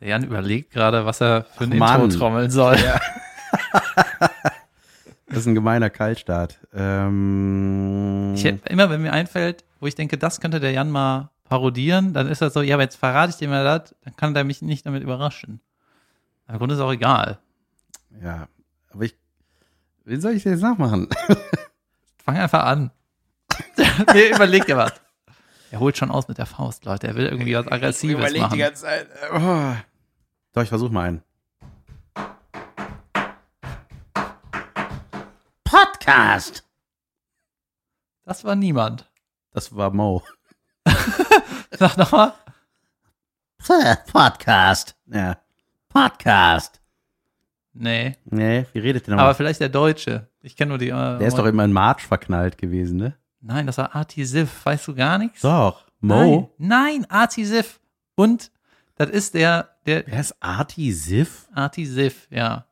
[0.00, 1.94] Der Jan überlegt gerade, was er für ein Ach.
[2.02, 2.76] Intro trommeln soll.
[5.26, 6.58] Das ist ein gemeiner Kaltstart.
[6.74, 12.12] Ähm, Ich, immer wenn mir einfällt, wo ich denke, das könnte der Jan mal parodieren,
[12.12, 14.42] dann ist das so, ja, aber jetzt verrate ich dir mal das, dann kann der
[14.42, 15.60] mich nicht damit überraschen.
[16.46, 17.38] Aber im Grunde ist auch egal.
[18.20, 18.48] ja,
[18.92, 19.14] aber ich.
[20.04, 21.08] Wen soll ich denn jetzt nachmachen?
[22.24, 22.90] Fang einfach an.
[24.12, 24.94] nee, überleg dir was.
[25.70, 27.06] Er holt schon aus mit der Faust, Leute.
[27.06, 28.58] Er will irgendwie was Aggressives machen.
[28.58, 29.06] ganze Zeit.
[29.32, 29.74] Oh.
[30.52, 31.22] Doch, ich versuche mal einen.
[35.64, 36.64] Podcast.
[38.24, 39.08] Das war niemand.
[39.52, 40.22] Das war Mo.
[41.78, 42.32] Sag nochmal.
[44.12, 44.96] Podcast.
[45.06, 45.38] Ja.
[45.88, 46.80] Podcast.
[47.72, 48.16] Nee.
[48.24, 49.34] Nee, wie redet der Aber nochmal?
[49.34, 50.28] vielleicht der Deutsche.
[50.40, 50.88] Ich kenne nur die.
[50.88, 53.16] Äh, Der ist doch immer in March verknallt gewesen, ne?
[53.40, 54.66] Nein, das war Arti Sif.
[54.66, 55.42] Weißt du gar nichts?
[55.42, 55.86] Doch.
[56.00, 56.52] Mo.
[56.58, 57.80] Nein, nein Arti Sif.
[58.16, 58.50] Und
[59.00, 61.48] das ist der, der Wer ist Artie Sif?
[61.54, 62.66] Arti Sif, ja.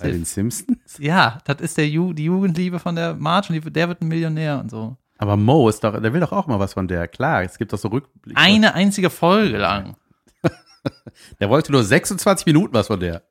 [0.00, 0.34] Bei den Sif.
[0.34, 0.98] Simpsons?
[0.98, 4.08] Ja, das ist der Ju die Jugendliebe von der March und die, der wird ein
[4.08, 4.96] Millionär und so.
[5.16, 7.06] Aber Mo ist doch, der will doch auch mal was von der.
[7.06, 8.40] Klar, es gibt doch so Rückblicke.
[8.40, 9.96] Eine einzige Folge lang.
[11.40, 13.22] Der wollte nur 26 Minuten was von der.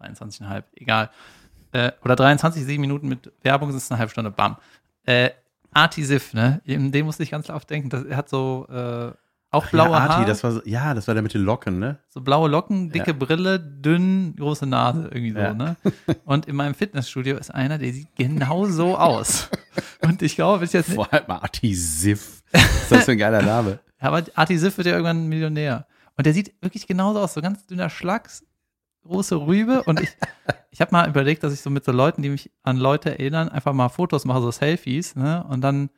[0.00, 1.10] 23,5, egal.
[1.70, 4.56] Äh, oder 23, 7 Minuten mit Werbung ist eine halbe Stunde, bam.
[5.04, 5.30] Äh,
[5.72, 6.62] Arti Sif, ne?
[6.64, 9.12] In dem musste ich ganz oft denken, dass er hat so äh,
[9.56, 11.78] auch blaue ja, Artie, Haare, das war so, ja, das war der mit den Locken,
[11.78, 11.98] ne?
[12.08, 13.16] so blaue Locken, dicke Ja.
[13.16, 15.54] Brille, dünn, große Nase, irgendwie so, Ja.
[15.54, 15.76] ne?
[16.24, 19.48] Und in meinem Fitnessstudio ist einer, der sieht genau so aus.
[20.02, 22.42] Und ich glaube, bis jetzt Vor allem Artie Sif.
[22.52, 23.80] Ist das für ein geiler Name?
[23.98, 25.86] Aber Arti Sif wird ja irgendwann Millionär.
[26.16, 28.44] Und der sieht wirklich genauso aus, so ganz dünner Schlacks,
[29.02, 29.82] große Rübe.
[29.84, 30.10] Und ich,
[30.70, 33.48] ich habe mal überlegt, dass ich so mit so Leuten, die mich an Leute erinnern,
[33.48, 35.44] einfach mal Fotos mache, so Selfies, ne?
[35.48, 35.90] Und dann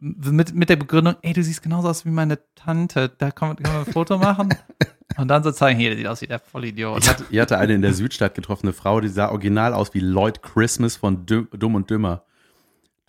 [0.00, 3.56] mit, mit der Begründung, ey, du siehst genauso aus wie meine Tante, da kann, man-
[3.56, 4.54] kann man ein Foto machen.
[5.16, 7.02] Und dann so zeigen, hier, der sieht aus wie der Vollidiot.
[7.02, 10.00] Ich hatte, ich hatte eine in der Südstadt getroffene Frau, die sah original aus wie
[10.00, 12.22] Lloyd Christmas von Dumm und Dümmer.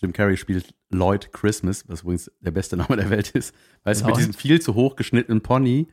[0.02, 3.54] Jim Carrey spielt Lloyd Christmas, was übrigens der beste Name der Welt ist.
[3.84, 4.20] Weißt du, mit Lloyd?
[4.28, 5.88] diesem viel zu hoch geschnittenen Pony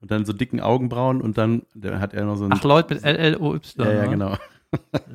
[0.00, 2.52] und dann so dicken Augenbrauen und dann der hat er noch so ein.
[2.54, 3.84] Ach, Leute mit L-L-O-Y.
[3.84, 4.08] ja, ja, ne?
[4.08, 4.36] genau.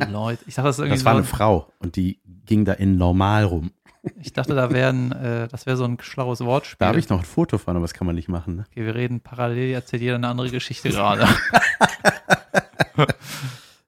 [0.10, 0.44] Leute.
[0.48, 2.98] Ich dachte, das ist irgendwie Das war so, eine Frau und die ging da in
[2.98, 3.72] normal rum.
[4.22, 6.78] Ich dachte, da wären, äh, das wäre so ein schlaues Wortspiel.
[6.80, 8.56] Da habe ich noch ein Foto von, aber das kann man nicht machen.
[8.58, 8.66] Ne?
[8.72, 11.28] Okay, wir reden parallel, erzählt jeder eine andere Geschichte gerade.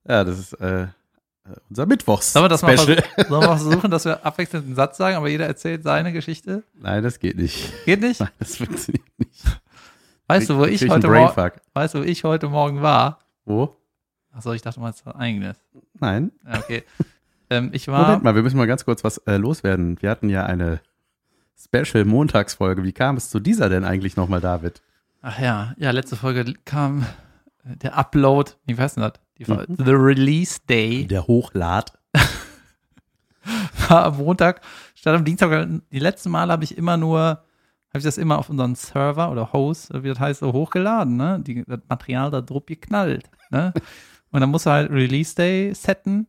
[0.07, 0.87] Ja, das ist äh,
[1.69, 2.33] unser Mittwochs.
[2.33, 5.15] Sollen wir das mal vers- sollen wir mal versuchen, dass wir abwechselnd einen Satz sagen,
[5.15, 6.63] aber jeder erzählt seine Geschichte?
[6.73, 7.71] Nein, das geht nicht.
[7.85, 8.19] Geht nicht?
[8.19, 9.43] Nein, das funktioniert nicht.
[10.27, 13.19] Weißt du, wo ich heute Morgen, weißt du, wo ich heute Morgen war?
[13.45, 13.75] Wo?
[14.31, 15.57] Achso, ich dachte mal, es was eigenes.
[15.99, 16.31] Nein.
[16.47, 16.83] Okay.
[17.51, 20.01] Ähm, ich war, Moment mal, wir müssen mal ganz kurz was äh, loswerden.
[20.01, 20.81] Wir hatten ja eine
[21.63, 22.83] Special-Montagsfolge.
[22.83, 24.81] Wie kam es zu dieser denn eigentlich nochmal, David?
[25.23, 27.05] ach ja, ja, letzte Folge kam
[27.63, 29.13] äh, der Upload, wie heißt denn das?
[29.37, 29.85] Die, Folge- Mhm.
[29.85, 31.93] The Release Day Der Hochlad.
[33.89, 34.61] war am Montag,
[34.95, 35.67] statt am Dienstag.
[35.91, 37.43] Die letzten Male habe ich immer nur, habe
[37.97, 41.39] ich das immer auf unseren Server oder Host, wie das heißt, so hochgeladen, ne?
[41.45, 43.73] Die, das Material da drupp geknallt, ne?
[44.31, 46.25] Und dann musst du halt Release Day setten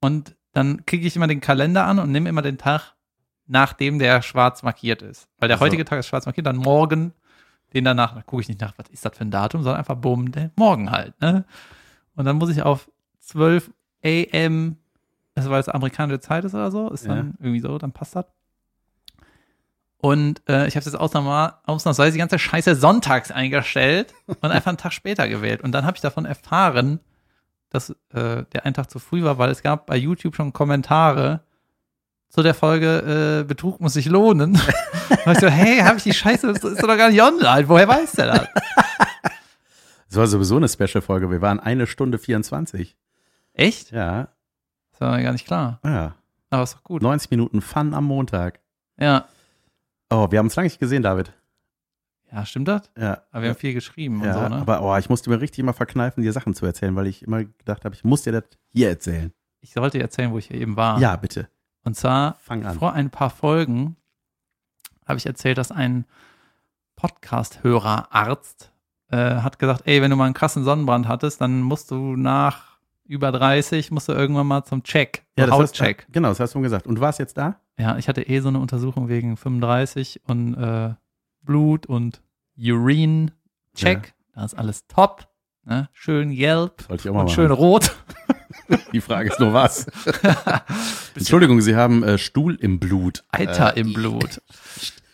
[0.00, 2.94] und dann klicke ich immer den Kalender an und nehme immer den Tag,
[3.46, 5.28] nachdem der schwarz markiert ist.
[5.38, 5.66] Weil der Ach so.
[5.66, 7.12] heutige Tag ist schwarz markiert, dann morgen,
[7.72, 9.96] den danach, da gucke ich nicht nach, was ist das für ein Datum, sondern einfach
[9.96, 11.44] bumm, der morgen halt, ne?
[12.14, 12.90] Und dann muss ich auf
[13.20, 13.70] 12
[14.04, 14.76] AM,
[15.34, 18.26] also weil es amerikanische Zeit ist oder so, ist dann irgendwie so, dann passt das.
[19.96, 24.76] Und äh, ich habe jetzt ausnahmsweise, ausnahmsweise die ganze Scheiße sonntags eingestellt und einfach einen
[24.76, 25.62] Tag später gewählt.
[25.62, 26.98] Und dann habe ich davon erfahren,
[27.72, 31.40] dass äh, der einen Tag zu früh war, weil es gab bei YouTube schon Kommentare
[32.28, 34.52] zu der Folge äh, Betrug muss sich lohnen.
[35.26, 37.68] und ich so, hey, habe ich die Scheiße, das ist doch gar nicht online.
[37.68, 38.48] Woher weiß der das?
[40.08, 41.30] Das war sowieso eine Special-Folge.
[41.30, 42.98] Wir waren eine Stunde 24.
[43.54, 43.92] Echt?
[43.92, 44.28] Ja,
[44.90, 45.80] Das war mir gar nicht klar.
[45.84, 46.14] ja.
[46.50, 47.00] Aber ist doch gut.
[47.00, 48.60] 90 Minuten Fun am Montag.
[49.00, 49.24] Ja.
[50.10, 51.32] Oh, wir haben uns lange nicht gesehen, David.
[52.32, 52.90] Ja, stimmt das?
[52.96, 53.22] Ja.
[53.30, 54.60] Aber wir haben viel geschrieben ja, und so, ne?
[54.62, 57.44] aber oh, ich musste mir richtig immer verkneifen, dir Sachen zu erzählen, weil ich immer
[57.44, 59.32] gedacht habe, ich muss dir das hier erzählen.
[59.60, 60.98] Ich sollte erzählen, wo ich hier eben war.
[60.98, 61.48] Ja, bitte.
[61.84, 62.78] Und zwar Fang an.
[62.78, 63.96] vor ein paar Folgen
[65.06, 66.06] habe ich erzählt, dass ein
[66.96, 68.72] Podcast-Hörerarzt
[69.10, 72.78] äh, hat gesagt, ey, wenn du mal einen krassen Sonnenbrand hattest, dann musst du nach
[73.04, 76.06] über 30, musst du irgendwann mal zum Check, Ja, zum das hast, Hautcheck.
[76.12, 76.86] genau, das hast du gesagt.
[76.86, 77.56] Und du warst jetzt da?
[77.78, 80.94] Ja, ich hatte eh so eine Untersuchung wegen 35 und äh,
[81.42, 82.22] Blut und
[82.58, 84.14] Urin-Check.
[84.34, 85.28] Da ist alles top.
[85.64, 85.88] Ne?
[85.92, 87.28] Schön gelb und machen.
[87.28, 87.94] schön rot.
[88.92, 89.86] Die Frage ist nur was.
[91.14, 93.24] Entschuldigung, Sie haben äh, Stuhl im Blut.
[93.30, 94.42] Eiter äh, im Blut.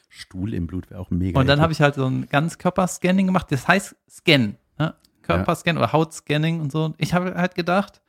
[0.09, 1.39] Stuhl im Blut wäre auch mega.
[1.39, 3.51] Und dann habe ich halt so ein Ganzkörperscanning gemacht.
[3.51, 4.95] Das heißt Scan, ne?
[5.23, 6.85] Körperscan oder Hautscanning und so.
[6.85, 8.01] Und ich habe halt gedacht,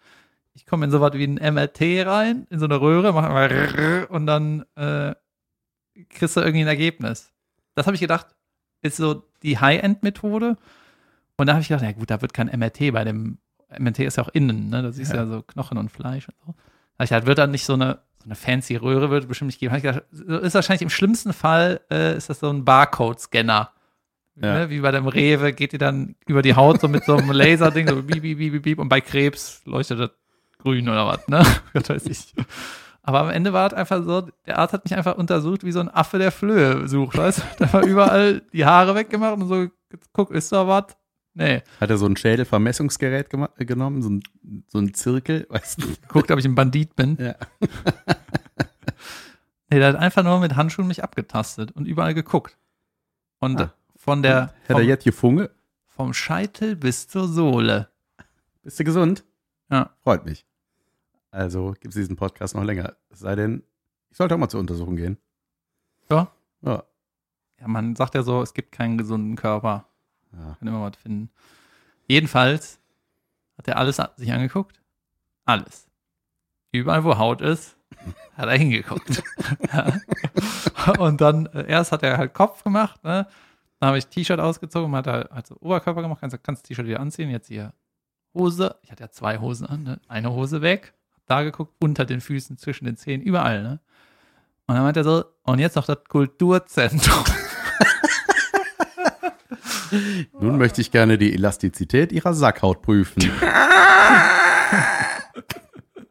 [0.53, 4.25] ich komme in so was wie ein MRT rein, in so eine Röhre, mache und
[4.25, 5.15] dann äh,
[6.09, 7.31] kriegst du irgendwie ein Ergebnis.
[7.75, 8.27] Das habe ich gedacht,
[8.81, 10.57] ist so die High-End-Methode.
[11.37, 13.37] Und da habe ich gedacht, ja gut, da wird kein MRT bei dem,
[13.77, 14.81] MRT ist ja auch innen, ne?
[14.83, 15.25] Das ist ja, Ja.
[15.27, 16.55] so Knochen und Fleisch und so.
[16.97, 19.47] Da ich halt, wird dann nicht so eine, so eine fancy Röhre, wird es bestimmt
[19.47, 19.71] nicht geben.
[19.71, 20.03] Hab ich gedacht,
[20.43, 23.71] ist wahrscheinlich im schlimmsten Fall, äh, ist das so ein Barcode-Scanner.
[24.41, 24.53] Ja.
[24.53, 24.69] Ne?
[24.69, 27.87] Wie bei dem Rewe geht die dann über die Haut so mit so einem Laserding,
[27.87, 30.09] so bieb, bieb, bieb, bieb, und bei Krebs leuchtet das
[30.57, 31.41] grün oder was, ne?
[31.73, 32.33] Was weiß ich.
[33.09, 35.79] Aber am Ende war es einfach so, der Arzt hat mich einfach untersucht, wie so
[35.79, 37.43] ein Affe, der Flöhe sucht, weißt du?
[37.57, 39.67] Da war überall die Haare weggemacht und so,
[40.13, 40.95] guck, ist da was?
[41.33, 41.63] Nee.
[41.81, 44.21] Hat er so ein Schädelvermessungsgerät äh, genommen, so ein,
[44.67, 45.87] so ein Zirkel, weißt du?
[46.07, 47.17] Guckt, ob ich ein Bandit bin.
[47.19, 47.33] Ja.
[49.71, 52.57] Nee, der hat einfach nur mit Handschuhen mich abgetastet und überall geguckt.
[53.39, 53.73] Und Ah.
[53.95, 55.51] von der, Hat er jetzt gefunge?
[55.85, 57.87] vom Scheitel bis zur Sohle.
[58.63, 59.23] Bist du gesund?
[59.69, 59.91] Ja.
[60.01, 60.43] Freut mich.
[61.31, 62.95] Also gibt es diesen Podcast noch länger.
[63.09, 63.63] Es sei denn,
[64.09, 65.17] ich sollte auch mal zur Untersuchung gehen.
[66.09, 66.31] Ja.
[66.61, 66.83] Ja.
[67.59, 69.85] Ja, man sagt ja so, es gibt keinen gesunden Körper.
[70.33, 70.55] ja.
[70.57, 71.29] Kann immer was finden.
[72.07, 72.79] Jedenfalls
[73.57, 74.81] hat er alles sich angeguckt.
[75.45, 75.87] Alles.
[76.71, 77.75] Überall, wo Haut ist,
[78.37, 79.21] hat er hingeguckt.
[79.73, 79.93] ja.
[80.99, 83.27] Und dann, äh, erst hat er halt Kopf gemacht, ne?
[83.79, 86.85] Dann habe ich T-Shirt ausgezogen, hat er halt so Oberkörper gemacht, kannst, kannst das T-Shirt
[86.85, 87.73] wieder anziehen, jetzt hier
[88.33, 88.75] Hose.
[88.81, 90.01] Ich hatte ja zwei Hosen an, ne?
[90.07, 90.93] Eine Hose weg,
[91.29, 93.79] da geguckt, unter den Füßen, zwischen den Zehen, überall, ne?
[94.67, 97.23] Und dann meint er so, und jetzt noch das Kulturzentrum.
[100.39, 103.21] Nun möchte ich gerne die Elastizität ihrer Sackhaut prüfen.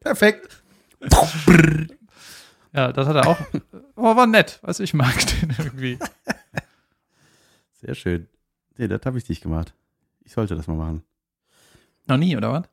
[0.00, 0.64] Perfekt.
[2.72, 3.38] Ja, das hat er auch.
[3.94, 4.60] Oh, war nett.
[4.62, 5.98] Du, ich mag den irgendwie.
[7.74, 8.26] Sehr schön.
[8.76, 9.74] Nee, das habe ich nicht gemacht.
[10.24, 11.04] Ich sollte das mal machen.
[12.06, 12.64] Noch nie, oder was?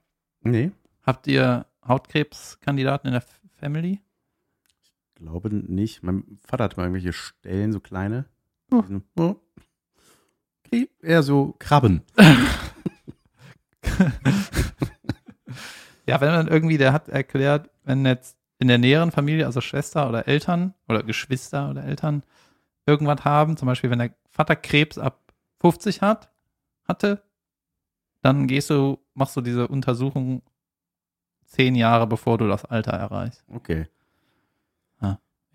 [0.42, 0.72] Nee,
[1.06, 3.24] Habt ihr Hautkrebskandidaten in der
[3.60, 4.02] Family?
[5.16, 6.04] glaube nicht.
[6.04, 8.26] Mein Vater hatte mal irgendwelche Stellen, so kleine.
[8.72, 8.84] Oh.
[9.18, 9.36] Oh.
[10.66, 12.02] Okay, eher so Krabben.
[16.08, 20.08] Ja, wenn man irgendwie, der hat erklärt, wenn jetzt in der näheren Familie, also Schwester
[20.08, 22.24] oder Eltern oder Geschwister oder Eltern
[22.86, 26.30] irgendwas haben, zum Beispiel wenn der Vater Krebs ab 50 hat,
[26.88, 27.24] hatte,
[28.22, 30.44] dann gehst du, machst du diese Untersuchung
[31.46, 33.44] zehn Jahre bevor du das Alter erreichst.
[33.48, 33.88] Okay.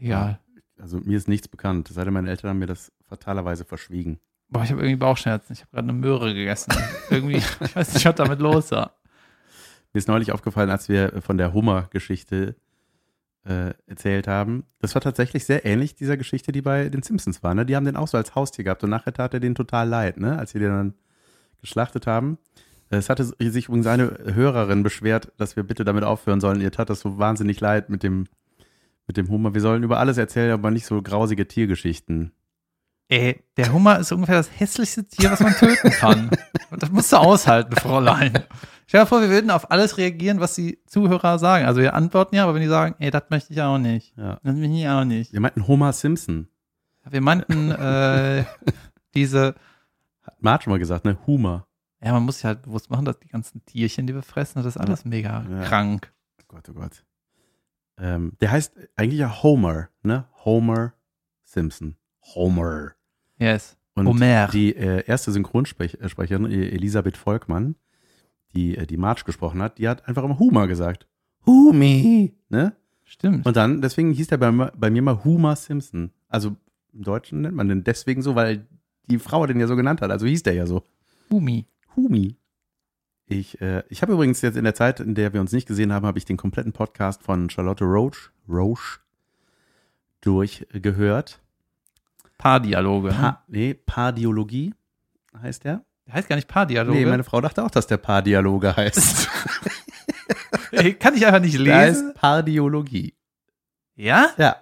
[0.00, 0.38] Egal.
[0.80, 1.90] Also mir ist nichts bekannt.
[1.90, 4.18] Es sei denn, meine Eltern haben mir das fatalerweise verschwiegen.
[4.48, 5.52] Boah, ich habe irgendwie Bauchschmerzen.
[5.52, 6.72] Ich habe gerade eine Möhre gegessen.
[7.10, 8.94] irgendwie, ich weiß nicht, was damit los war.
[9.92, 12.56] Mir ist neulich aufgefallen, als wir von der Hummer-Geschichte
[13.44, 14.64] äh, erzählt haben.
[14.78, 17.54] Das war tatsächlich sehr ähnlich dieser Geschichte, die bei den Simpsons war.
[17.54, 17.66] Ne?
[17.66, 20.18] Die haben den auch so als Haustier gehabt und nachher tat er den total leid,
[20.18, 20.38] ne?
[20.38, 20.94] als wir den dann
[21.60, 22.38] geschlachtet haben.
[22.92, 26.60] Es hatte sich übrigens eine Hörerin beschwert, dass wir bitte damit aufhören sollen.
[26.60, 28.26] Ihr tat das so wahnsinnig leid mit dem,
[29.06, 29.54] mit dem Hummer.
[29.54, 32.32] Wir sollen über alles erzählen, aber nicht so grausige Tiergeschichten.
[33.08, 36.30] Ey, der Hummer ist ungefähr das hässlichste Tier, was man töten kann.
[36.70, 38.32] Und das musst du aushalten, Fräulein.
[38.86, 41.66] Stell dir vor, wir würden auf alles reagieren, was die Zuhörer sagen.
[41.66, 44.16] Also wir antworten ja, aber wenn die sagen, ey, das möchte ich auch nicht.
[44.16, 44.40] Ja.
[44.42, 45.32] Das will ich auch nicht.
[45.32, 46.48] Wir meinten Homer Simpson.
[47.08, 48.44] Wir meinten äh,
[49.14, 49.54] diese,
[50.22, 51.18] Hat Marge mal gesagt, ne?
[51.26, 51.66] Humor.
[52.02, 54.66] Ja, man muss sich halt bewusst machen, dass die ganzen Tierchen, die wir fressen, das
[54.66, 55.62] ist alles mega Ja.
[55.64, 56.12] krank.
[56.40, 57.04] Oh Gott, oh Gott.
[57.98, 60.24] Ähm, der heißt eigentlich ja Homer, ne?
[60.44, 60.94] Homer
[61.44, 61.96] Simpson.
[62.34, 62.92] Homer.
[63.38, 63.76] Yes.
[63.94, 64.48] Und Homer.
[64.48, 67.74] die äh, erste Synchronsprecherin, äh, Elisabeth Volkmann,
[68.54, 71.06] die äh, die Marge gesprochen hat, die hat einfach immer Humor gesagt.
[71.46, 72.74] Humi, ne?
[73.04, 73.44] Stimmt.
[73.46, 76.12] Und dann, deswegen hieß der bei, mir- bei mir mal Homer Simpson.
[76.28, 76.56] Also
[76.92, 78.66] im Deutschen nennt man den deswegen so, weil
[79.10, 80.10] die Frau den ja so genannt hat.
[80.10, 80.84] Also hieß der ja so.
[81.30, 81.66] Umi.
[82.04, 82.36] Humi.
[83.26, 85.92] Ich, äh, ich habe übrigens jetzt in der Zeit, in der wir uns nicht gesehen
[85.92, 88.98] haben, habe ich den kompletten Podcast von Charlotte Roach, Roche
[90.20, 91.40] durchgehört.
[92.38, 93.08] Paardialoge.
[93.08, 93.14] ne?
[93.14, 94.74] Pa nee, Paardiologie
[95.40, 95.84] heißt der.
[96.06, 96.98] Der heißt gar nicht Paardialoge.
[96.98, 99.28] Nee, meine Frau dachte auch, dass der Paardialoge heißt.
[100.72, 102.06] Ey, Kann ich einfach nicht Der lesen.
[102.08, 103.14] heißt Paardiologie.
[103.94, 104.30] Ja?
[104.38, 104.56] Ja.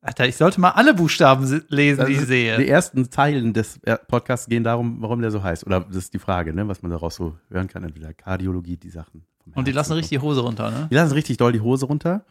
[0.00, 2.56] Alter, ich sollte mal alle Buchstaben se- lesen, die ich Also, sehe.
[2.56, 5.66] Die ersten Zeilen des äh, Podcasts gehen darum, warum der so heißt.
[5.66, 7.82] Oder das ist die Frage, ne, was man daraus so hören kann.
[7.82, 9.24] Entweder Kardiologie, die Sachen.
[9.54, 10.86] Und die lassen richtig die Hose runter, ne?
[10.90, 12.24] Die lassen richtig doll die Hose runter.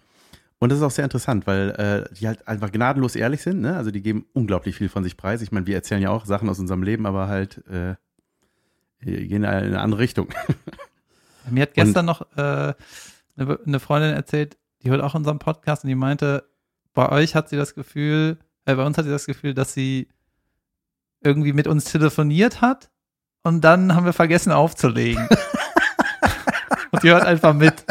[0.59, 1.69] Und das ist auch sehr interessant, weil
[2.09, 3.61] äh, die halt einfach gnadenlos ehrlich sind.
[3.61, 3.75] Ne?
[3.75, 5.41] Also die geben unglaublich viel von sich preis.
[5.41, 7.95] Ich meine, wir erzählen ja auch Sachen aus unserem Leben, aber halt äh,
[9.01, 10.29] gehen in eine andere Richtung.
[11.51, 12.73] Mir hat gestern noch äh,
[13.35, 16.43] eine, eine Freundin erzählt, die hört auch unseren Podcast und die meinte,
[16.97, 20.07] bei euch hat sie das Gefühl, Weil bei uns hatte ich das Gefühl, dass sie
[21.21, 22.89] irgendwie mit uns telefoniert hat
[23.43, 25.27] und dann haben wir vergessen aufzulegen.
[26.91, 27.85] und die hört einfach mit.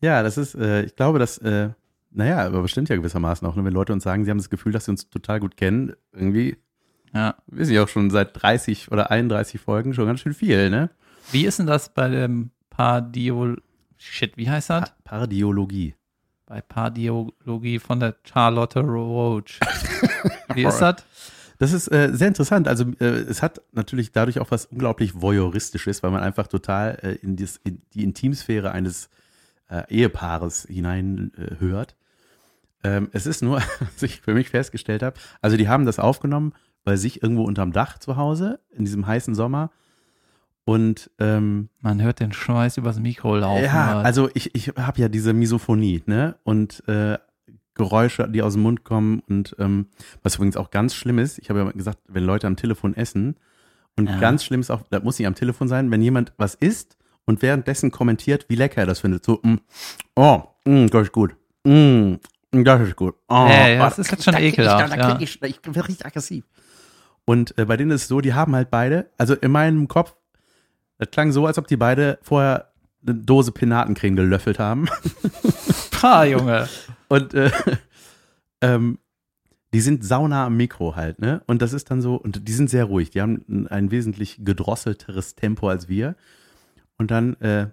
[0.00, 1.68] Ja, das ist, äh, ich glaube, dass, äh,
[2.10, 4.72] naja, aber bestimmt ja gewissermaßen auch, ne, wenn Leute uns sagen, sie haben das Gefühl,
[4.72, 6.56] dass sie uns total gut kennen, irgendwie,
[7.12, 7.36] Ja.
[7.48, 10.88] weiß ich auch schon seit 30 oder 31 Folgen schon ganz schön viel, ne?
[11.30, 13.62] Wie ist denn das bei dem Pardiol
[13.98, 14.90] Shit, wie heißt das?
[14.90, 15.94] Pa Pardiologie.
[16.52, 19.58] Bei Pardiologie von der Charlotte Roach.
[20.54, 20.96] Wie ist das?
[21.56, 22.68] Das ist äh, sehr interessant.
[22.68, 27.14] Also äh, es hat natürlich dadurch auch was unglaublich voyeuristisches, weil man einfach total äh,
[27.24, 29.08] in, dies, in die Intimsphäre eines
[29.70, 31.86] äh, Ehepaares hinein äh.
[32.84, 36.52] Ähm, es ist nur, was ich für mich festgestellt habe, also die haben das aufgenommen
[36.84, 39.70] bei sich irgendwo unterm Dach zu Hause in diesem heißen Sommer.
[40.64, 43.64] Und ähm, Man hört den Schweiß übers Mikro laufen.
[43.64, 44.06] ja, halt.
[44.06, 46.36] also ich, ich habe ja diese Misophonie, ne?
[46.44, 47.18] Und äh,
[47.74, 49.86] Geräusche, die aus dem Mund kommen und ähm,
[50.22, 53.36] was übrigens auch ganz schlimm ist, ich habe ja gesagt, wenn Leute am Telefon essen
[53.96, 54.18] und Ja.
[54.20, 57.40] ganz schlimm ist auch, das muss nicht am Telefon sein, wenn jemand was isst und
[57.40, 59.24] währenddessen kommentiert, wie lecker er das findet.
[59.24, 59.56] So, mm,
[60.16, 61.34] oh, mm, das ist gut.
[61.64, 62.16] Mm,
[62.50, 63.14] das ist gut.
[63.28, 65.14] Oh, Ja, ja, oh, das ist jetzt schon da krieg ich- ekelhaft, Da, ja.
[65.16, 66.44] krieg ich, ich werde richtig aggressiv.
[67.24, 70.14] Und äh, bei denen ist es so, die haben halt beide, also in meinem Kopf,
[71.02, 72.72] das klang so, als ob die beide vorher
[73.04, 74.88] eine Dose Pinatencreme gelöffelt haben.
[75.90, 76.68] Pah, Junge.
[77.08, 77.50] Und äh,
[78.60, 78.98] ähm,
[79.74, 81.42] die sind sauna am Mikro halt, ne?
[81.46, 83.10] Und das ist dann so, und die sind sehr ruhig.
[83.10, 86.14] Die haben ein, ein wesentlich gedrosselteres Tempo als wir.
[86.98, 87.66] Und dann äh,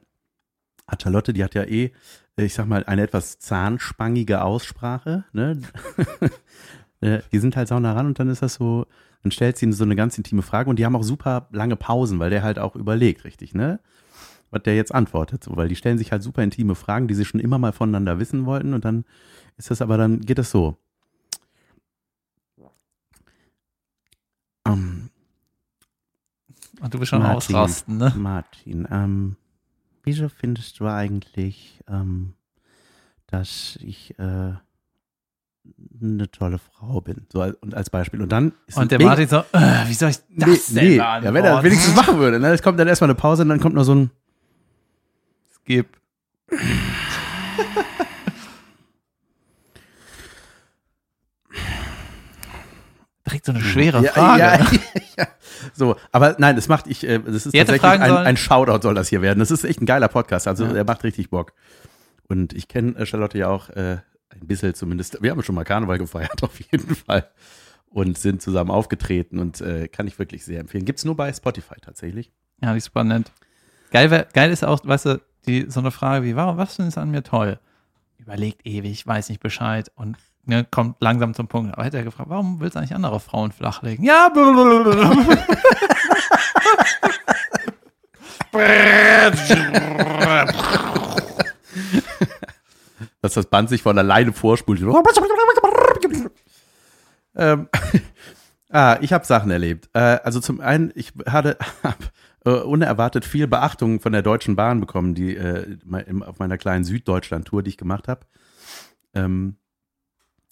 [0.88, 1.91] hat Charlotte, die hat ja eh,
[2.38, 5.62] äh, ich sag mal, eine etwas zahnspangige Aussprache, ne?
[7.01, 8.86] Äh, die sind halt sauna ran und dann ist das so,
[9.23, 12.19] dann stellt sie so eine ganz intime Frage und die haben auch super lange Pausen,
[12.19, 13.79] weil der halt auch überlegt, richtig, ne?
[14.51, 17.25] Was der jetzt antwortet, so, weil die stellen sich halt super intime Fragen, die sie
[17.25, 19.05] schon immer mal voneinander wissen wollten und dann
[19.57, 20.77] ist das aber dann, geht das so.
[24.65, 25.09] Ähm,
[26.81, 27.55] Und du bist schon Martin.
[27.55, 28.13] ausrasten, ne?
[28.15, 29.35] Martin, ähm,
[30.03, 32.33] wieso findest du eigentlich, ähm,
[33.27, 34.53] dass ich äh,
[36.01, 37.25] eine tolle Frau bin?
[37.31, 38.21] So als, und als Beispiel.
[38.21, 40.95] Und dann ist Und der Martin so, äh, wie soll ich das nee, denn nee.
[40.97, 42.39] Ja, wenn er wenigstens machen würde.
[42.39, 42.49] Ne?
[42.49, 44.11] Es kommt dann erstmal eine Pause und dann kommt noch so ein
[45.63, 45.97] Skip.
[53.25, 54.41] Direkt so eine schwere ja, Frage.
[54.41, 54.59] Ja,
[55.17, 55.27] ja.
[55.73, 58.95] So, aber nein, das macht ich, äh, das ist hätte tatsächlich ein, ein Shoutout soll
[58.95, 59.39] das hier werden.
[59.39, 60.47] Das ist echt ein geiler Podcast.
[60.47, 61.53] Also der macht richtig Bock.
[62.27, 63.97] Und ich kenne äh, Charlotte ja auch äh,
[64.29, 65.21] ein bisschen zumindest.
[65.21, 67.29] Wir haben schon mal Karneval gefeiert auf jeden Fall
[67.89, 70.86] und sind zusammen aufgetreten und äh, kann ich wirklich sehr empfehlen.
[70.86, 72.31] Gibt's nur bei Spotify tatsächlich.
[72.62, 73.31] Ja, die ist super nett.
[73.91, 76.83] Geil, wär- geil ist auch, weißt du, die, so eine Frage wie, warum, was du
[76.83, 77.59] an mir toll?
[78.17, 81.74] Überlegt ewig, weiß nicht Bescheid und ne, kommt langsam zum Punkt.
[81.74, 84.03] Aber hätte er gefragt, warum willst du eigentlich andere Frauen flachlegen?
[84.05, 84.29] Ja.
[93.21, 94.81] dass das Band sich von alleine vorspult.
[97.35, 97.67] ähm,
[98.69, 99.89] ah, ich habe Sachen erlebt.
[99.93, 102.11] Äh, also zum einen, ich hatte hab,
[102.45, 106.83] äh, unerwartet viel Beachtung von der Deutschen Bahn bekommen, die äh, im- auf meiner kleinen
[106.83, 108.25] Süddeutschland-Tour, die ich gemacht habe.
[109.13, 109.57] Ähm,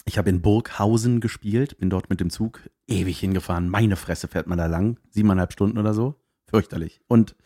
[0.04, 3.68] ich habe in Burghausen gespielt, bin dort mit dem Zug ewig hingefahren.
[3.68, 6.14] Meine Fresse fährt man da lang, siebeneinhalb Stunden oder so.
[6.46, 7.02] Fürchterlich.
[7.08, 7.36] Und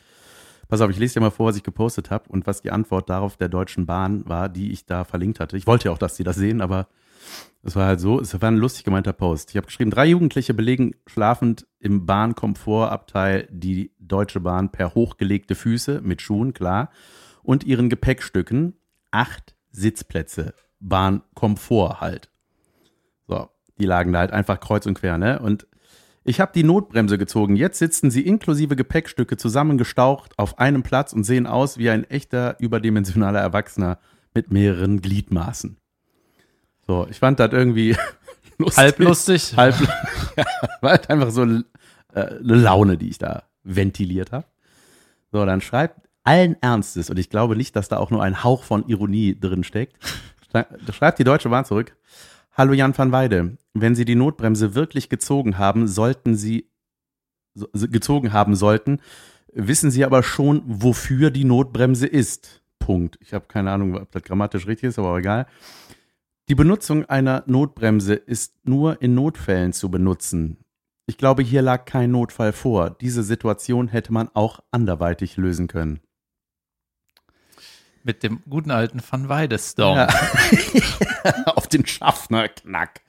[0.73, 3.11] Pass auf, ich lese dir mal vor, was ich gepostet habe und was die Antwort
[3.11, 5.59] darauf der Deutschen Bahn war, die ich da verlinkt hatte.
[5.59, 6.89] Ich wollte ja auch, dass die das sehen, aber
[7.63, 9.51] es war halt so, es war ein lustig gemeinter Post.
[9.51, 16.01] Ich habe geschrieben, drei Jugendliche belegen schlafend im Bahnkomfortabteil die Deutsche Bahn per hochgelegte Füße
[16.01, 16.89] mit Schuhen, klar,
[17.43, 18.73] und ihren Gepäckstücken
[19.11, 22.31] acht Sitzplätze, Bahnkomfort halt.
[23.29, 25.39] So, die lagen da halt einfach kreuz und quer, ne?
[25.39, 25.67] Und
[26.25, 27.57] ich habe die Notbremse gezogen.
[27.57, 32.57] Jetzt sitzen sie inklusive Gepäckstücke zusammengestaucht auf einem Platz und sehen aus wie ein echter
[32.61, 33.99] überdimensionaler Erwachsener
[34.35, 35.77] mit mehreren Gliedmaßen.
[36.87, 37.97] So, ich fand das irgendwie
[38.59, 38.79] lustig.
[38.79, 39.57] Halb lustig.
[39.57, 39.75] Halb,
[40.37, 40.45] ja,
[40.81, 41.63] war halt einfach so äh,
[42.15, 44.47] eine Laune, die ich da ventiliert habe.
[45.33, 48.63] So, dann schreibt allen Ernstes, und ich glaube nicht, dass da auch nur ein Hauch
[48.63, 49.97] von Ironie drin steckt,
[50.51, 51.97] schrei- schreibt die Deutsche Bahn zurück.
[52.55, 56.69] Hallo Jan van Weide, wenn Sie die Notbremse wirklich gezogen haben, sollten Sie
[57.73, 59.01] gezogen haben sollten,
[59.55, 62.63] wissen Sie aber schon, wofür die Notbremse ist.
[62.79, 63.17] Punkt.
[63.23, 65.47] Ich habe keine Ahnung, ob das grammatisch richtig ist, aber egal.
[66.51, 70.59] Die Benutzung einer Notbremse ist nur in Notfällen zu benutzen.
[71.07, 72.91] Ich glaube, hier lag kein Notfall vor.
[72.91, 76.01] Diese Situation hätte man auch anderweitig lösen können.
[78.05, 79.97] Mit dem guten alten Van Weidestorm.
[79.97, 80.09] Ja.
[81.47, 83.01] Auf den Schaffner-Knack.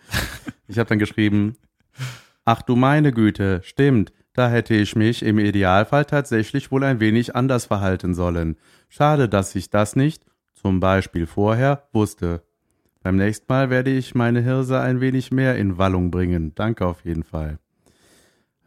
[0.68, 1.56] Ich habe dann geschrieben,
[2.46, 7.36] ach du meine Güte, stimmt, da hätte ich mich im Idealfall tatsächlich wohl ein wenig
[7.36, 8.58] anders verhalten sollen.
[8.90, 12.44] Schade, dass ich das nicht, zum Beispiel vorher, wusste.
[13.04, 16.56] Beim nächsten Mal werde ich meine Hirse ein wenig mehr in Wallung bringen.
[16.56, 17.60] Danke auf jeden Fall.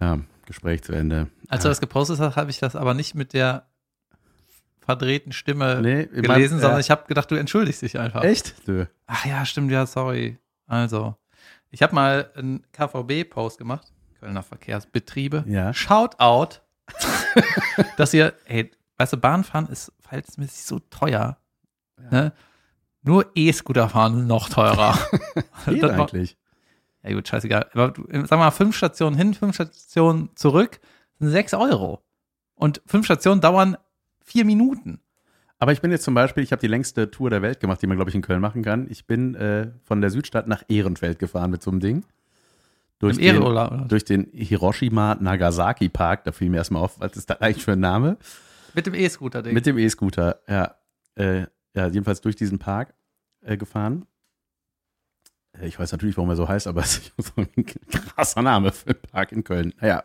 [0.00, 1.28] Ja, Gespräch zu Ende.
[1.48, 3.66] Als du das gepostet hast, habe ich das aber nicht mit der
[4.86, 8.22] verdrehten Stimme Nee, gelesen, mein, sondern äh, ich habe gedacht, du entschuldigst dich einfach.
[8.22, 8.54] Echt?
[8.66, 8.86] Nö.
[9.06, 10.38] Ach ja, stimmt, ja, sorry.
[10.66, 11.16] Also,
[11.70, 15.44] ich habe mal einen KVB-Post gemacht, Kölner Verkehrsbetriebe.
[15.46, 15.74] Ja.
[15.74, 16.60] Shoutout,
[17.96, 21.36] dass ihr, ey, weißt du, Bahnfahren ist verhältnismäßig so teuer.
[22.10, 22.32] Ne?
[23.02, 24.98] Nur E-Scooter fahren noch teurer.
[25.66, 26.36] Geht eigentlich.
[27.02, 27.68] ja gut, scheißegal.
[27.72, 27.92] Aber
[28.24, 30.80] sag mal, fünf Stationen hin, fünf Stationen zurück
[31.18, 32.02] sind sechs Euro.
[32.54, 33.76] Und fünf Stationen dauern
[34.26, 35.00] vier Minuten.
[35.58, 37.86] Aber ich bin jetzt zum Beispiel, ich habe die längste Tour der Welt gemacht, die
[37.86, 38.86] man, glaube ich, in Köln machen kann.
[38.90, 42.04] Ich bin äh, von der Südstadt nach Ehrenfeld gefahren mit so einem Ding.
[42.98, 43.84] Durch den, Ehreurlaub, oder?
[43.86, 47.72] durch den Hiroshima Nagasaki Park, da fiel mir erstmal auf, was ist das eigentlich für
[47.72, 48.16] ein Name?
[48.74, 49.54] Mit dem E-Scooter-Ding.
[49.54, 50.74] Mit dem E-Scooter, ja.
[51.14, 52.94] Äh, ja, jedenfalls durch diesen Park
[53.42, 54.06] äh, gefahren.
[55.60, 58.72] Äh, Ich weiß natürlich, warum er so heißt, aber es ist so ein krasser Name
[58.72, 59.72] für einen Park in Köln.
[59.80, 60.02] Naja,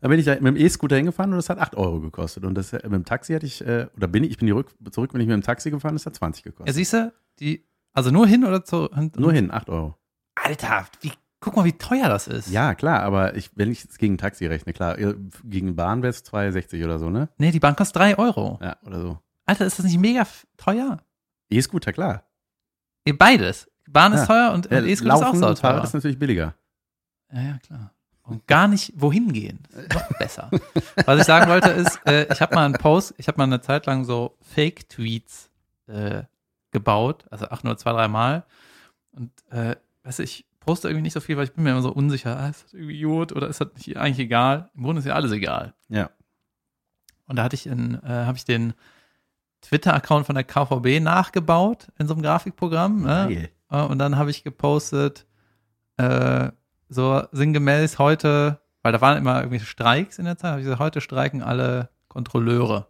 [0.00, 2.44] da bin ich mit dem E-Scooter hingefahren und das hat 8 Euro gekostet.
[2.44, 4.52] Und das, äh, mit dem Taxi hatte ich, äh, oder bin ich, ich bin die
[4.52, 6.74] rück, zurück, bin ich mit dem Taxi gefahren, das hat 20 Ja, gekostet.
[6.74, 9.96] siehst du, die, also nur hin oder zu, hin, Nur hin, 8 Euro.
[10.34, 12.50] Alter, wie, guck mal, wie teuer das ist.
[12.50, 14.96] Ja, klar, aber ich, wenn ich es gegen Taxi rechne, klar,
[15.44, 17.28] gegen Bahn wäre es 2,60 oder so, ne?
[17.38, 18.58] Nee, die Bahn kostet 3 Euro.
[18.62, 19.18] Ja, oder so.
[19.44, 21.02] Alter, ist das nicht mega teuer?
[21.50, 22.24] E-Scooter, klar.
[23.18, 23.68] Beides.
[23.88, 24.26] Bahn ist Ja.
[24.26, 26.54] teuer und, und Äh, E-Scooter ist auch und Fahrrad ist natürlich billiger.
[27.32, 27.90] Ja, ja, klar.
[28.24, 29.58] Und gar nicht wohin gehen.
[29.92, 30.50] Noch besser.
[31.06, 33.60] Was ich sagen wollte ist, äh, ich habe mal einen Post, ich habe mal eine
[33.60, 35.50] Zeit lang so Fake-Tweets
[35.88, 36.22] äh,
[36.70, 38.44] gebaut, also auch nur zwei, drei Mal.
[39.12, 41.92] Und äh, weiß ich poste irgendwie nicht so viel, weil ich bin mir immer so
[41.92, 44.70] unsicher, ah, ist das irgendwie gut oder ist das nicht eigentlich egal?
[44.76, 45.74] Im Grunde ist ja alles egal.
[45.88, 46.08] Ja.
[47.26, 48.72] Und da hatte ich in, äh, habe ich den
[49.62, 53.02] Twitter-Account von der KVB nachgebaut in so einem Grafikprogramm.
[53.02, 53.50] Ne?
[53.80, 55.26] Und dann habe ich gepostet,
[55.96, 56.50] äh,
[56.90, 60.80] so sinngemäß heute, weil da waren immer irgendwelche Streiks in der Zeit, habe ich gesagt,
[60.80, 62.88] heute streiken alle Kontrolleure.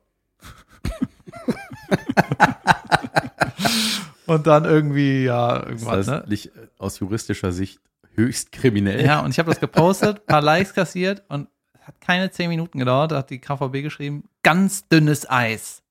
[4.27, 6.25] und dann irgendwie, ja, irgendwas, das ne?
[6.27, 7.81] nicht äh, aus juristischer Sicht
[8.15, 9.05] höchst kriminell?
[9.05, 11.49] Ja, und ich habe das gepostet, paar Likes kassiert und
[11.81, 15.85] hat keine zehn Minuten gedauert, da hat die KVB geschrieben, ganz dünnes Eis.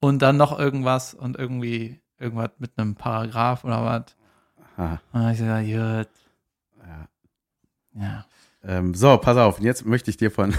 [0.00, 4.16] Und dann noch irgendwas und irgendwie irgendwas mit einem Paragraph oder was.
[4.76, 6.08] Ah, Und ich so, ja, gut.
[6.86, 7.08] ja.
[7.98, 8.26] Ja.
[8.62, 10.54] Ähm, so, pass auf, jetzt möchte ich dir von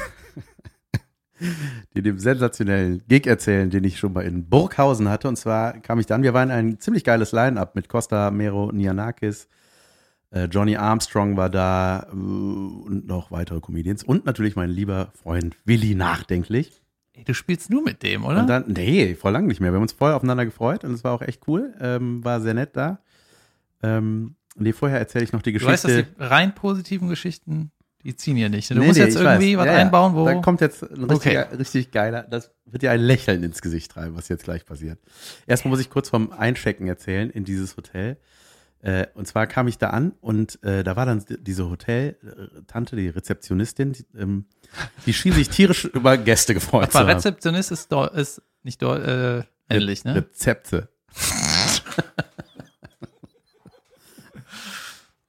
[1.96, 5.28] dir dem sensationellen Gig erzählen, den ich schon mal in Burghausen hatte.
[5.28, 9.48] Und zwar kam ich dann, wir waren ein ziemlich geiles Line-Up mit Costa Mero Nianakis,
[10.32, 15.56] äh, Johnny Armstrong war da äh, und noch weitere Comedians und natürlich mein lieber Freund
[15.66, 16.82] Willi Nachdenklich.
[17.18, 18.42] Ey, du spielst nur mit dem, oder?
[18.42, 19.72] Und dann, nee, vor lang nicht mehr.
[19.72, 21.74] Wir haben uns voll aufeinander gefreut und es war auch echt cool.
[21.82, 23.00] Ähm, war sehr nett da.
[23.82, 26.12] Ähm, nee, vorher erzähle ich noch die du weißt, Geschichte.
[26.12, 27.72] dass die rein positiven Geschichten,
[28.04, 28.70] die ziehen hier nicht.
[28.70, 29.62] Du Nee, musst nee, jetzt irgendwie weiß.
[29.62, 29.80] was Ja, ja.
[29.80, 30.26] einbauen, wo.
[30.26, 31.14] Da kommt jetzt ein Okay.
[31.38, 35.00] richtiger, richtig geiler, das wird dir ein Lächeln ins Gesicht treiben, was jetzt gleich passiert.
[35.48, 38.18] Erstmal muss ich kurz vom Einchecken erzählen in dieses Hotel.
[38.82, 43.10] Äh, und zwar kam ich da an und äh, da war dann diese Hotel-Tante, die
[43.10, 44.46] Rezeptionistin, die, ähm,
[45.06, 47.16] die schien sich tierisch über Gäste gefreut zu aber haben.
[47.16, 50.16] Rezeptionist ist, deu- ist nicht deu- äh, männlich, ne?
[50.18, 50.90] Rezepte.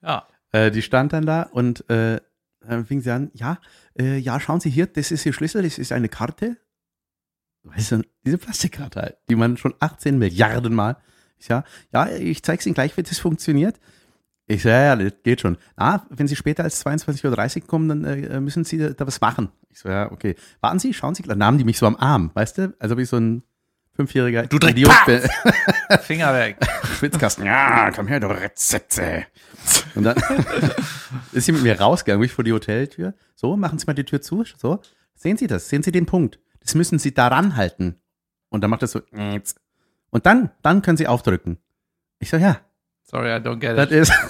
[0.03, 0.27] Ja.
[0.53, 2.21] Äh, die stand dann da und äh,
[2.61, 3.59] dann fing sie an, ja,
[3.99, 6.57] äh, ja, schauen Sie hier, das ist Ihr Schlüssel, das ist eine Karte.
[7.65, 10.97] Weißt du, diese Plastikkarte halt, die man schon 18 Milliarden Mal,
[11.47, 13.79] ja, ja, ich zeig's Ihnen gleich, wie das funktioniert.
[14.47, 15.59] Ich so, ja, ja, das geht schon.
[15.77, 19.21] Ah, wenn Sie später als 22.30 Uhr kommen, dann äh, müssen Sie da, da was
[19.21, 19.51] machen.
[19.69, 20.37] Ich so, ja, okay.
[20.61, 22.75] Warten Sie, schauen Sie, dann nahmen die mich so am Arm, weißt du?
[22.79, 23.43] Also wie so ein
[23.99, 24.95] fünfjähriger Du direkt, Idiot.
[26.03, 26.57] Finger weg.
[26.99, 27.45] Schwitzkasten.
[27.45, 29.27] Ja, komm her, du Rezepte.
[29.95, 30.17] Und dann
[31.33, 33.15] ist sie mit mir rausgegangen, wirklich vor die Hoteltür.
[33.35, 34.45] So, machen Sie mal die Tür zu.
[34.57, 34.81] So,
[35.15, 35.69] sehen Sie das?
[35.69, 36.39] Sehen Sie den Punkt?
[36.61, 37.97] Das müssen Sie daran halten.
[38.49, 39.01] Und dann macht das so.
[40.11, 41.59] Und dann, dann können Sie aufdrücken.
[42.19, 42.61] Ich so, ja,
[43.11, 43.93] Sorry, I don't get das it.
[43.93, 44.13] ist.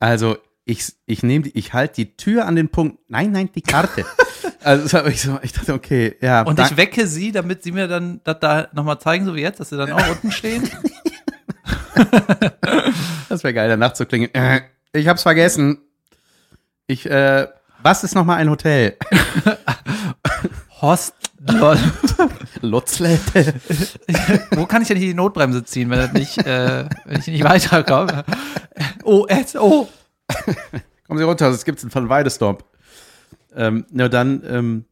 [0.00, 0.36] Also,
[0.66, 2.98] ich, ich nehme die, ich halte die Tür an den Punkt.
[3.08, 4.04] Nein, nein, die Karte.
[4.62, 6.42] also, ich so, ich dachte, okay, ja.
[6.42, 9.60] Und ich wecke sie, damit sie mir dann das da nochmal zeigen, so wie jetzt,
[9.60, 10.68] dass sie dann auch unten stehen.
[13.30, 14.34] Das wäre geil, danach zu klingen.
[14.34, 14.62] Äh,
[14.92, 15.78] ich hab's vergessen.
[16.86, 17.48] Ich, äh,
[17.82, 18.98] was ist nochmal ein Hotel?
[20.84, 21.14] Host,
[21.50, 21.78] lol.
[22.60, 23.54] Lutzlete.
[24.50, 27.44] Wo kann ich denn hier die Notbremse ziehen, wenn, das nicht, äh, wenn ich nicht
[27.44, 28.24] weiterkomme?
[29.02, 29.88] Oh, S, oh.
[31.06, 32.64] Kommen Sie runter, es gibt einen von Weidestorp.
[33.56, 34.84] Ähm, ja, dann ähm,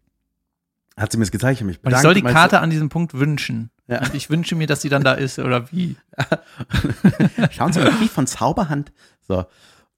[0.96, 1.60] hat sie mir das gezeigt.
[1.60, 3.70] Ich, mich Und ich bedankt, soll die Karte an diesem Punkt wünschen.
[3.86, 4.00] Ja.
[4.00, 5.96] Und ich wünsche mir, dass sie dann da ist, oder wie?
[7.50, 8.92] Schauen Sie mal, wie von Zauberhand.
[9.28, 9.44] So.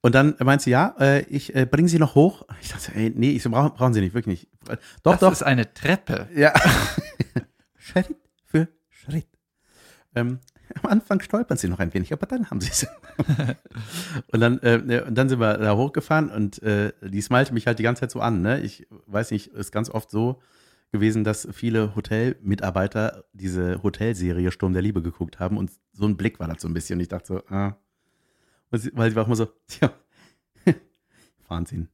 [0.05, 2.45] Und dann meint sie, ja, äh, ich äh, bringe Sie noch hoch.
[2.61, 4.79] Ich dachte, ey, nee, ich so, brauchen, brauchen Sie nicht, wirklich nicht.
[5.03, 5.33] Doch, Das doch.
[5.33, 6.29] ist eine Treppe.
[6.37, 6.53] Ja.
[7.79, 8.15] Schritt
[8.45, 9.27] für Schritt.
[10.15, 10.41] Ähm,
[10.83, 12.87] am Anfang stolpern sie noch ein wenig, aber dann haben sie es.
[14.31, 17.79] und, dann, äh, und dann sind wir da hochgefahren und äh, die smilte mich halt
[17.79, 18.43] die ganze Zeit so an.
[18.43, 18.61] Ne?
[18.61, 20.43] Ich weiß nicht, ist ganz oft so
[20.93, 26.41] gewesen, dass viele Hotelmitarbeiter diese Hotelserie Sturm der Liebe geguckt haben und so ein Blick
[26.41, 26.99] war das so ein bisschen.
[26.99, 27.79] Und ich dachte so, ah.
[28.79, 29.93] Sie, weil sie war auch immer so, tja,
[31.49, 31.89] Wahnsinn.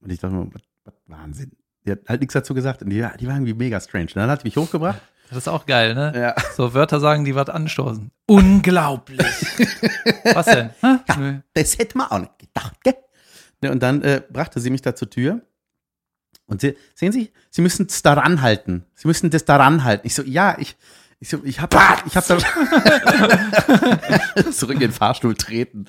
[0.00, 1.52] Und ich dachte was, was Wahnsinn.
[1.84, 4.06] Die hat halt nichts dazu gesagt und die, die war irgendwie mega strange.
[4.06, 5.00] Und dann hat die mich hochgebracht.
[5.28, 6.12] Das ist auch geil, ne?
[6.16, 6.34] Ja.
[6.54, 8.10] So Wörter sagen, die was anstoßen.
[8.26, 9.18] Unglaublich.
[10.24, 10.70] was denn?
[11.18, 11.40] Nö.
[11.52, 12.96] Das hätte man auch nicht gedacht, gell?
[13.62, 15.42] Ja, und dann äh, brachte sie mich da zur Tür.
[16.46, 18.86] Und sie, sehen Sie, Sie müssen es daran halten.
[18.94, 20.06] Sie müssen das daran halten.
[20.06, 20.76] Ich so, ja, ich,
[21.20, 21.74] ich ich hab,
[22.06, 22.38] ich hab da
[24.52, 25.86] zurück in den Fahrstuhl treten.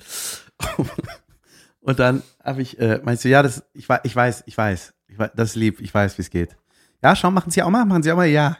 [1.80, 5.18] Und dann habe ich, äh, meinst du, ja, das, ich, ich weiß, ich weiß, ich
[5.18, 6.56] weiß, das ist lieb, ich weiß, wie es geht.
[7.02, 8.58] Ja, schau, machen Sie auch mal, machen Sie auch mal, ja.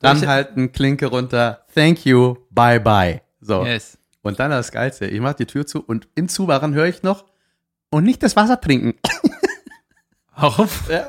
[0.00, 3.22] Dann halten, Klinke runter, thank you, bye bye.
[3.40, 3.64] So.
[3.64, 3.98] Yes.
[4.22, 7.24] Und dann das Geilste, ich mache die Tür zu und im Zumachen höre ich noch
[7.90, 8.98] und nicht das Wasser trinken.
[10.34, 10.68] Warum?
[10.88, 11.08] Ja.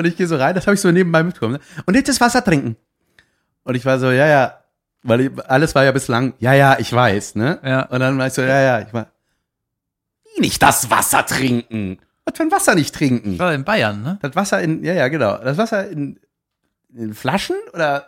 [0.00, 1.54] Und ich gehe so rein, das habe ich so nebenbei mitbekommen.
[1.54, 1.60] Ne?
[1.86, 2.76] Und nicht das Wasser trinken.
[3.62, 4.60] Und ich war so, ja, ja,
[5.02, 7.58] weil ich, alles war ja bislang, ja, ja, ich weiß, ne?
[7.62, 7.82] Ja.
[7.84, 9.06] Und dann war ich so, ja, ja, ich war,
[10.24, 11.98] wie nicht das Wasser trinken?
[12.24, 13.38] Was für ein Wasser nicht trinken?
[13.38, 14.18] War in Bayern, ne?
[14.22, 15.38] Das Wasser in, ja, ja, genau.
[15.38, 16.18] Das Wasser in,
[16.94, 18.06] in Flaschen oder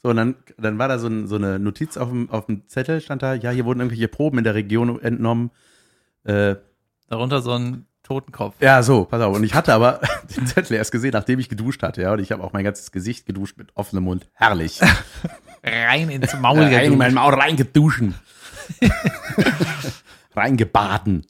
[0.00, 2.68] so, und dann, dann war da so, ein, so eine Notiz auf dem, auf dem
[2.68, 5.50] Zettel, stand da, ja, hier wurden irgendwelche Proben in der Region entnommen.
[6.24, 6.56] Äh,
[7.08, 8.54] Darunter so ein Totenkopf.
[8.60, 9.36] ja, so, pass auf.
[9.36, 10.00] Und ich hatte aber
[10.36, 12.12] den Zettel erst gesehen, nachdem ich geduscht hatte, ja.
[12.12, 14.28] Und ich habe auch mein ganzes Gesicht geduscht mit offenem Mund.
[14.32, 14.80] Herrlich.
[15.62, 18.14] Rein ins Maul Rein in mein Maul reingeduschen.
[20.34, 21.26] Reingebaden.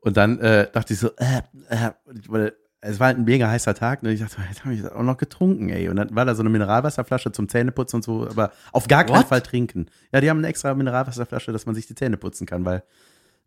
[0.00, 1.90] Und dann äh, dachte ich so, äh, äh,
[2.28, 5.02] weil es war halt ein mega heißer Tag und ich dachte, jetzt habe ich auch
[5.02, 5.88] noch getrunken, ey.
[5.88, 9.18] Und dann war da so eine Mineralwasserflasche zum Zähneputzen und so, aber auf gar keinen
[9.18, 9.28] What?
[9.28, 9.86] Fall trinken.
[10.12, 12.82] Ja, die haben eine extra Mineralwasserflasche, dass man sich die Zähne putzen kann, weil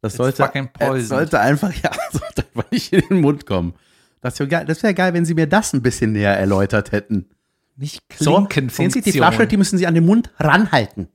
[0.02, 3.74] das It's sollte, sollte einfach, ja, sollte einfach nicht in den Mund kommen.
[4.22, 7.28] Das wäre geil, das wär geil, wenn sie mir das ein bisschen näher erläutert hätten.
[7.76, 8.90] Nicht So, Klinkenfunktion.
[8.92, 11.10] sehen Sie, die Flasche, die müssen Sie an den Mund ranhalten.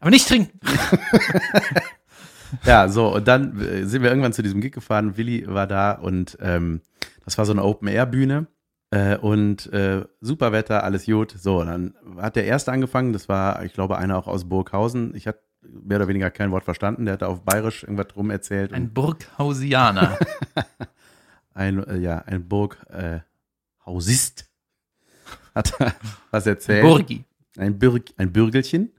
[0.00, 0.58] Aber nicht trinken.
[2.64, 5.16] Ja, so, und dann äh, sind wir irgendwann zu diesem Gig gefahren.
[5.16, 6.80] Willi war da und ähm,
[7.24, 8.46] das war so eine Open-Air-Bühne.
[8.90, 11.34] Äh, und äh, super Wetter, alles gut.
[11.38, 15.14] So, dann hat der erste angefangen, das war, ich glaube, einer auch aus Burghausen.
[15.14, 17.04] Ich hatte mehr oder weniger kein Wort verstanden.
[17.04, 18.72] Der hat auf Bayerisch irgendwas drum erzählt.
[18.72, 20.18] Ein Burghausianer.
[21.54, 25.94] ein, äh, ja, ein Burghausist äh, hat da
[26.30, 26.82] was erzählt.
[26.84, 27.24] Burgi.
[27.56, 28.92] Ein, Bürg, ein Bürgelchen.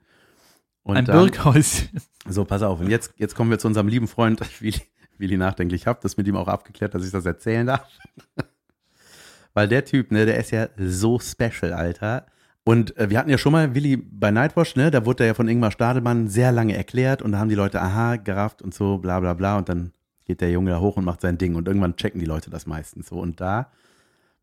[0.83, 1.89] Und Ein dann- Burghäuschen.
[2.27, 2.79] So, pass auf.
[2.79, 4.81] Und jetzt, jetzt kommen wir zu unserem lieben Freund Willi,
[5.17, 5.81] Willi nachdenklich.
[5.81, 7.87] Ich habe das mit ihm auch abgeklärt, dass ich das erzählen darf.
[9.53, 12.25] Weil der Typ, ne, der ist ja so special, Alter.
[12.69, 15.33] Und äh, wir hatten ja schon mal Willi bei Nightwatch, ne, da wurde er ja
[15.33, 18.99] von Ingmar Stadelmann sehr lange erklärt und da haben die Leute, aha, gerafft und so,
[18.99, 19.57] bla bla bla.
[19.57, 19.91] Und dann
[20.25, 21.55] geht der Junge da hoch und macht sein Ding.
[21.55, 23.15] Und irgendwann checken die Leute das meistens so.
[23.15, 23.71] Und da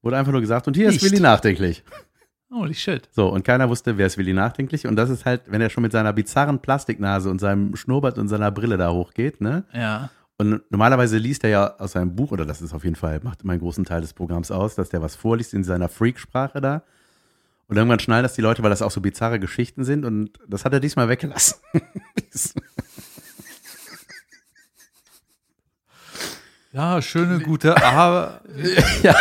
[0.02, 1.00] wurde einfach nur gesagt, und hier Nicht.
[1.00, 1.84] ist Willi nachdenklich.
[2.52, 3.08] Holy shit.
[3.12, 4.88] So, und keiner wusste, wer ist Willi nachdenklich.
[4.88, 8.26] Und das ist halt, wenn er schon mit seiner bizarren Plastiknase und seinem Schnurrbart und
[8.26, 9.66] seiner Brille da hochgeht, ne?
[9.72, 10.10] Ja.
[10.36, 13.42] Und normalerweise liest er ja aus seinem Buch, oder das ist auf jeden Fall, macht
[13.42, 16.82] immer einen großen Teil des Programms aus, dass der was vorliest in seiner Freaksprache da.
[17.68, 20.04] Und irgendwann schnallen das die Leute, weil das auch so bizarre Geschichten sind.
[20.04, 21.58] Und das hat er diesmal weggelassen.
[26.76, 28.42] Ja, schöne, gute, aber
[29.02, 29.14] ja.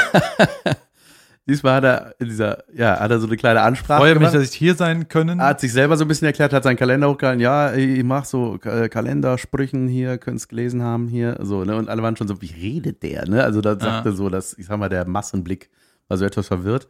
[1.47, 4.49] diesmal hat er in dieser, ja, hat er so eine kleine Ansprache freue mich, dass
[4.49, 5.39] ich hier sein können.
[5.39, 7.39] Er hat sich selber so ein bisschen erklärt, hat seinen Kalender hochgehalten.
[7.39, 11.37] Ja, ich mache so äh, Kalendersprüchen hier, könnt es gelesen haben hier.
[11.43, 11.77] So, ne?
[11.77, 13.25] Und alle waren schon so, wie redet der?
[13.25, 13.41] Ne?
[13.41, 15.69] Also da sagte so, dass, ich sag mal, der Massenblick
[16.09, 16.89] war so etwas verwirrt.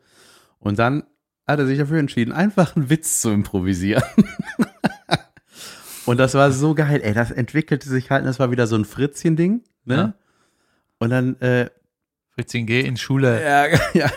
[0.58, 1.04] Und dann
[1.48, 4.04] hat er sich dafür entschieden, einfach einen Witz zu improvisieren.
[6.06, 7.02] und das war so geil.
[7.04, 9.62] Ey, das entwickelte sich halt, das war wieder so ein Fritzchen-Ding.
[9.86, 9.96] Ne?
[9.96, 10.14] Ja.
[10.98, 11.70] Und dann äh,
[12.32, 13.44] Fritzchen, geh in Schule.
[13.44, 14.10] ja, ja.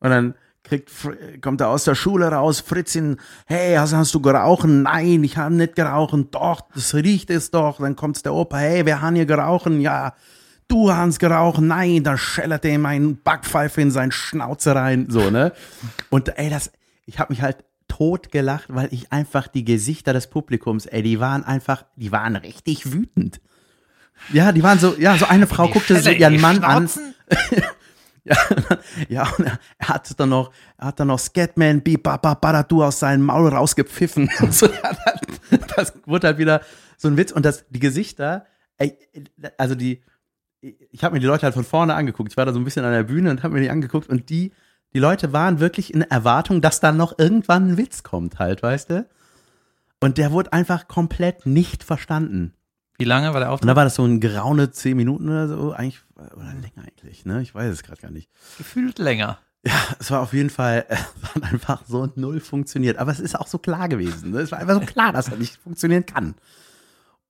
[0.00, 0.90] Und dann kriegt,
[1.42, 4.66] kommt er aus der Schule raus, Fritzchen, hey, hast, hast du geraucht?
[4.66, 6.14] Nein, ich habe nicht geraucht.
[6.30, 7.78] Doch, das riecht es doch.
[7.78, 9.70] Dann kommt der Opa, hey, wer hat hier geraucht?
[9.70, 10.14] Ja,
[10.68, 11.60] du hast geraucht.
[11.60, 15.06] Nein, da schellert er ihm einen Backpfeife in seinen Schnauze rein.
[15.08, 15.52] So, ne?
[16.10, 16.72] Und ey, das,
[17.06, 21.20] ich habe mich halt tot gelacht, weil ich einfach die Gesichter des Publikums, ey, die
[21.20, 23.40] waren einfach, die waren richtig wütend.
[24.32, 26.88] Ja, die waren so, ja, so eine Frau guckte so ihren Mann an.
[28.26, 28.36] Ja,
[29.10, 33.22] ja, und er, er hat dann noch, er hat dann noch Scatman Bibababadadu aus seinem
[33.22, 34.30] Maul rausgepfiffen.
[34.50, 34.66] So,
[35.76, 36.62] das wurde halt wieder
[36.96, 37.32] so ein Witz.
[37.32, 38.46] Und das, die Gesichter,
[38.78, 38.96] ey,
[39.58, 40.02] also die,
[40.90, 42.32] ich habe mir die Leute halt von vorne angeguckt.
[42.32, 44.30] Ich war da so ein bisschen an der Bühne und habe mir die angeguckt und
[44.30, 44.52] die,
[44.92, 48.90] die Leute waren wirklich in Erwartung, dass dann noch irgendwann ein Witz kommt, halt, weißt
[48.90, 49.06] du?
[50.00, 52.52] Und der wurde einfach komplett nicht verstanden.
[52.98, 53.70] Wie lange war der Und Auftritt?
[53.70, 57.42] da war das so ein graune zehn Minuten oder so, eigentlich, oder länger eigentlich, ne?
[57.42, 58.30] Ich weiß es gerade gar nicht.
[58.58, 59.38] Gefühlt länger.
[59.66, 62.98] Ja, es war auf jeden Fall, es hat einfach so null funktioniert.
[62.98, 64.30] Aber es ist auch so klar gewesen.
[64.30, 64.40] Ne?
[64.40, 66.34] Es war einfach so klar, dass er nicht funktionieren kann.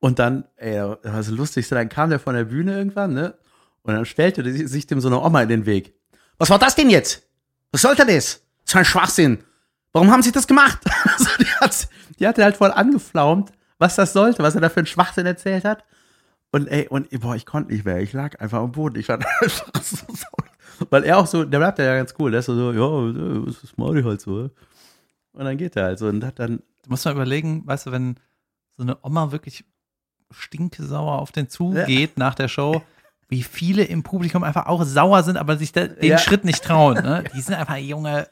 [0.04, 3.38] Und dann, ey, das war Lustigste, dann kam der von der Bühne irgendwann, ne?
[3.80, 5.94] Und dann stellte sich dem so eine Oma in den Weg.
[6.36, 7.26] Was war das denn jetzt?
[7.72, 8.42] Was sollte das?
[8.64, 9.44] Das ist ein Schwachsinn.
[9.94, 10.78] Warum haben sie das gemacht?
[11.06, 11.88] Also die, hat,
[12.18, 15.64] die hatte halt voll angeflaumt, was das sollte, was er da für einen Schwachsinn erzählt
[15.64, 15.84] hat.
[16.52, 18.02] Und ey, und boah, ich konnte nicht mehr.
[18.02, 19.00] Ich lag einfach am Boden.
[19.00, 20.90] Ich war einfach so sauer.
[20.90, 22.30] Weil er auch so, der bleibt ja ganz cool.
[22.30, 24.50] Der ist so, ja, das mache ich halt so.
[25.32, 27.92] Und dann geht er halt so und hat dann, Du musst mal überlegen, weißt du,
[27.92, 28.16] wenn
[28.76, 29.64] so eine Oma wirklich
[30.34, 32.82] stinkesauer auf den zugeht nach der Show,
[33.28, 36.18] wie viele im Publikum einfach auch sauer sind, aber sich da, den Ja.
[36.18, 36.94] Schritt nicht trauen.
[37.02, 37.24] Ne?
[37.34, 38.28] Die sind einfach junge.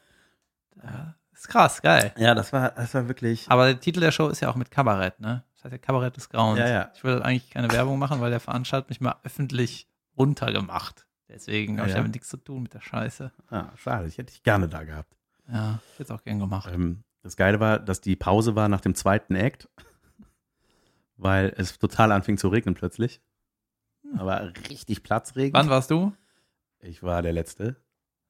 [0.83, 2.13] Ja, ist krass, geil.
[2.17, 4.69] ja, das war, das war wirklich, Aber der Titel der Show ist ja auch mit
[4.71, 5.43] Kabarett, ne?
[5.55, 6.59] Das heißt ja Kabarett des Grauens.
[6.59, 6.91] Ja, ja.
[6.95, 9.87] Ich will eigentlich keine Werbung machen, weil der Veranstalter mich mal öffentlich
[10.17, 11.05] runtergemacht.
[11.29, 11.99] Deswegen habe ich Ja.
[12.01, 13.31] damit nichts zu tun mit der Scheiße.
[13.49, 15.15] ah, schade, ich hätte dich gerne da gehabt.
[15.51, 16.69] Ja, ich hätte es auch gern gemacht.
[16.71, 19.67] Ähm, das Geile war, dass die Pause war nach dem zweiten Act,
[21.17, 23.21] weil es total anfing zu regnen plötzlich.
[24.17, 25.53] Aber richtig Platzregen.
[25.53, 26.13] Wann warst du?
[26.79, 27.77] Ich war der Letzte.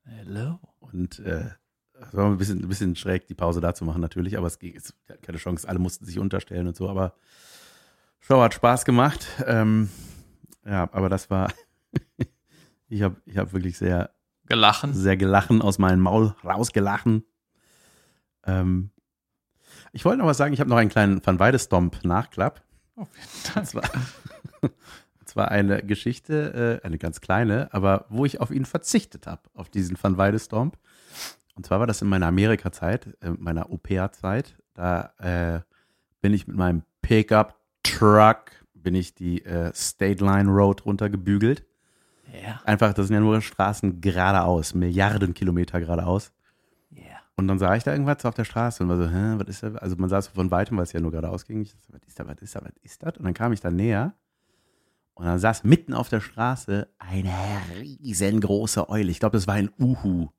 [0.04, 0.60] Hello.
[0.80, 1.50] Und äh,
[2.02, 4.60] es war ein bisschen, ein bisschen schräg, die Pause da zu machen, natürlich, aber es
[4.60, 7.16] ging, es keine Chance, alle mussten sich unterstellen und so, aber
[8.20, 9.26] Show hat Spaß gemacht.
[9.46, 9.90] Ähm,
[10.66, 11.52] ja, aber das war,
[12.88, 14.12] ich habe ich hab wirklich sehr,
[14.46, 14.94] Gelachen.
[14.94, 17.24] sehr gelachen, aus meinem Maul rausgelachen.
[18.46, 18.92] Ähm,
[19.92, 22.64] ich wollte noch was sagen, ich habe noch einen kleinen Van Weide-Stomp-Nachklapp.
[22.96, 23.08] Oh,
[23.56, 23.84] Und zwar,
[24.62, 24.72] und
[25.26, 29.70] zwar eine Geschichte, äh, eine ganz kleine, aber wo ich auf ihn verzichtet habe, auf
[29.70, 30.78] diesen Van Weide-Stomp.
[31.56, 34.56] Und zwar war das in meiner Amerika-Zeit, äh, meiner Au-pair-Zeit.
[34.74, 35.62] Da äh,
[36.22, 41.66] bin ich mit meinem Pickup-Truck, bin ich die äh, State Line Road runtergebügelt.
[42.44, 42.62] Ja.
[42.66, 46.32] Einfach, das sind ja nur Straßen geradeaus, Milliarden Kilometer geradeaus.
[47.36, 49.64] Und dann sah ich da irgendwas auf der Straße und war so, hä, was ist
[49.64, 49.74] da?
[49.76, 51.62] Also man sah es von weitem, weil es ja nur geradeaus ging.
[51.62, 53.18] Ich so, was ist da, was ist da, was ist das?
[53.18, 54.14] Und dann kam ich da näher
[55.16, 57.34] und dann saß mitten auf der Straße eine
[57.80, 59.10] riesengroße Eule.
[59.12, 60.30] Ich glaube, das war ein Uhu.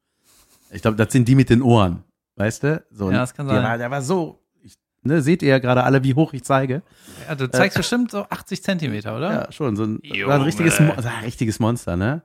[0.70, 2.04] Ich glaube, das sind die mit den Ohren.
[2.36, 2.84] Weißt du?
[2.90, 3.64] So, Ja, das kann der sein.
[3.64, 6.82] War, der war so, ich, ne, seht ihr ja gerade alle, wie hoch ich zeige.
[7.28, 9.32] ja du zeigst bestimmt so 80 Zentimeter, oder?
[9.32, 9.76] Ja, schon.
[9.76, 12.22] So ein, ein richtiges, Mo- war ein richtiges Monster, ne?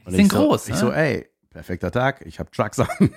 [0.00, 0.80] Die Und sind ich so, groß, Ich ne?
[0.80, 2.88] so, ey, perfekter Tag, ich habe Trucks an.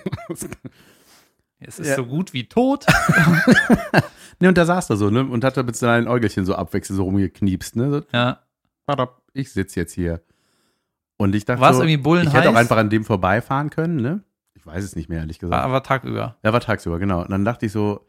[1.60, 1.96] Es ist Ja.
[1.96, 2.86] so gut wie tot.
[4.40, 5.24] Ne, und da saß er so, ne?
[5.24, 7.90] Und hat da mit seinen Äugelchen so abwechselnd so rumgekniepst, ne?
[7.90, 8.44] So, Ja.
[9.32, 10.22] ich sitze jetzt hier.
[11.16, 14.22] Und ich dachte, so, ich hätte auch einfach an dem vorbeifahren können, ne?
[14.54, 15.60] Ich weiß es nicht mehr, ehrlich gesagt.
[15.60, 16.36] aber tagüber.
[16.44, 17.22] Ja, war tagsüber, genau.
[17.22, 18.06] Und dann dachte ich so,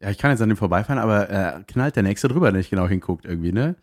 [0.00, 2.70] ja, ich kann jetzt an dem vorbeifahren, aber äh, knallt der Nächste drüber, der nicht
[2.70, 3.76] genau hinguckt irgendwie, ne?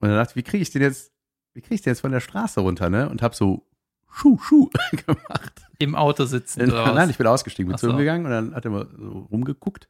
[0.00, 1.12] Und dann dachte ich, wie kriege ich den jetzt,
[1.54, 3.08] wie kriege ich den jetzt von der Straße runter, ne?
[3.08, 3.66] Und hab so
[4.14, 4.70] Schuh, Schuh
[5.06, 5.66] gemacht.
[5.78, 6.94] Im Auto sitzen was?
[6.94, 9.88] Nein, ich bin ausgestiegen, bin zu ihm gegangen und dann hat er mal so rumgeguckt.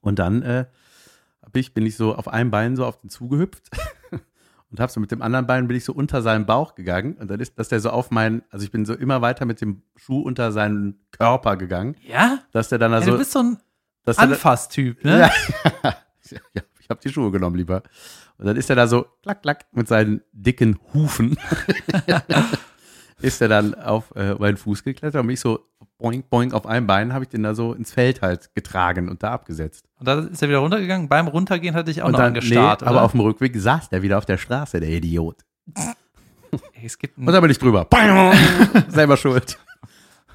[0.00, 0.66] Und dann äh,
[1.42, 3.68] hab ich, bin ich so auf einem Bein so auf den zugehüpft
[4.70, 7.28] und hab so mit dem anderen Bein bin ich so unter seinen Bauch gegangen und
[7.28, 9.82] dann ist, dass der so auf meinen, also ich bin so immer weiter mit dem
[9.96, 12.38] Schuh unter seinen Körper gegangen, ja?
[12.52, 12.98] dass der dann ja?
[12.98, 13.58] also, Du bist so ein
[14.06, 15.30] Anfasstyp, ne?
[15.82, 15.92] ja,
[16.54, 17.82] ja, ich habe die Schuhe genommen lieber.
[18.38, 21.36] Und dann ist er da so klack klack mit seinen dicken Hufen
[23.22, 25.60] ist er dann auf äh, meinen Fuß geklettert und mich so
[25.98, 29.22] boing boing auf einem Bein habe ich den da so ins Feld halt getragen und
[29.22, 29.86] da abgesetzt.
[29.98, 31.08] Und dann ist er wieder runtergegangen.
[31.08, 32.82] Beim Runtergehen hatte ich auch und noch dann angestarrt.
[32.82, 33.02] aber oder?
[33.02, 35.36] auf dem Rückweg saß der wieder auf der Straße, der Idiot.
[36.72, 37.86] Ey, es gibt Und da bin ich drüber.
[38.88, 39.58] Selber schuld.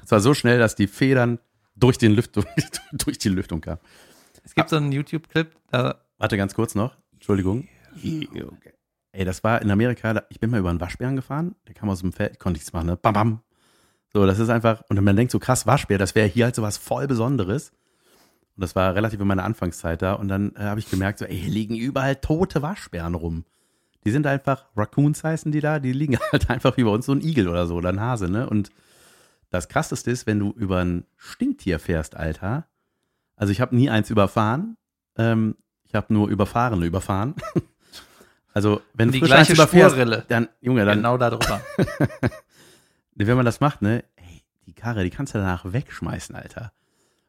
[0.04, 1.38] Es war so schnell, dass die Federn
[1.74, 2.44] durch den Lüftung
[2.92, 3.80] durch die Lüftung kamen.
[4.44, 6.96] es gibt so einen YouTube-Clip, da Warte ganz kurz noch.
[7.12, 7.68] Entschuldigung.
[7.96, 8.72] Okay.
[9.16, 12.00] Ey, das war in Amerika, ich bin mal über einen Waschbären gefahren, der kam aus
[12.00, 12.96] dem Feld, konnte ich es machen, ne?
[12.96, 13.40] Bam, bam.
[14.12, 16.62] So, das ist einfach, und man denkt so krass, Waschbär, das wäre hier halt so
[16.62, 17.70] was voll Besonderes.
[18.56, 20.14] Und das war relativ in meiner Anfangszeit da.
[20.14, 23.44] Und dann äh, habe ich gemerkt, so, ey, hier liegen überall tote Waschbären rum.
[24.04, 27.12] Die sind einfach, Raccoons heißen die da, die liegen halt einfach wie bei uns so
[27.12, 28.48] ein Igel oder so, oder ein Hase, ne?
[28.48, 28.70] Und
[29.50, 32.66] Das krasseste ist, wenn du über ein Stinktier fährst, Alter.
[33.36, 34.76] Also ich habe nie eins überfahren.
[35.16, 37.34] Ähm, ich habe nur Überfahrene überfahren.
[38.56, 40.24] Also wenn Die du gleiche Spurrille.
[40.28, 41.60] dann, Junge, dann, Genau da drüber.
[43.14, 46.72] wenn man das macht, ne, ey, die Karre, die kannst du danach wegschmeißen, Alter.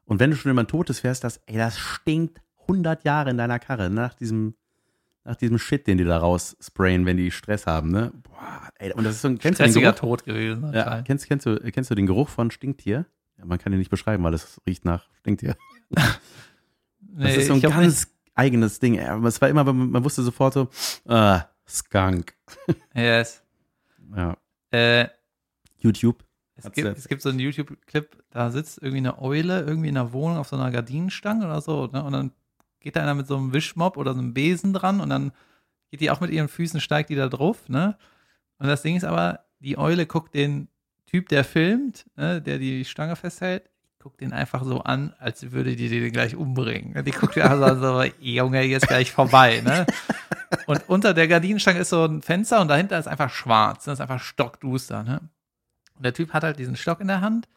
[0.06, 3.60] Und wenn du schon ein Totes fährst, das, ey, das stinkt 100 Jahre in deiner
[3.60, 4.56] Karre, nach diesem,
[5.26, 8.14] nach diesem Shit, den die da raussprayen, wenn die Stress haben, ne?
[8.24, 10.00] Boah, ey, und das ist so ein, kennst du den Stressiger Geruch?
[10.00, 10.72] Tod gewesen.
[10.74, 13.06] Ja, kennst, kennst, du, kennst du den Geruch von Stinktier?
[13.38, 15.58] Ja, man kann ihn nicht beschreiben, weil es riecht nach Stinktier.
[17.20, 18.08] Das Nee, ist so ein ganz
[18.38, 19.00] eigenes Ding.
[19.00, 20.70] Aber es war immer, man wusste sofort so,
[21.06, 22.34] ah, Skunk.
[22.94, 23.44] Yes.
[24.16, 24.38] Ja.
[24.72, 25.08] Äh,
[25.80, 26.24] YouTube.
[26.56, 30.14] es, gibt, es gibt so einen YouTube-Clip, da sitzt irgendwie eine Eule irgendwie in einer
[30.14, 31.88] Wohnung auf so einer Gardinenstange oder so.
[31.88, 32.04] Ne?
[32.04, 32.32] Und dann
[32.80, 35.32] geht da einer mit so einem Wischmopp oder so einem Besen dran und dann
[35.90, 37.68] geht die auch mit ihren Füßen, steigt die da drauf.
[37.70, 37.98] Ne?
[38.60, 40.70] Und das Ding ist aber, die Eule guckt den
[41.06, 43.70] Typ, der filmt, ne, der die Stange festhält,
[44.08, 47.04] guckt den einfach so an, als würde die den gleich umbringen.
[47.04, 49.86] Die guckt ja also so, Junge, jetzt gleich vorbei, ne?
[50.66, 53.84] Und unter der Gardinenstange ist so ein Fenster und dahinter ist einfach schwarz.
[53.84, 55.20] Das ist einfach stockduster, ne?
[55.96, 57.50] Und der Typ hat halt diesen Stock in der Hand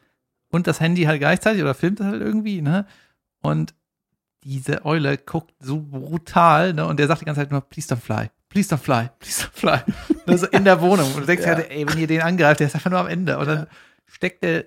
[0.49, 2.85] und das Handy halt gleichzeitig oder filmt das halt irgendwie, ne?
[3.41, 3.73] Und
[4.43, 6.85] diese Eule guckt so brutal, ne?
[6.85, 9.53] Und der sagt die ganze Zeit nur, please don't fly, please don't fly, please don't
[9.53, 9.79] fly.
[10.25, 11.13] Das ist in der Wohnung.
[11.13, 11.55] Und du denkst Ja.
[11.55, 13.37] halt, ey, wenn ihr den angreift, der ist einfach nur am Ende.
[13.37, 13.67] Und dann
[14.05, 14.65] steckt der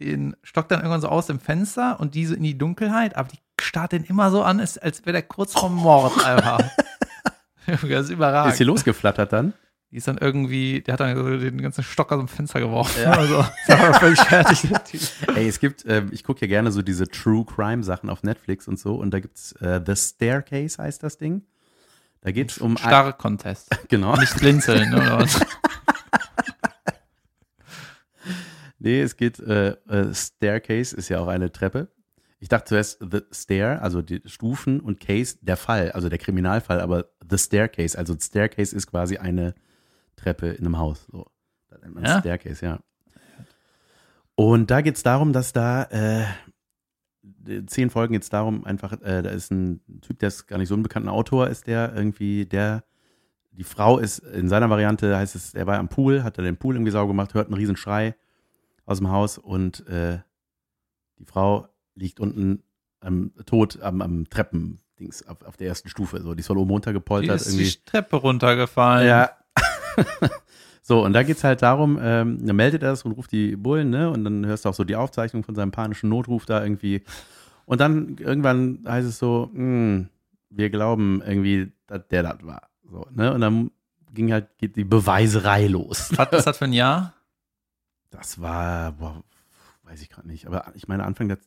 [0.00, 3.28] den Stock dann irgendwann so aus dem Fenster und die so in die Dunkelheit, aber
[3.28, 6.60] die starrt den immer so an, als, als wäre der kurz vorm Mord einfach.
[7.66, 8.52] Das ist überragend.
[8.52, 9.54] Ist hier losgeflattert dann?
[9.90, 13.02] Die ist dann irgendwie, der hat dann so den ganzen Stock aus dem Fenster geworfen.
[13.02, 13.12] Ja.
[13.12, 14.68] Also, ist aber völlig fertig.
[15.34, 18.66] Ey, es gibt, ähm, ich gucke ja gerne so diese True Crime Sachen auf Netflix
[18.68, 21.42] und so und da gibt's äh, The Staircase heißt das Ding.
[22.20, 23.68] Da geht's um ein, Starre Contest.
[23.88, 24.16] genau.
[24.16, 25.40] Nicht blinzeln, oder was?
[28.86, 31.88] Nee, es geht äh, äh, Staircase ist ja auch eine Treppe.
[32.38, 36.80] Ich dachte zuerst The Stair, also die Stufen und Case der Fall, also der Kriminalfall,
[36.80, 39.56] aber The Staircase, also Staircase ist quasi eine
[40.14, 41.04] Treppe in einem Haus.
[41.10, 41.26] So.
[41.68, 42.20] Das nennt man Ja?
[42.20, 42.78] Staircase, ja.
[44.36, 46.26] Und da geht's darum, dass da äh,
[47.66, 50.76] zehn Folgen geht's darum, einfach, äh, da ist ein Typ, der ist gar nicht so
[50.76, 52.84] ein bekannter Autor, ist der irgendwie, der
[53.50, 56.56] die Frau ist, in seiner Variante heißt es, er war am Pool, hat er den
[56.56, 58.14] Pool irgendwie sauber gemacht, hört einen riesen Schrei
[58.86, 60.20] aus dem Haus und äh,
[61.18, 62.62] die Frau liegt unten
[63.00, 66.22] am, tot am, am Treppendings auf, auf der ersten Stufe.
[66.22, 67.64] So, die ist von oben Die runtergepoltert ist irgendwie.
[67.64, 69.08] die Treppe runtergefallen.
[69.08, 69.30] Ja.
[70.82, 73.90] so, und da geht's halt darum, ähm, dann meldet er das und ruft die Bullen,
[73.90, 74.10] ne?
[74.10, 77.02] Und dann hörst du auch so die Aufzeichnung von seinem panischen Notruf da irgendwie.
[77.64, 80.08] Und dann irgendwann heißt es so, hm,
[80.50, 82.68] wir glauben irgendwie, dass der das war.
[82.88, 83.32] So, ne?
[83.32, 83.70] Und dann
[84.12, 86.12] ging halt, geht die Beweiserei los.
[86.16, 87.15] Was ist das für ein Jahr?
[88.16, 89.22] Das war, boah,
[89.84, 91.38] weiß ich gerade nicht, aber ich meine Anfang der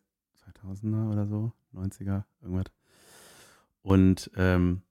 [0.63, 2.65] 2000er oder so, 90er, irgendwas.
[3.82, 4.82] Und ähm,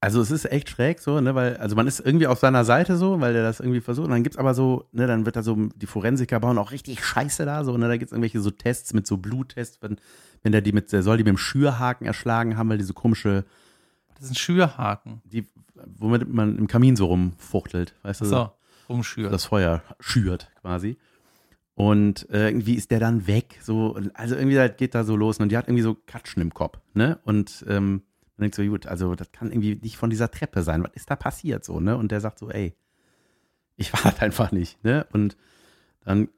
[0.00, 2.96] also es ist echt schräg so, ne, weil, also man ist irgendwie auf seiner Seite
[2.96, 4.06] so, weil der das irgendwie versucht.
[4.06, 7.04] Und dann gibt's aber so, ne, dann wird da so, die Forensiker bauen auch richtig
[7.04, 9.98] Scheiße da, so, ne, da gibt's irgendwelche so Tests mit so Bluttests, wenn,
[10.42, 13.44] wenn der die mit, der soll die mit dem Schürhaken erschlagen haben, weil diese komische,
[14.14, 15.22] Das ist ein Schürhaken.
[15.24, 15.46] die,
[15.96, 18.24] womit man im Kamin so rumfuchtelt, weißt du?
[18.24, 18.50] So,
[18.88, 19.32] rumschürt.
[19.32, 20.98] das Feuer schürt quasi.
[21.74, 23.58] Und äh, irgendwie ist der dann weg.
[23.62, 26.52] So, also irgendwie das geht da so los und die hat irgendwie so Katschen im
[26.52, 27.18] Kopf, ne?
[27.24, 28.02] Und ähm,
[28.36, 30.84] man denkt so, gut, also das kann irgendwie nicht von dieser Treppe sein.
[30.84, 31.96] Was ist da passiert so, ne?
[31.96, 32.74] Und der sagt so, ey,
[33.76, 35.06] ich war halt einfach nicht, ne?
[35.12, 35.36] Und
[36.04, 36.28] dann,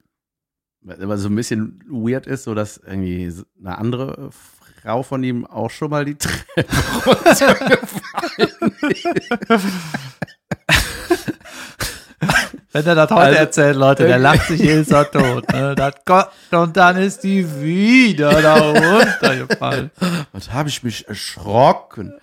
[0.82, 5.70] was so ein bisschen weird ist, so dass irgendwie eine andere Frau von ihm auch
[5.70, 6.64] schon mal die Treppe
[7.06, 9.08] runtergefallen ist.
[12.74, 15.48] Wenn er das heute Also, erzählt, Leute, der lacht sich jedes Mal tot.
[15.52, 15.76] Ne?
[15.76, 19.92] Das Gott, und dann ist die wieder da runtergefallen.
[20.32, 22.14] Was habe ich mich erschrocken?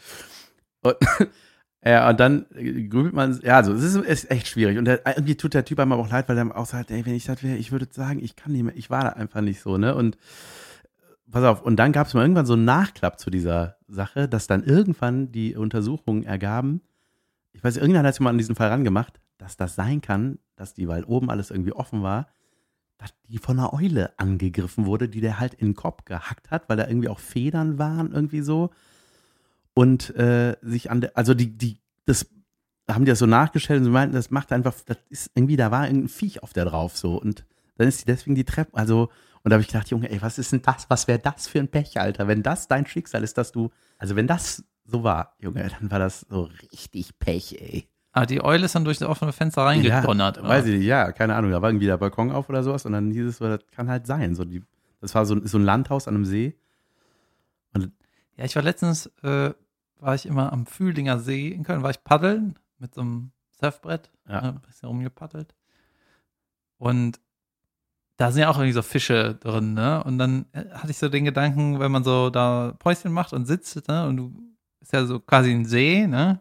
[0.81, 0.97] Und,
[1.85, 4.77] ja, und dann grübelt man, ja, also es ist, ist echt schwierig.
[4.77, 7.15] Und der, irgendwie tut der Typ einem auch leid, weil er auch sagt, ey, wenn
[7.15, 9.61] ich das wäre, ich würde sagen, ich kann nicht mehr, ich war da einfach nicht
[9.61, 9.95] so, ne?
[9.95, 10.17] Und
[11.31, 14.47] pass auf, und dann gab es mal irgendwann so einen Nachklapp zu dieser Sache, dass
[14.47, 16.81] dann irgendwann die Untersuchungen ergaben,
[17.53, 20.73] ich weiß, irgendwann hat sich mal an diesen Fall rangemacht, dass das sein kann, dass
[20.73, 22.27] die, weil oben alles irgendwie offen war,
[22.97, 26.69] dass die von einer Eule angegriffen wurde, die der halt in den Kopf gehackt hat,
[26.69, 28.69] weil da irgendwie auch Federn waren, irgendwie so.
[29.73, 32.27] Und äh, sich an der, also die, die, das
[32.87, 35.71] haben die das so nachgestellt und sie meinten, das macht einfach, das ist irgendwie, da
[35.71, 37.19] war irgendein Viech auf der drauf so.
[37.19, 37.45] Und
[37.77, 39.09] dann ist die deswegen die Treppe, also,
[39.43, 40.87] und da habe ich gedacht, Junge, ey, was ist denn das?
[40.89, 42.27] Was wäre das für ein Pech, Alter?
[42.27, 45.99] Wenn das dein Schicksal ist, dass du, also wenn das so war, Junge, dann war
[45.99, 47.87] das so richtig Pech, ey.
[48.13, 50.37] Ah, die Eule ist dann durch das offene Fenster reingedonnert.
[50.37, 51.51] Ja, weiß ich nicht, ja, keine Ahnung.
[51.51, 53.89] Da war irgendwie der Balkon auf oder sowas und dann hieß es so, das kann
[53.89, 54.35] halt sein.
[54.35, 54.63] So die,
[54.99, 56.57] das war so, ein- so ein Landhaus an einem See.
[58.37, 59.53] Ja, ich war letztens, äh,
[59.99, 64.09] war ich immer am Fühlinger See in Köln, war ich paddeln mit so einem Surfbrett,
[64.27, 64.41] Ja.
[64.41, 65.53] ne, ein bisschen rumgepaddelt.
[66.77, 67.19] Und
[68.17, 70.03] da sind ja auch irgendwie so Fische drin, ne?
[70.03, 73.45] Und dann äh, hatte ich so den Gedanken, wenn man so da Päuschen macht und
[73.45, 74.07] sitzt, ne?
[74.07, 74.33] Und du
[74.81, 76.39] ist ja so quasi ein See, ne?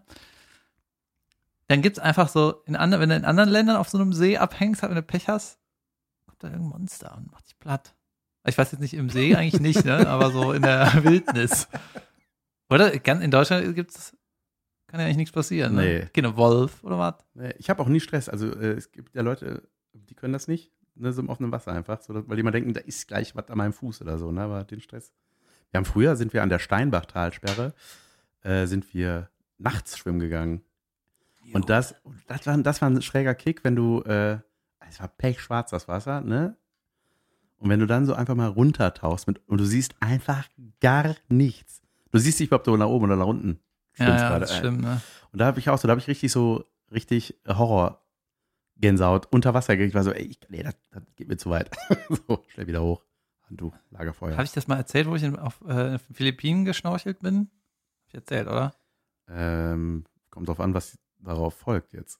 [1.68, 4.36] Dann gibt's einfach so, in anderen, wenn du in anderen Ländern auf so einem See
[4.36, 5.58] abhängst, halt, wenn du Pech hast,
[6.26, 7.94] kommt da irgendein Monster und macht dich platt.
[8.46, 10.08] Ich weiß jetzt nicht im See eigentlich nicht, ne?
[10.08, 11.68] Aber so in der Wildnis.
[12.70, 12.92] Oder?
[12.92, 14.16] In Deutschland gibt's,
[14.86, 15.74] kann ja eigentlich nichts passieren.
[15.74, 15.82] Ne?
[15.82, 16.06] Nee.
[16.12, 17.14] Keine Wolf oder was?
[17.34, 18.28] Nee, Ich habe auch nie Stress.
[18.28, 19.62] Also äh, es gibt ja Leute,
[19.92, 22.72] die können das nicht, ne, so im offenen Wasser einfach, so, weil die immer denken,
[22.72, 24.42] da ist gleich was an meinem Fuß oder so, ne?
[24.42, 25.12] Aber den Stress.
[25.70, 27.74] Wir haben früher, sind wir an der Steinbachtalsperre,
[28.42, 30.62] äh, sind wir nachts schwimmen gegangen.
[31.52, 31.94] Und das,
[32.26, 34.38] das, war, das war ein schräger Kick, wenn du, äh,
[34.88, 36.56] es war pechschwarz das Wasser, ne?
[37.58, 40.48] Und wenn du dann so einfach mal runtertauchst mit, und du siehst einfach
[40.80, 41.82] gar nichts.
[42.10, 43.60] Du siehst nicht, ob du nach oben oder nach unten
[43.96, 44.40] Ja, schwimmst ja, gerade.
[44.40, 45.00] das stimmt, ne?
[45.32, 48.02] Und da habe ich auch so, da habe ich richtig so, richtig Horror
[48.76, 49.90] Gänsehaut unter Wasser gekriegt.
[49.90, 51.70] Ich war so, ey, ich, nee, das, das geht mir zu weit.
[52.08, 53.04] so, schnell wieder hoch.
[53.48, 54.32] Handtuch, Lagerfeuer.
[54.32, 57.50] Habe ich das mal erzählt, wo ich in, auf äh, Philippinen geschnorchelt bin?
[58.10, 58.74] Ich erzählt, oder?
[59.28, 62.18] ähm, kommt drauf an, was darauf folgt jetzt.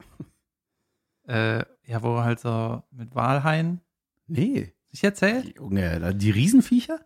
[1.26, 3.80] Äh, ja, wo halt so mit Walhaien.
[4.28, 4.72] Nee.
[4.90, 5.56] Ich erzählt?
[5.56, 7.00] Junge, da- die Riesenviecher?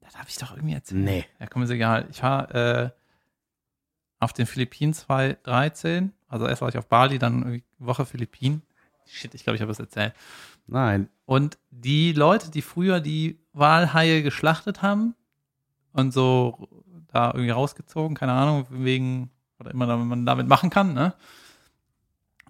[0.00, 1.00] Das habe ich doch irgendwie erzählt.
[1.02, 1.24] Nee.
[1.40, 2.06] Ja, komm, ist egal.
[2.10, 2.90] Ich war äh,
[4.20, 6.12] auf den Philippinen 2013.
[6.28, 8.62] Also erst war ich auf Bali, dann Woche Philippinen.
[9.06, 10.14] Shit, ich glaube, ich habe es erzählt.
[10.66, 11.08] Nein.
[11.24, 15.14] Und die Leute, die früher die Walhaie geschlachtet haben
[15.92, 16.83] und so
[17.14, 21.14] da irgendwie rausgezogen, keine Ahnung, wegen, oder immer damit man damit machen kann, ne?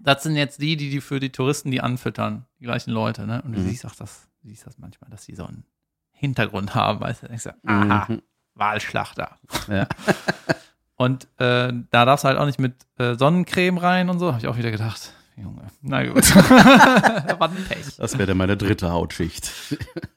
[0.01, 3.43] Das sind jetzt die, die, die für die Touristen die anfüttern, die gleichen Leute, ne?
[3.43, 3.69] Und du Mhm.
[3.69, 5.65] siehst auch das, du siehst das manchmal, dass die so einen
[6.11, 7.29] Hintergrund haben, weißt du?
[7.29, 8.23] Denkst du, aha, Mhm.
[8.55, 9.39] Walschlachter.
[9.69, 9.87] Ja.
[10.97, 14.29] Und äh, da darfst du halt auch nicht mit äh, Sonnencreme rein und so.
[14.29, 16.33] Habe ich auch wieder gedacht, Junge, na gut.
[16.37, 17.97] War ein Pech.
[17.97, 19.51] Das wäre dann meine dritte Hautschicht.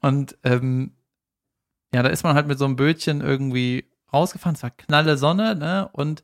[0.02, 0.92] Und ähm,
[1.92, 4.56] ja, da ist man halt mit so einem Bötchen irgendwie rausgefahren.
[4.56, 5.90] Es war knalle Sonne, ne?
[5.92, 6.24] Und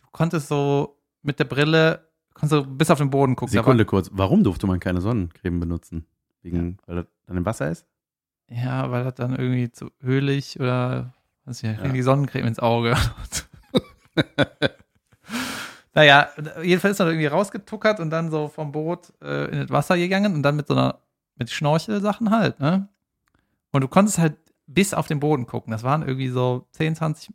[0.00, 3.52] du konntest so mit der Brille, konntest du bis auf den Boden gucken.
[3.52, 4.10] Sekunde kurz.
[4.12, 6.06] Warum durfte man keine Sonnencreme benutzen?
[6.42, 7.86] Wegen, weil das dann im Wasser ist?
[8.50, 11.14] Ja, weil das dann irgendwie zu ölig oder
[11.46, 11.88] was ja, Ja.
[11.88, 12.94] die Sonnencreme ins Auge.
[15.94, 16.28] naja,
[16.62, 20.34] jedenfalls ist man irgendwie rausgetuckert und dann so vom Boot äh, in das Wasser gegangen
[20.34, 20.98] und dann mit so einer,
[21.36, 22.88] mit Schnorchelsachen halt, ne?
[23.72, 24.36] Und du konntest halt
[24.66, 25.70] bis auf den Boden gucken.
[25.70, 27.32] Das waren irgendwie so 10, 20,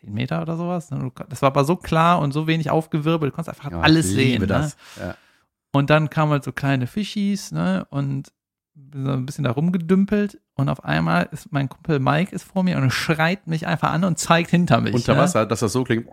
[0.00, 0.90] 10 Meter oder sowas.
[0.90, 1.10] ne?
[1.28, 4.42] Das war aber so klar und so wenig aufgewirbelt, du konntest einfach Ja, alles sehen.
[4.46, 4.70] Ne?
[4.98, 5.14] Ja.
[5.72, 7.86] Und dann kamen halt so kleine Fischis, ne?
[7.90, 8.32] Und
[8.94, 10.40] so ein bisschen da rumgedümpelt.
[10.54, 14.04] Und auf einmal ist mein Kumpel Mike ist vor mir und schreit mich einfach an
[14.04, 14.94] und zeigt hinter mich.
[14.94, 15.20] Unter ne?
[15.20, 16.06] Wasser, dass das so klingt.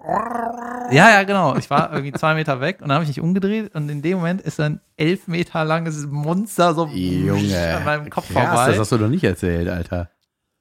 [0.91, 1.55] Ja, ja, genau.
[1.57, 4.17] Ich war irgendwie zwei Meter weg und dann habe ich mich umgedreht und in dem
[4.17, 7.75] Moment ist ein elf Meter langes Monster so Junge.
[7.77, 8.67] an meinem Kopf Krass, vorbei.
[8.71, 10.09] das hast du doch nicht erzählt, Alter.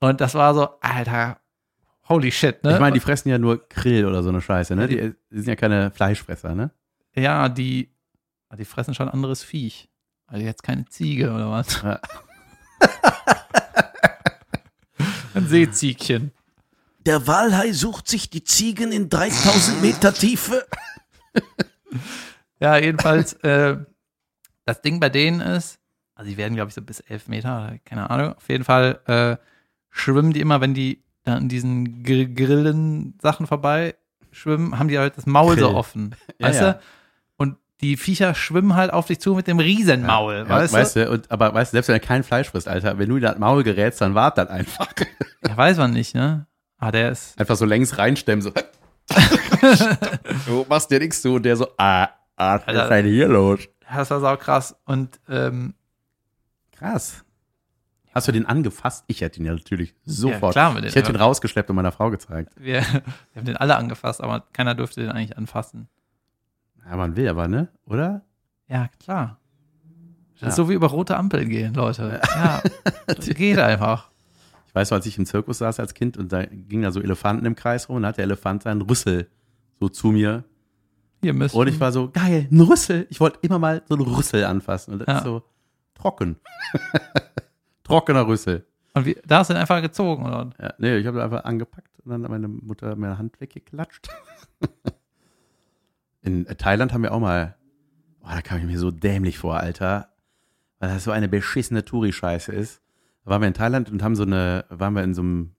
[0.01, 1.39] Und das war so, Alter,
[2.09, 2.75] holy shit, ne?
[2.75, 4.89] Ich meine, die fressen ja nur Grill oder so eine Scheiße, ne?
[4.89, 6.71] Die, die sind ja keine Fleischfresser, ne?
[7.17, 7.91] ja, die,
[8.57, 9.89] die fressen schon anderes Viech.
[10.27, 11.83] Also jetzt keine Ziege oder was?
[11.83, 12.01] Ja.
[15.35, 16.33] Ein Seeziegchen.
[17.07, 20.67] Der Walhai sucht sich die Ziegen in 3000 Meter Tiefe.
[22.61, 23.77] Ja, jedenfalls, äh,
[24.65, 25.79] das Ding bei denen ist,
[26.15, 28.35] also die werden, glaube ich, so bis elf Meter, oder keine Ahnung.
[28.35, 29.37] Auf jeden Fall äh,
[29.95, 33.95] schwimmen die immer, wenn die da an diesen Gr Grillen-Sachen vorbei
[34.33, 35.77] schwimmen, haben die halt das Maul so Grill.
[35.77, 36.15] offen.
[36.39, 36.73] Ja, Weißt ja.
[36.73, 36.81] du?
[37.37, 40.35] Und die Viecher schwimmen halt auf dich zu mit dem Riesenmaul.
[40.35, 41.05] Ja, weißt, weißt du?
[41.05, 41.11] du?
[41.13, 43.39] Und, aber weißt du, selbst wenn er kein Fleisch frisst, Alter, wenn du in das
[43.39, 44.89] Maul gerätst, dann wart das einfach.
[45.47, 46.47] Ja, weiß man nicht, ne?
[46.79, 47.39] Ah, der ist.
[47.39, 48.51] Einfach so längs reinstemmen, so.
[50.47, 51.35] du machst dir nichts zu.
[51.35, 53.61] Und der so, ah, ah, was ist denn hier los?
[53.91, 54.75] Das war sau krass.
[54.85, 55.75] Und ähm,
[56.77, 57.25] Krass.
[58.15, 59.05] Hast du den angefasst?
[59.09, 60.53] Ich hätte ihn ja natürlich sofort.
[60.53, 62.53] klar mit den- ich hätte ihn rausgeschleppt und meiner Frau gezeigt.
[62.57, 63.03] wir, wir
[63.37, 65.89] haben den alle angefasst, aber keiner durfte den eigentlich anfassen.
[66.89, 67.69] Ja, man will aber, ne?
[67.87, 68.23] Oder?
[68.69, 69.39] Ja, klar.
[70.35, 70.49] Das Ja.
[70.49, 72.21] ist so wie über rote Ampeln gehen, Leute.
[72.37, 72.63] Ja,
[73.07, 74.11] das geht einfach.
[74.69, 77.47] Ich weiß als ich im Zirkus saß als Kind und da gingen da so Elefanten
[77.47, 79.29] im Kreis rum und da hat der Elefant seinen Rüssel
[79.81, 80.45] so zu mir.
[81.23, 81.57] Hier müssen.
[81.57, 83.07] Und ich war so, geil, ein Rüssel.
[83.09, 84.93] Ich wollte immer mal so einen Rüssel anfassen.
[84.95, 85.19] Und das Ja.
[85.19, 85.43] ist so
[85.95, 86.37] trocken.
[87.85, 88.67] Trockener Rüssel.
[88.95, 90.51] Und wie, da hast du den einfach gezogen, oder?
[90.61, 94.09] Ja, nee, ich habe einfach angepackt und dann hat meine Mutter meine Hand weggeklatscht.
[96.23, 97.57] in Thailand haben wir auch mal,
[98.21, 100.09] boah, da kam ich mir so dämlich vor, Alter,
[100.79, 102.83] weil das so eine beschissene Touri-Scheiße ist.
[103.25, 105.55] Da waren wir in Thailand und haben so eine, waren wir in so einem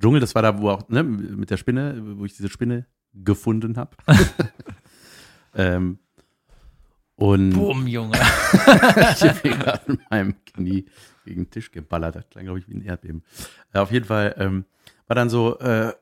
[0.00, 3.76] Dschungel, das war da, wo auch, ne, mit der Spinne, wo ich diese Spinne gefunden
[3.76, 3.96] habe.
[5.54, 5.98] ähm,
[7.16, 8.16] und Bumm, Junge.
[9.12, 10.86] ich hier gerade mit meinem Knie
[11.30, 12.16] gegen den Tisch geballert.
[12.16, 13.22] Das klang, glaube ich, wie ein Erdbeben.
[13.72, 14.64] Äh, auf jeden Fall ähm,
[15.06, 15.92] war dann so, äh,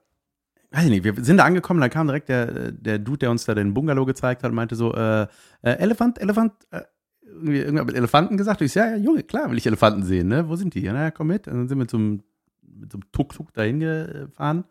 [0.70, 3.45] weiß ich nicht, wir sind da angekommen, dann kam direkt der, der Dude, der uns
[3.45, 5.26] da den Bungalow gezeigt hat und meinte so, äh, äh,
[5.62, 6.83] Elefant, Elefant, äh,
[7.22, 8.61] irgendwie mit Elefanten gesagt.
[8.61, 10.49] Und ich so, ja, ja, Junge, klar will ich Elefanten sehen, ne?
[10.49, 10.81] Wo sind die?
[10.81, 11.47] Ja, naja, komm mit.
[11.47, 12.22] Und dann sind wir zum,
[12.62, 14.64] mit so einem Tuk-Tuk dahin gefahren.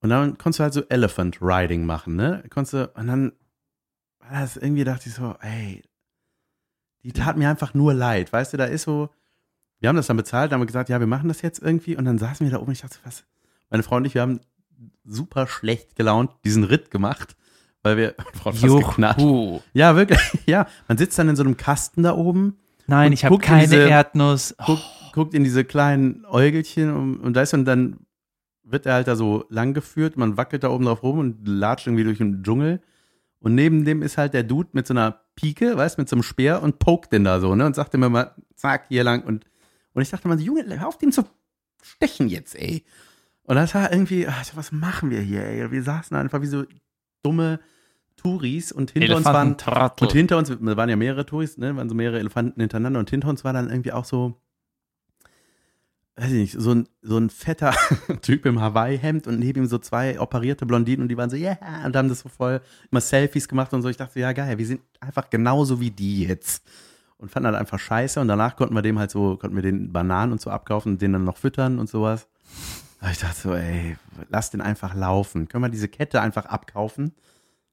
[0.00, 2.44] Und dann konntest du halt so Elephant Riding machen, ne?
[2.50, 3.32] Konntest du, und dann
[4.18, 5.82] war das irgendwie, dachte ich so, ey,
[7.02, 8.32] die tat mir einfach nur leid.
[8.32, 9.10] Weißt du, da ist so,
[9.82, 11.96] wir haben das dann bezahlt, dann haben wir gesagt, ja, wir machen das jetzt irgendwie.
[11.96, 13.24] Und dann saßen wir da oben und ich dachte, was?
[13.68, 14.40] Meine Frau und ich, wir haben
[15.04, 17.36] super schlecht gelaunt diesen Ritt gemacht,
[17.82, 18.14] weil wir.
[19.18, 19.60] Juhu.
[19.74, 20.18] Ja, wirklich.
[20.46, 23.88] Ja, man sitzt dann in so einem Kasten da oben, Nein, ich habe keine diese-
[23.88, 24.54] Erdnuss.
[24.58, 24.82] Oh, guckt,
[25.14, 27.98] guckt in diese kleinen Äugelchen und, und da ist und dann
[28.64, 31.86] wird er halt da so lang geführt, man wackelt da oben drauf rum und latscht
[31.88, 32.80] irgendwie durch den Dschungel.
[33.40, 36.22] Und neben dem ist halt der Dude mit so einer Pike, weißt mit so einem
[36.22, 37.66] Speer und pokt den da so, ne?
[37.66, 39.24] Und sagt immer mal, zack, hier lang.
[39.24, 39.44] Und,
[39.94, 41.24] und ich dachte mal so, Junge, hör auf den zu
[41.82, 42.84] stechen jetzt, ey.
[43.44, 45.70] Und das war irgendwie, ach, was machen wir hier, ey?
[45.70, 46.64] Wir saßen einfach wie so
[47.22, 47.60] dumme
[48.16, 49.56] Touris und hinter uns waren
[50.00, 53.10] und hinter uns, da waren ja mehrere Touris, ne, waren so mehrere Elefanten hintereinander und
[53.10, 54.40] hinter uns war dann irgendwie auch so,
[56.16, 57.74] weiß ich nicht, so ein, so ein fetter
[58.22, 61.58] Typ im Hawaii-Hemd und neben ihm so zwei operierte Blondinen und die waren so, ja,
[61.60, 63.88] yeah, und haben das so voll immer Selfies gemacht und so.
[63.88, 66.64] Ich dachte, ja, geil, wir sind einfach genauso wie die jetzt.
[67.22, 69.92] Und fanden halt einfach scheiße und danach konnten wir dem halt so, konnten wir den
[69.92, 72.26] Bananen und so abkaufen und den dann noch füttern und sowas.
[73.00, 73.96] Aber ich dachte so, ey,
[74.28, 75.46] lass den einfach laufen.
[75.46, 77.14] Können wir diese Kette einfach abkaufen?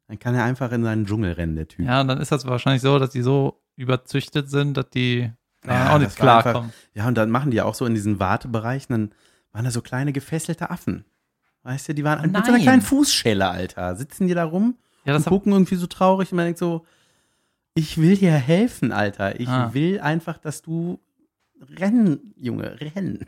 [0.08, 1.88] Dann kann er einfach in seinen Dschungel rennen, der Typ.
[1.88, 5.32] Ja, und dann ist das wahrscheinlich so, dass die so überzüchtet sind, dass die
[5.66, 6.72] Ja, auch nicht klarkommen.
[6.93, 9.12] Ja, und dann machen die ja auch so in diesen Wartebereichen, dann
[9.52, 11.06] waren da so kleine gefesselte Affen.
[11.64, 13.95] Weißt du, die waren Oh mit so einer kleinen Fußschelle, Alter.
[13.95, 14.76] Sitzen die da rum
[15.06, 16.86] Ja, das und gucken irgendwie so traurig und man denkt so,
[17.76, 19.39] ich will dir helfen, Alter.
[19.39, 19.74] Ich Ah.
[19.74, 20.99] will einfach, dass du
[21.78, 23.26] rennen, Junge, rennen.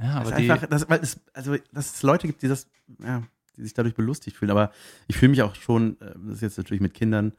[0.00, 2.66] ja, Das aber die, einfach, das, weil es, also, dass es Leute gibt, die das,
[3.02, 3.22] ja,
[3.56, 4.50] die sich dadurch belustigt fühlen.
[4.50, 4.70] Aber
[5.06, 7.32] ich fühle mich auch schon, äh, das ist jetzt natürlich mit Kindern,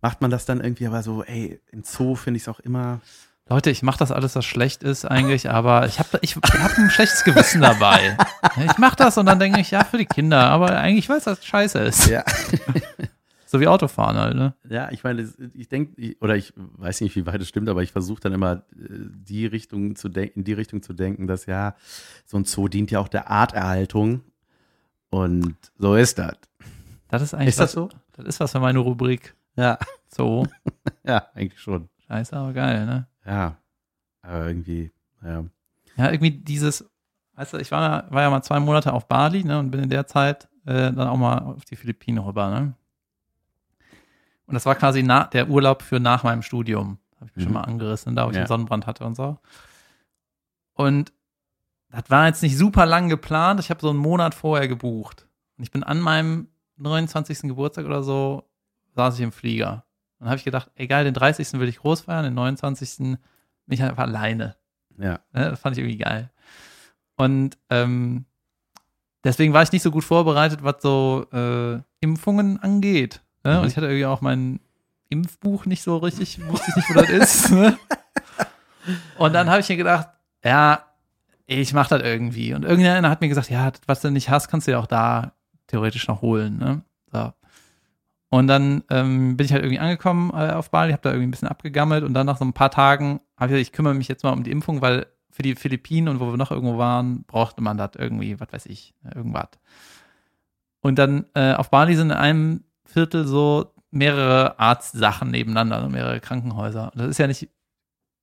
[0.00, 3.00] macht man das dann irgendwie, aber so, ey, im Zoo finde ich es auch immer.
[3.50, 6.90] Leute, ich mache das alles, was schlecht ist eigentlich, aber ich habe ich hab ein
[6.90, 8.16] schlechtes Gewissen dabei.
[8.64, 11.44] Ich mache das und dann denke ich, ja, für die Kinder, aber eigentlich weiß das
[11.44, 12.06] scheiße ist.
[12.08, 12.24] Ja.
[13.50, 14.52] So wie Autofahren halt, ne?
[14.68, 17.82] Ja, ich meine, das- ich denke, oder ich weiß nicht, wie weit es stimmt, aber
[17.82, 18.88] ich versuche dann immer äh,
[19.26, 21.74] die Richtung zu denken, in die Richtung zu denken, dass ja,
[22.26, 24.20] so ein Zoo dient ja auch der Arterhaltung.
[25.10, 26.36] Und so ist das.
[27.08, 27.88] Das ist eigentlich Ist das was, so?
[28.12, 29.34] Das ist was für meine Rubrik.
[29.56, 29.78] Ja.
[30.08, 30.46] So,
[31.04, 31.88] Ja, eigentlich schon.
[32.06, 33.06] scheiße, aber geil, ne?
[33.24, 33.56] Ja.
[34.22, 34.90] Aber irgendwie,
[35.22, 35.44] ja.
[35.96, 36.84] Ja, irgendwie dieses,
[37.36, 39.82] weißt du, ich war, ja- war ja mal zwei Monate auf Bali, ne, und bin
[39.82, 42.74] in der Zeit äh, dann auch mal auf die Philippinen rüber, ne?
[44.48, 46.98] Und das war quasi na, der Urlaub für nach meinem Studium.
[47.20, 47.54] Habe ich mir schon Mhm.
[47.54, 48.40] mal angerissen, da wo ich Ja.
[48.42, 49.38] einen Sonnenbrand hatte und so.
[50.74, 51.12] Und
[51.90, 53.60] das war jetzt nicht super lang geplant.
[53.60, 55.26] Ich habe so einen Monat vorher gebucht.
[55.56, 57.42] Und ich bin an meinem 29.
[57.48, 58.44] Geburtstag oder so,
[58.94, 59.84] saß ich im Flieger.
[60.18, 61.60] Und dann habe ich gedacht, egal, den 30.
[61.60, 63.18] will ich groß feiern, den 29.
[63.66, 64.56] bin ich einfach alleine.
[64.96, 65.20] Ja.
[65.32, 66.30] Ne, das fand ich irgendwie geil.
[67.16, 68.24] Und ähm,
[69.24, 73.22] deswegen war ich nicht so gut vorbereitet, was so äh, Impfungen angeht.
[73.48, 73.54] Ne?
[73.54, 73.62] Mhm.
[73.62, 74.60] Und ich hatte irgendwie auch mein
[75.08, 77.50] Impfbuch nicht so richtig, wusste ich nicht, wo das ist.
[77.58, 77.78] Ne?
[79.18, 80.08] Und dann habe ich mir gedacht,
[80.42, 80.82] ja,
[81.44, 82.54] ich mache das irgendwie.
[82.54, 85.32] Und irgendeiner hat mir gesagt, ja, was du nicht hast, kannst du ja auch da
[85.66, 86.56] theoretisch noch holen.
[86.58, 86.82] Ne?
[87.12, 87.32] So.
[88.30, 91.30] Und dann ähm, bin ich halt irgendwie angekommen äh, auf Bali, habe da irgendwie ein
[91.30, 94.08] bisschen abgegammelt und dann nach so ein paar Tagen habe ich gesagt, ich kümmere mich
[94.08, 97.24] jetzt mal um die Impfung, weil für die Philippinen und wo wir noch irgendwo waren,
[97.24, 99.48] brauchte man das irgendwie, was weiß ich, irgendwas.
[100.80, 106.20] Und dann äh, auf Bali sind in einem Viertel so mehrere Arztsachen nebeneinander, also mehrere
[106.20, 106.92] Krankenhäuser.
[106.94, 107.48] Das ist ja nicht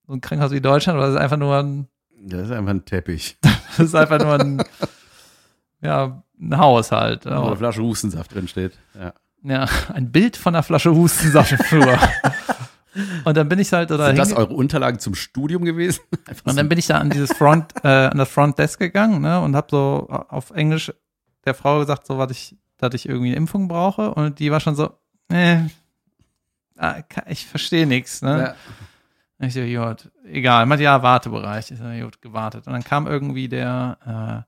[0.07, 1.87] so ein Krankenhaus wie Deutschland, aber das ist einfach nur ein,
[2.19, 3.37] Das ist einfach ein Teppich.
[3.41, 4.63] das ist einfach nur ein,
[5.81, 7.25] ja, ein Haus halt.
[7.25, 8.73] Wo eine Flasche Hustensaft drin steht.
[8.93, 9.13] Ja.
[9.43, 11.99] Ja, ein Bild von einer Flasche Hustensaft früher.
[13.25, 16.01] Und dann bin ich halt da Sind das eure Unterlagen zum Studium gewesen?
[16.25, 19.21] Einfach und dann bin ich da an dieses Front, äh, an das Front Desk gegangen,
[19.21, 20.93] ne, und habe so auf Englisch
[21.45, 24.59] der Frau gesagt, so was ich, dass ich irgendwie eine Impfung brauche, und die war
[24.59, 24.97] schon so,
[25.29, 25.63] äh,
[27.27, 28.39] ich verstehe nichts, ne.
[28.39, 28.55] ja.
[29.39, 31.69] Ich so, gut, egal, meinte, ja, Wartebereich.
[31.69, 32.67] Ich so, gut, gewartet.
[32.67, 34.45] Und dann kam irgendwie der,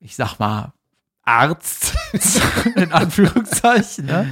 [0.00, 0.72] äh, ich sag mal,
[1.24, 1.94] Arzt,
[2.76, 4.30] in Anführungszeichen, ne?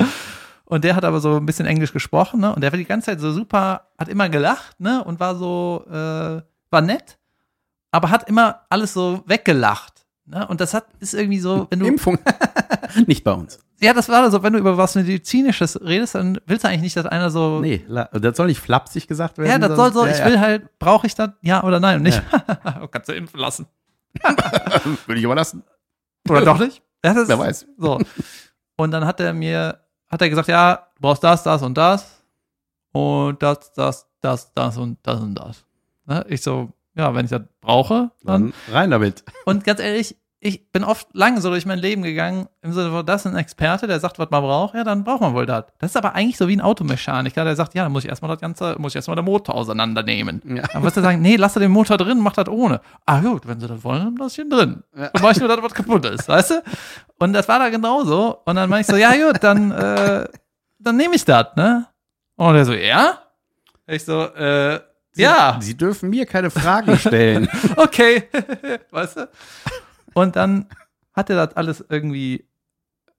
[0.64, 2.54] Und der hat aber so ein bisschen Englisch gesprochen, ne?
[2.54, 5.04] Und der war die ganze Zeit so super, hat immer gelacht, ne?
[5.04, 7.18] Und war so, äh, war nett,
[7.90, 10.06] aber hat immer alles so weggelacht.
[10.30, 10.46] Ne?
[10.46, 11.86] Und das hat, ist irgendwie so, wenn du.
[11.86, 12.18] Impfung.
[13.06, 13.58] nicht bei uns.
[13.80, 16.96] Ja, das war so, wenn du über was Medizinisches redest, dann willst du eigentlich nicht,
[16.96, 17.60] dass einer so.
[17.60, 19.50] Nee, la- das soll nicht flapsig gesagt werden.
[19.50, 21.96] ja, das soll so, sondern- ich ja, will halt, brauche ich das, ja oder nein?
[21.98, 22.86] Und nicht, Ja.
[22.90, 23.66] kannst du impfen lassen.
[24.22, 24.34] ja.
[25.06, 25.62] Würde ich überlassen.
[26.28, 26.82] Oder doch nicht?
[27.04, 27.66] Ja, das Wer weiß.
[27.78, 27.98] So.
[28.76, 32.20] Und dann hat er mir, hat er gesagt, ja, du brauchst das, das und das.
[32.92, 35.64] Und das, das, das, das und das und das.
[36.06, 36.24] Ne?
[36.28, 38.52] Ich so, ja, wenn ich das brauche, dann.
[38.66, 39.24] Dann rein damit.
[39.44, 43.04] Und ganz ehrlich, ich bin oft lange so durch mein Leben gegangen, im Sinne von,
[43.04, 45.64] das ist ein Experte, der sagt, was man braucht, ja, dann braucht man wohl das.
[45.80, 48.30] Das ist aber eigentlich so wie ein Automechaniker, der sagt, ja, dann muss ich erstmal
[48.30, 50.40] das Ganze, muss ich erstmal den Motor auseinandernehmen.
[50.56, 50.62] Ja.
[50.74, 52.80] Aber was du sagen, nee, lass den Motor drin, mach das ohne.
[53.04, 54.84] Ah, gut, wenn sie das wollen, dann lass ich ihn drin.
[54.96, 55.08] Ja.
[55.08, 56.62] Dann mach ich nur das, was kaputt ist, weißt du?
[57.18, 58.38] Und das war da genauso.
[58.44, 60.28] Und dann meine ich so, ja, gut, dann, äh,
[60.78, 61.86] dann nehme ich das, ne?
[62.36, 63.18] Und er so, ja?
[63.88, 64.78] Ich so, äh,
[65.22, 67.48] ja Sie dürfen mir keine Fragen stellen.
[67.76, 68.24] okay,
[68.90, 69.28] weißt du?
[70.14, 70.66] Und dann
[71.12, 72.46] hat er das alles irgendwie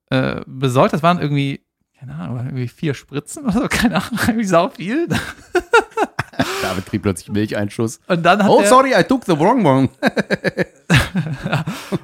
[0.09, 0.93] äh, besorgt.
[0.93, 1.65] Das waren irgendwie,
[1.99, 5.07] keine Ahnung, irgendwie vier Spritzen oder so, keine Ahnung, irgendwie sau viel.
[6.61, 7.99] David kriegt plötzlich Milcheinschuss.
[8.07, 9.89] Und dann hat Oh, er, sorry, I took the wrong one.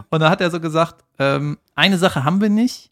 [0.10, 2.92] und dann hat er so gesagt, ähm, eine Sache haben wir nicht.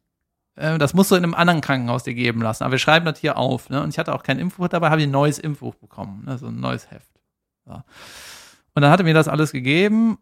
[0.56, 2.64] Äh, das musst du in einem anderen Krankenhaus dir geben lassen.
[2.64, 3.70] Aber wir schreiben das hier auf.
[3.70, 3.82] Ne?
[3.82, 6.24] Und ich hatte auch kein Impfbuch dabei, habe ich ein neues Impfbuch bekommen.
[6.26, 6.38] Ne?
[6.38, 7.10] So ein neues Heft.
[7.66, 7.74] So.
[8.76, 10.18] Und dann hat er mir das alles gegeben.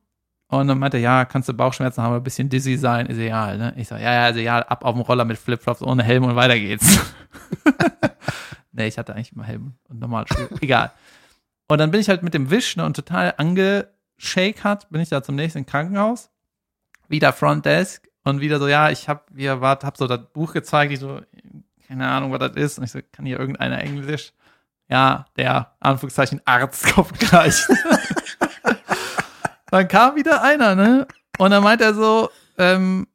[0.47, 3.57] Und dann meinte er, ja, kannst du Bauchschmerzen haben, ein bisschen dizzy sein, ist egal.
[3.57, 3.73] Ne?
[3.77, 6.35] Ich so, ja, ja, ist egal, ab auf dem Roller mit Flipflops ohne Helm und
[6.35, 6.99] weiter geht's.
[8.73, 10.49] nee, ich hatte eigentlich immer Helm und normale Schuhe.
[10.59, 10.91] Egal.
[11.69, 15.23] Und dann bin ich halt mit dem Wisch ne, und total angeshakert, bin ich da
[15.23, 16.29] zum nächsten Krankenhaus.
[17.07, 20.91] Wieder Frontdesk und wieder so, ja, ich hab, wir wart, hab so das Buch gezeigt,
[20.91, 21.21] ich so,
[21.87, 22.77] keine Ahnung, was das ist.
[22.77, 24.33] Und ich so, kann hier irgendeiner Englisch?
[24.87, 27.65] Ja, der, Anführungszeichen, Arzt kommt gleich.
[29.71, 31.07] dann kam wieder einer, ne?
[31.37, 33.07] Und dann meint er so, ähm,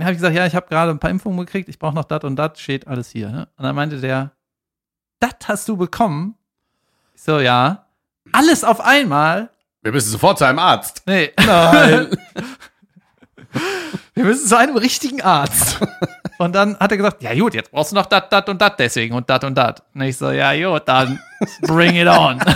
[0.00, 2.24] habe ich gesagt, ja, ich habe gerade ein paar Impfungen gekriegt, ich brauche noch das
[2.24, 3.30] und das, steht alles hier.
[3.30, 3.48] Ne?
[3.56, 4.32] Und dann meinte der,
[5.20, 6.36] das hast du bekommen?
[7.14, 7.86] Ich so, ja.
[8.32, 9.50] Alles auf einmal?
[9.82, 11.02] Wir müssen sofort zu einem Arzt.
[11.06, 11.32] Nee.
[11.38, 12.08] Nein.
[14.14, 15.80] Wir müssen zu einem richtigen Arzt.
[16.38, 18.72] Und dann hat er gesagt, ja gut, jetzt brauchst du noch das, das und das
[18.78, 19.82] deswegen und das und das.
[19.94, 21.18] Und ich so, ja gut, dann
[21.62, 22.40] bring it on.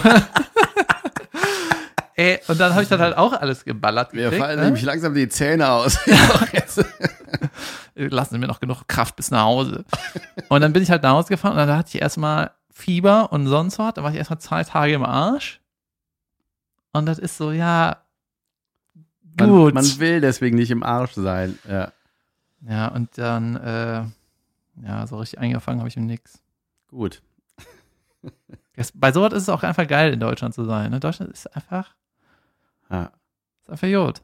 [2.15, 4.13] Ey, und dann habe ich das halt auch alles geballert.
[4.13, 4.67] Mir gekriegt, fallen ne?
[4.67, 5.99] nämlich langsam die Zähne aus.
[7.95, 9.85] lassen Sie mir noch genug Kraft bis nach Hause.
[10.49, 13.47] Und dann bin ich halt nach Hause gefahren und dann hatte ich erstmal Fieber und
[13.47, 13.95] sonst was.
[13.95, 15.61] Da war ich erstmal zwei Tage im Arsch.
[16.93, 17.99] Und das ist so, ja,
[19.39, 19.75] man, gut.
[19.75, 21.59] man will deswegen nicht im Arsch sein.
[21.69, 21.93] Ja,
[22.69, 24.05] ja, und dann, äh,
[24.83, 26.43] ja, so richtig eingefangen habe ich mit nix.
[26.89, 27.23] gut.
[28.75, 30.91] Es- Bei sowas ist es auch einfach geil, in Deutschland zu sein.
[30.91, 31.01] Ne?
[31.01, 31.95] Deutschland ist einfach,
[32.91, 33.13] Ja.
[33.61, 34.23] ist einfach gut.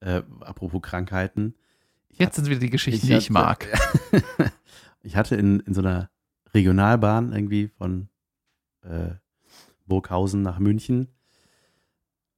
[0.00, 1.54] Äh, apropos Krankheiten.
[2.10, 3.66] Jetzt sind wieder die Geschichten, Ich die ich hatte- mag.
[5.02, 6.08] ich hatte in, in so einer
[6.54, 8.08] Regionalbahn irgendwie von
[8.82, 9.10] äh,
[9.86, 11.08] Burghausen nach München,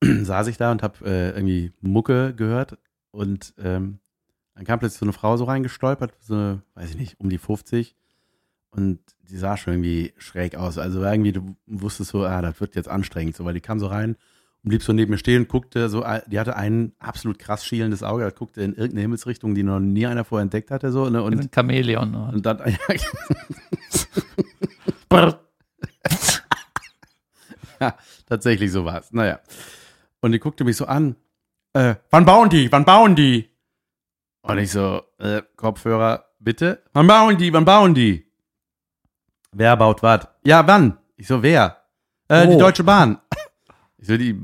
[0.02, 2.78] saß ich da und habe äh, irgendwie Mucke gehört
[3.10, 3.98] und ähm,
[4.54, 7.38] dann kam plötzlich so eine Frau so reingestolpert, so eine, weiß ich nicht, um die
[7.38, 7.94] 50
[8.70, 10.78] und die sah schon irgendwie schräg aus.
[10.78, 13.78] Also war irgendwie, du wusstest so, ah, das wird jetzt anstrengend, so, weil die kam
[13.78, 14.16] so rein
[14.62, 17.64] und blieb so neben mir stehen und guckte so, äh, die hatte ein absolut krass
[17.64, 21.08] schielendes Auge, das guckte in irgendeine Himmelsrichtung, die noch nie einer vorher entdeckt hatte, so,
[21.08, 22.10] ne, Und ein Chamäleon.
[22.10, 22.30] Ne?
[22.34, 22.58] und dann,
[25.08, 25.40] Brr.
[28.26, 29.12] tatsächlich so war's.
[29.12, 29.40] Naja.
[30.20, 31.16] Und die guckte mich so an.
[31.72, 32.70] Äh, wann bauen die?
[32.72, 33.50] Wann bauen die?
[34.42, 36.82] Und ich so, äh, Kopfhörer, bitte?
[36.92, 37.52] Wann bauen die?
[37.52, 38.26] Wann bauen die?
[39.52, 40.26] Wer baut was?
[40.44, 40.98] Ja, wann?
[41.16, 41.82] Ich so, wer?
[42.28, 42.58] Äh, die Oh.
[42.58, 43.18] Deutsche Bahn.
[43.98, 44.38] Ich so, die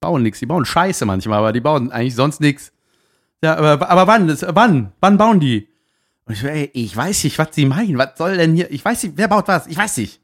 [0.00, 0.38] bauen nix.
[0.40, 2.72] Die bauen Scheiße manchmal, aber die bauen eigentlich sonst nix.
[3.44, 4.26] Ja, aber, aber wann?
[4.26, 4.92] Das, wann?
[5.00, 5.68] Wann bauen die?
[6.24, 7.98] Und ich so, ey, ich weiß nicht, was sie meinen.
[7.98, 8.70] Was soll denn hier?
[8.70, 9.66] Ich weiß nicht, wer baut was?
[9.66, 10.20] Ich weiß nicht.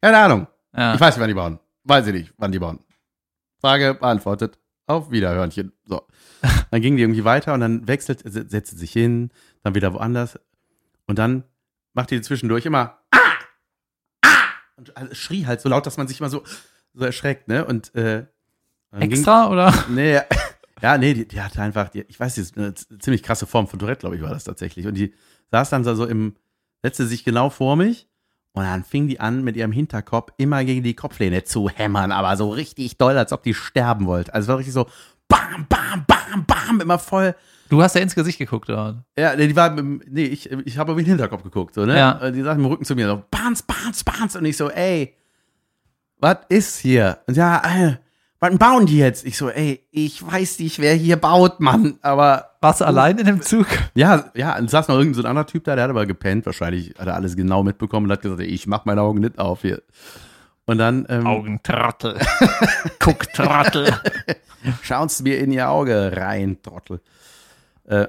[0.00, 0.46] Keine Ahnung.
[0.74, 0.94] Ja.
[0.94, 1.58] Ich weiß nicht, wann die bauen.
[1.84, 2.80] Weiß ich nicht, wann die bauen.
[3.60, 4.58] Frage beantwortet.
[4.86, 5.72] Auf Wiederhörnchen.
[5.84, 6.02] So.
[6.70, 9.30] Dann ging die irgendwie weiter und dann wechselt, se- setzte sich hin,
[9.62, 10.38] dann wieder woanders.
[11.06, 11.44] Und dann
[11.94, 13.18] macht die zwischendurch immer Ah!
[14.22, 14.28] Ah!
[14.76, 16.42] Und also schrie halt so laut, dass man sich immer so,
[16.94, 17.64] so erschreckt, ne?
[17.64, 18.26] Und äh,
[18.90, 19.72] dann ging- Extra oder?
[19.90, 20.20] Nee,
[20.82, 23.66] ja, nee, die, die hatte einfach, die, ich weiß nicht, eine z- ziemlich krasse Form
[23.66, 24.86] von Tourette, glaube ich, war das tatsächlich.
[24.86, 25.14] Und die
[25.50, 26.36] saß dann so im,
[26.82, 28.07] setzte sich genau vor mich
[28.58, 32.36] und dann fing die an, mit ihrem Hinterkopf immer gegen die Kopflehne zu hämmern, aber
[32.36, 34.34] so richtig doll, als ob die sterben wollte.
[34.34, 34.86] Also es war richtig so,
[35.28, 37.34] bam, bam, bam, bam, immer voll,
[37.68, 39.04] Du hast ja ins Gesicht geguckt, oder?
[39.16, 41.96] Ja, nee, die war, nee, ich, ich habe auf den Hinterkopf geguckt, so, ne?
[41.98, 42.30] Ja.
[42.30, 44.36] Die sagt im Rücken zu mir so, Barnes, Barnes, Barnes.
[44.36, 45.14] Und ich so, ey,
[46.18, 47.18] was ist hier?
[47.26, 47.96] Und ja, äh,
[48.40, 49.26] was bauen die jetzt?
[49.26, 51.98] Ich so, ey, ich weiß nicht, wer hier baut, Mann.
[52.02, 53.66] Aber Warst du allein in dem Zug?
[53.94, 56.44] ja, ja, und saß noch irgendein so ein anderer Typ da, der hat aber gepennt,
[56.46, 59.38] wahrscheinlich hat er alles genau mitbekommen und hat gesagt, ey, ich mach meine Augen nicht
[59.38, 59.82] auf hier.
[60.66, 62.18] Und dann ähm, Augentrottel.
[62.98, 63.94] Gucktrottel.
[64.82, 67.00] schaust mir in ihr Auge rein, Trottel.
[67.86, 68.06] Äh,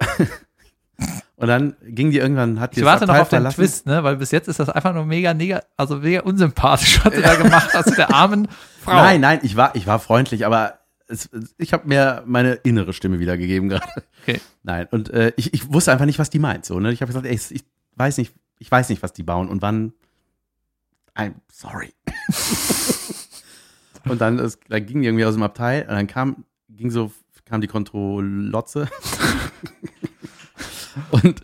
[1.40, 3.56] und dann ging die irgendwann, hat die Ich warte noch Abteil auf den verlassen.
[3.56, 4.04] Twist, ne?
[4.04, 7.36] Weil bis jetzt ist das einfach nur mega, nega, also mega unsympathisch, was du da
[7.36, 8.50] gemacht hast, der armen
[8.82, 8.92] Frau.
[8.92, 13.20] Nein, nein, ich war, ich war freundlich, aber es, ich habe mir meine innere Stimme
[13.20, 13.88] wiedergegeben gerade.
[14.22, 14.42] Okay.
[14.64, 16.66] Nein, und äh, ich, ich wusste einfach nicht, was die meint.
[16.66, 16.92] So, ne?
[16.92, 17.64] Ich habe gesagt, ey, ich
[17.96, 19.94] weiß nicht, ich weiß nicht, was die bauen und wann.
[21.16, 21.94] I'm sorry.
[24.10, 27.14] und dann, es, dann ging die irgendwie aus dem Abteil und dann kam, ging so,
[27.46, 28.90] kam die Kontrollotze
[31.12, 31.42] und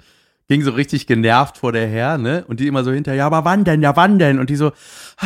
[0.47, 2.45] ging so richtig genervt vor der her, ne?
[2.47, 4.39] Und die immer so hinterher, ja, aber wann denn, ja, wann denn?
[4.39, 4.71] Und die so,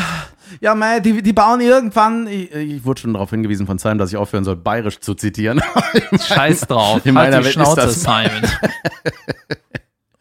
[0.62, 2.28] ja, mei, die, die bauen irgendwann.
[2.28, 5.62] Ich, ich wurde schon darauf hingewiesen von Simon, dass ich aufhören soll, bayerisch zu zitieren.
[6.28, 7.06] Scheiß drauf.
[7.06, 8.50] In meiner halt die Welt ist Schnauze, das- Simon.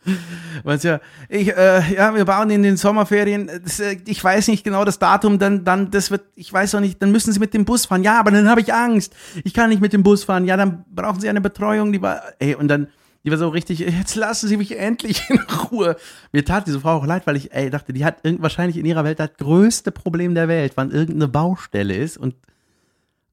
[0.64, 4.64] Weißt ja, ich, äh, ja, wir bauen in den Sommerferien, das, äh, ich weiß nicht
[4.64, 7.54] genau das Datum, dann, dann, das wird, ich weiß auch nicht, dann müssen Sie mit
[7.54, 8.02] dem Bus fahren.
[8.02, 9.14] Ja, aber dann habe ich Angst.
[9.44, 10.44] Ich kann nicht mit dem Bus fahren.
[10.44, 12.88] Ja, dann brauchen Sie eine Betreuung, die war, ey, und dann,
[13.24, 15.96] die war so richtig, jetzt lassen Sie mich endlich in Ruhe.
[16.32, 19.04] Mir tat diese Frau auch leid, weil ich, ey, dachte, die hat wahrscheinlich in ihrer
[19.04, 22.34] Welt das größte Problem der Welt, wann irgendeine Baustelle ist und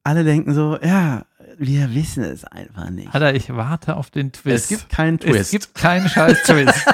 [0.03, 1.25] alle denken so, ja,
[1.57, 3.13] wir wissen es einfach nicht.
[3.13, 4.65] Alter, ich warte auf den Twist.
[4.65, 5.39] Es gibt keinen Twist.
[5.39, 6.85] Es gibt keinen scheiß Twist.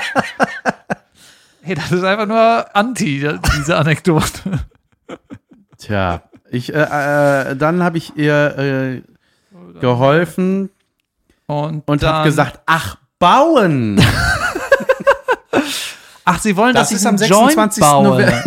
[1.61, 3.27] hey, das ist einfach nur Anti,
[3.57, 4.65] diese Anekdote.
[5.77, 9.01] Tja, ich, äh, äh, dann habe ich ihr äh,
[9.79, 10.69] geholfen
[11.51, 13.99] Und, und dann, habe gesagt, ach, bauen.
[16.25, 17.81] ach, sie wollen, Das dass ist ich am einen Joint 26.
[17.81, 18.03] baue.
[18.07, 18.43] November.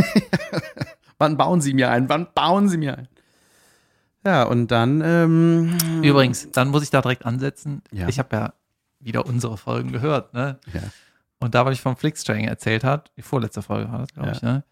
[1.18, 2.08] Wann bauen Sie mir ein?
[2.08, 3.08] Wann bauen Sie mir ein?
[4.26, 7.82] Ja, und dann, ähm, Übrigens, dann muss ich da direkt ansetzen.
[7.92, 8.08] Ja.
[8.08, 8.52] Ich habe ja
[9.00, 10.58] wieder unsere Folgen gehört, ne?
[10.72, 10.80] Ja.
[11.40, 14.34] Und da, was ich vom Flixtrain erzählt hat, die vorletzte Folge war das, glaube Ja.
[14.34, 14.64] ich, ne?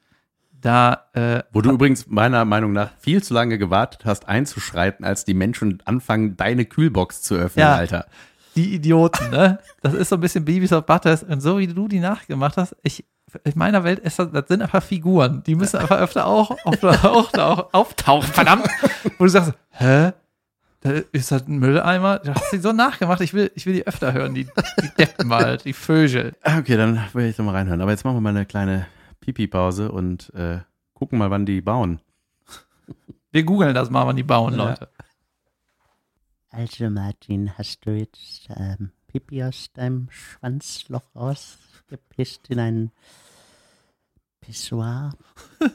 [0.62, 5.24] Da, äh, wo du übrigens meiner Meinung nach viel zu lange gewartet hast, einzuschreiten, als
[5.24, 7.74] die Menschen anfangen, deine Kühlbox zu öffnen, Ja.
[7.74, 8.06] Alter.
[8.54, 9.58] die Idioten, ne?
[9.82, 11.24] Das ist so ein bisschen Babys of Butters.
[11.24, 13.04] Und so wie du die nachgemacht hast, ich,
[13.44, 15.42] in meiner Welt ist das, das sind einfach Figuren.
[15.44, 18.66] Die müssen einfach öfter auch, auf, auch, auch auftauchen, verdammt.
[19.18, 20.12] Wo du sagst, hä?
[20.82, 22.18] Da ist das ein Mülleimer?
[22.18, 25.28] Du hast sie so nachgemacht, ich will, ich will die öfter hören, die, die Deppen
[25.28, 26.34] mal, die Vögel.
[26.42, 27.80] Ah, Okay, dann will ich doch mal reinhören.
[27.80, 28.86] Aber jetzt machen wir mal eine kleine
[29.22, 30.60] Pipi-Pause und äh,
[30.92, 32.00] gucken mal, wann die bauen.
[33.32, 34.68] Wir googeln das mal, wann die bauen, Ja.
[34.68, 34.90] Leute.
[36.50, 42.90] Also Martin, hast du jetzt ähm, Pipi aus deinem Schwanzloch rausgepisst in ein
[44.40, 45.14] Pissoir?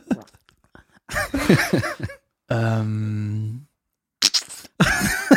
[2.49, 3.67] Ähm.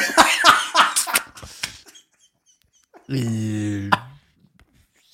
[3.13, 3.91] Äh,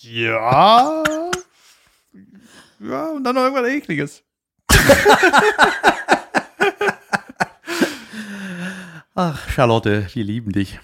[0.01, 1.03] ja.
[2.81, 4.23] Ja, und dann noch irgendwas Ekliges.
[9.15, 10.79] Ach, Charlotte, wir lieben dich.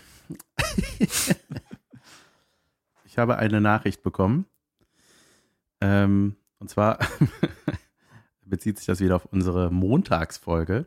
[3.04, 4.46] ich habe eine Nachricht bekommen.
[5.82, 6.98] Ähm, und zwar
[8.46, 10.86] bezieht sich das wieder auf unsere Montagsfolge.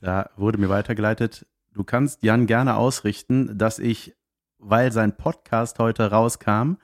[0.00, 4.16] Da wurde mir weitergeleitet, du kannst Jan gerne ausrichten, dass ich,
[4.58, 6.76] weil sein Podcast heute rauskam,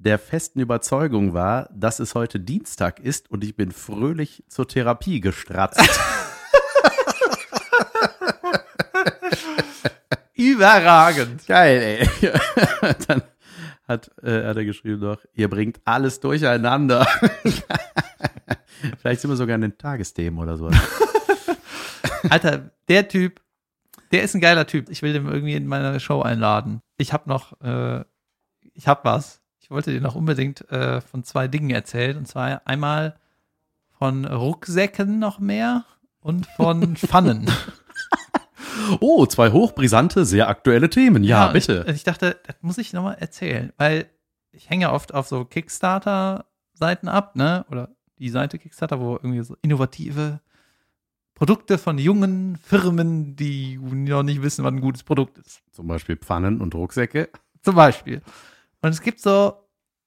[0.00, 5.20] der festen Überzeugung war, dass es heute Dienstag ist und ich bin fröhlich zur Therapie
[5.20, 5.78] gestratzt.
[10.34, 11.46] Überragend.
[11.46, 12.08] Geil, ey.
[13.08, 13.22] Dann
[13.86, 17.06] hat, äh, hat er geschrieben noch, ihr bringt alles durcheinander.
[19.00, 20.70] Vielleicht sind wir sogar in den Tagesthemen oder so.
[22.30, 23.42] Alter, der Typ,
[24.12, 24.88] der ist ein geiler Typ.
[24.88, 26.80] Ich will den irgendwie in meine Show einladen.
[26.96, 28.02] Ich hab noch, äh,
[28.72, 29.39] ich hab was.
[29.70, 32.16] Ich wollte dir noch unbedingt äh, von zwei Dingen erzählen.
[32.16, 33.14] Und zwar einmal
[33.96, 35.84] von Rucksäcken noch mehr
[36.18, 37.48] und von Pfannen.
[38.98, 41.22] Oh, zwei hochbrisante, sehr aktuelle Themen.
[41.22, 41.84] Ja, und bitte.
[41.86, 44.10] Ich, ich dachte, das muss ich nochmal erzählen, weil
[44.50, 47.64] ich hänge ja oft auf so Kickstarter-Seiten ab, ne?
[47.70, 50.40] Oder die Seite Kickstarter, wo irgendwie so innovative
[51.34, 55.62] Produkte von jungen Firmen, die noch nicht wissen, was ein gutes Produkt ist.
[55.70, 57.28] Zum Beispiel Pfannen und Rucksäcke.
[57.62, 58.20] Zum Beispiel.
[58.82, 59.54] Und es gibt so,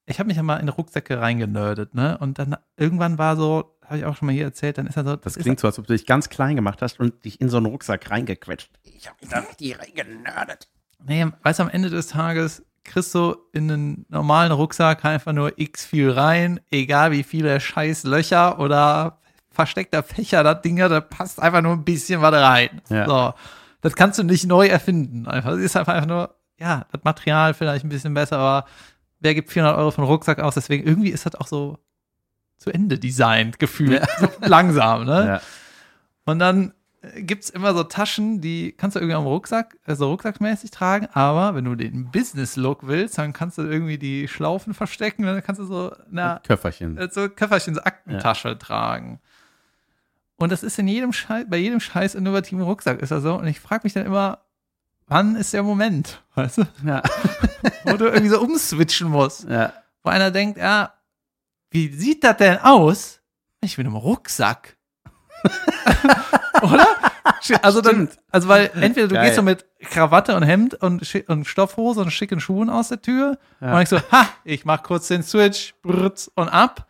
[0.05, 2.17] ich habe mich ja mal in Rucksäcke reingenördet, ne?
[2.17, 5.03] Und dann irgendwann war so, habe ich auch schon mal hier erzählt, dann ist er
[5.03, 7.49] so, Das klingt so, als ob du dich ganz klein gemacht hast und dich in
[7.49, 8.69] so einen Rucksack reingequetscht.
[8.83, 10.67] Ich habe mich da richtig reingenördet.
[11.05, 15.57] Nee, weißt du, am Ende des Tages kriegst du in einen normalen Rucksack einfach nur
[15.57, 19.19] x viel rein, egal wie viele scheiß Löcher oder
[19.51, 22.81] versteckter Fächer das Ding da passt einfach nur ein bisschen was rein.
[22.89, 23.05] Ja.
[23.05, 23.33] So.
[23.81, 25.27] Das kannst du nicht neu erfinden.
[25.27, 28.67] Einfach, es ist einfach nur, ja, das Material vielleicht ein bisschen besser, aber
[29.19, 30.55] wer gibt 400 Euro für einen Rucksack aus?
[30.55, 31.79] Deswegen irgendwie ist das auch so
[32.57, 34.05] zu Ende designt, gefühlt.
[34.19, 35.25] So langsam, ne?
[35.27, 35.41] Ja.
[36.25, 40.09] Und dann äh, gibt's immer so Taschen, die kannst du irgendwie am Rucksack, äh, so
[40.09, 45.23] rucksackmäßig tragen, aber wenn du den Business-Look willst, dann kannst du irgendwie die Schlaufen verstecken,
[45.23, 46.97] dann kannst du so eine Köfferchen.
[46.97, 49.19] äh, so Köfferchen, so Aktentasche tragen.
[50.37, 53.35] Und das ist in jedem Scheiß, bei jedem scheiß innovativen Rucksack ist das so.
[53.35, 54.39] Und ich frage mich dann immer,
[55.07, 57.01] wann ist der Moment, weißt du, Ja.
[57.85, 59.47] wo du irgendwie so umswitchen musst.
[59.49, 59.73] ja.
[60.03, 60.93] Wo einer denkt, ja,
[61.71, 63.21] wie sieht das denn aus?
[63.61, 64.77] Ich bin im Rucksack.
[66.61, 66.87] Oder?
[67.61, 69.25] Also dann, also weil entweder du Geil.
[69.25, 73.37] gehst so mit Krawatte und Hemd und, und Stoffhose und schicken Schuhen aus der Tür
[73.59, 73.75] Ja.
[73.75, 76.87] und ich so, ha, ich mach kurz den Switch brrrt, und ab.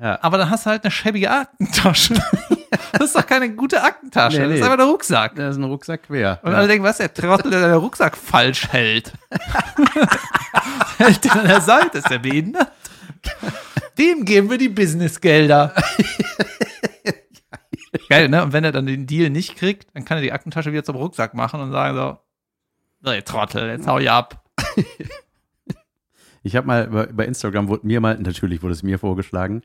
[0.00, 0.18] Ja.
[0.22, 2.14] Aber dann hast du halt eine schäbige Aktentasche.
[2.92, 4.38] das ist doch keine gute Aktentasche.
[4.38, 4.64] Nee, Das ist nee.
[4.64, 5.36] einfach der Rucksack.
[5.36, 6.40] Da ist ein Rucksack quer.
[6.42, 6.58] Und ja.
[6.58, 9.12] alle denken, was, der Trottel, der den Rucksack falsch hält.
[10.98, 12.72] hält den an der Seite, ist der behindert?
[13.98, 15.74] Dem geben wir die Businessgelder.
[18.08, 18.42] Geil, ne?
[18.42, 20.96] Und wenn er dann den Deal nicht kriegt, dann kann er die Aktentasche wieder zum
[20.96, 22.18] Rucksack machen und sagen so,
[23.00, 24.42] so ihr Trottel, jetzt hau ich ab.
[26.44, 29.62] Ich habe mal bei, Instagram wurde mir mal, natürlich wurde es mir vorgeschlagen,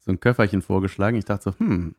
[0.00, 1.16] so ein Köfferchen vorgeschlagen.
[1.18, 1.94] Ich dachte so, hm,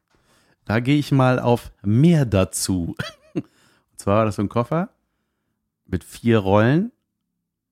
[0.66, 2.96] da gehe ich mal auf mehr dazu.
[3.36, 3.46] Und
[3.96, 4.90] zwar war das so ein Koffer
[5.86, 6.92] mit vier Rollen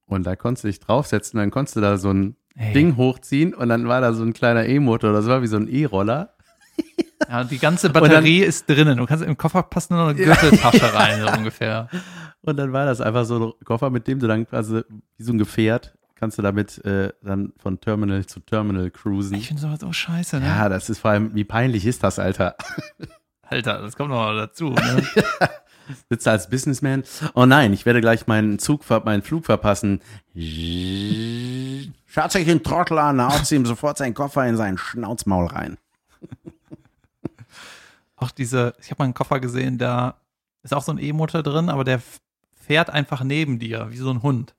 [0.05, 2.73] und da konntest du dich draufsetzen, dann konntest du da so ein Hey.
[2.73, 5.67] Ding hochziehen und dann war da so ein kleiner E-Motor, das war wie so ein
[5.67, 6.33] E-Roller.
[7.29, 8.97] Ja, und die ganze Batterie ist drinnen.
[8.97, 11.87] Du kannst im Koffer passt nur noch eine Gürteltasche rein, so ungefähr.
[12.41, 14.81] Und dann war das einfach so ein Koffer, mit dem du dann quasi
[15.17, 19.35] wie so ein Gefährt kannst du damit äh, dann von Terminal zu Terminal cruisen.
[19.35, 20.45] Ich finde sowas so scheiße, ne?
[20.45, 22.55] ja, das ist vor allem, wie peinlich ist das, Alter?
[23.41, 24.69] Alter, das kommt noch mal dazu.
[24.69, 25.03] Ne?
[26.09, 27.03] Sitzt als Businessman.
[27.33, 29.99] Oh nein, ich werde gleich meinen Zug, meinen Flug verpassen.
[32.05, 35.79] Schaut euch den Trottel an, haut ihm sofort seinen Koffer in sein Schnauzmaul rein.
[38.15, 40.17] auch diese, ich habe mal einen Koffer gesehen, da
[40.61, 41.99] ist auch so ein E-Motor drin, aber der
[42.53, 44.53] fährt einfach neben dir, wie so ein Hund.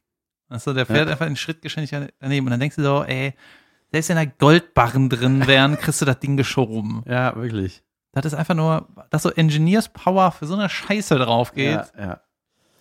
[0.53, 1.13] Also der fährt Ja.
[1.13, 3.35] einfach in Schrittgeschwindigkeit daneben und dann denkst du so, ey,
[3.91, 7.03] selbst wenn da Goldbarren drin wären, kriegst du das Ding geschoben.
[7.07, 7.83] Ja, wirklich.
[8.13, 11.73] Das ist einfach nur, dass so Engineers Power für so eine Scheiße drauf geht.
[11.73, 12.21] Ja, ja.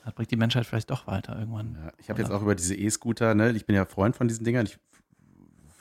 [0.03, 1.77] Das bringt die Menschheit vielleicht doch weiter irgendwann.
[1.83, 1.91] ja.
[1.97, 3.51] Ich habe jetzt auch über diese E-Scooter, ne?
[3.51, 4.65] Ich bin ja Freund von diesen Dingern.
[4.65, 4.77] Ich,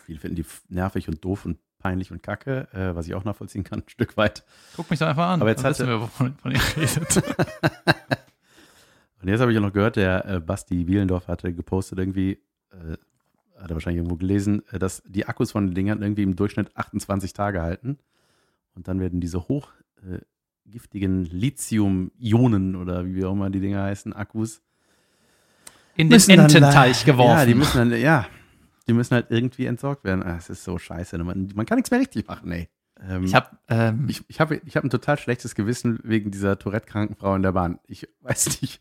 [0.04, 3.64] viele finden die nervig und doof und peinlich und kacke, äh, was ich auch nachvollziehen
[3.64, 4.44] kann, ein Stück weit.
[4.76, 5.40] Guck mich doch einfach an.
[5.40, 7.22] Aber jetzt hat wissen wir, wovon von ihr redet.
[9.20, 12.38] Und jetzt habe ich auch noch gehört, der äh, Basti Wielendorf hatte gepostet irgendwie,
[12.70, 12.96] äh,
[13.58, 16.74] hat er wahrscheinlich irgendwo gelesen, äh, dass die Akkus von den Dingern irgendwie im Durchschnitt
[16.76, 17.98] 28 Tage halten.
[18.74, 24.62] Und dann werden diese hochgiftigen äh, Lithium-Ionen oder wie auch immer die Dinger heißen, Akkus.
[25.96, 27.38] In den dann Ententeich geworfen.
[27.40, 28.26] Ja, die müssen dann, ja,
[28.88, 30.22] die müssen halt irgendwie entsorgt werden.
[30.22, 31.18] Ah, Es ist so scheiße.
[31.18, 32.68] Man, man kann nichts mehr richtig machen, ey.
[33.08, 36.58] Ähm, ich habe ähm, ich, ich habe ich hab ein total schlechtes Gewissen wegen dieser
[36.58, 37.78] Tourette-kranken Frau in der Bahn.
[37.86, 38.80] Ich weiß nicht.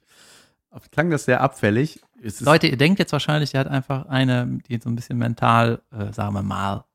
[0.92, 2.00] Klang das sehr abfällig?
[2.22, 5.82] Es Leute, ihr denkt jetzt wahrscheinlich, der hat einfach eine, die so ein bisschen mental,
[5.92, 6.86] äh, sagen wir mal,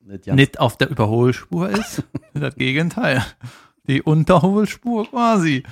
[0.00, 2.04] nicht nicht auf der Überholspur ist.
[2.34, 3.24] das Gegenteil.
[3.88, 5.64] Die Unterholspur quasi.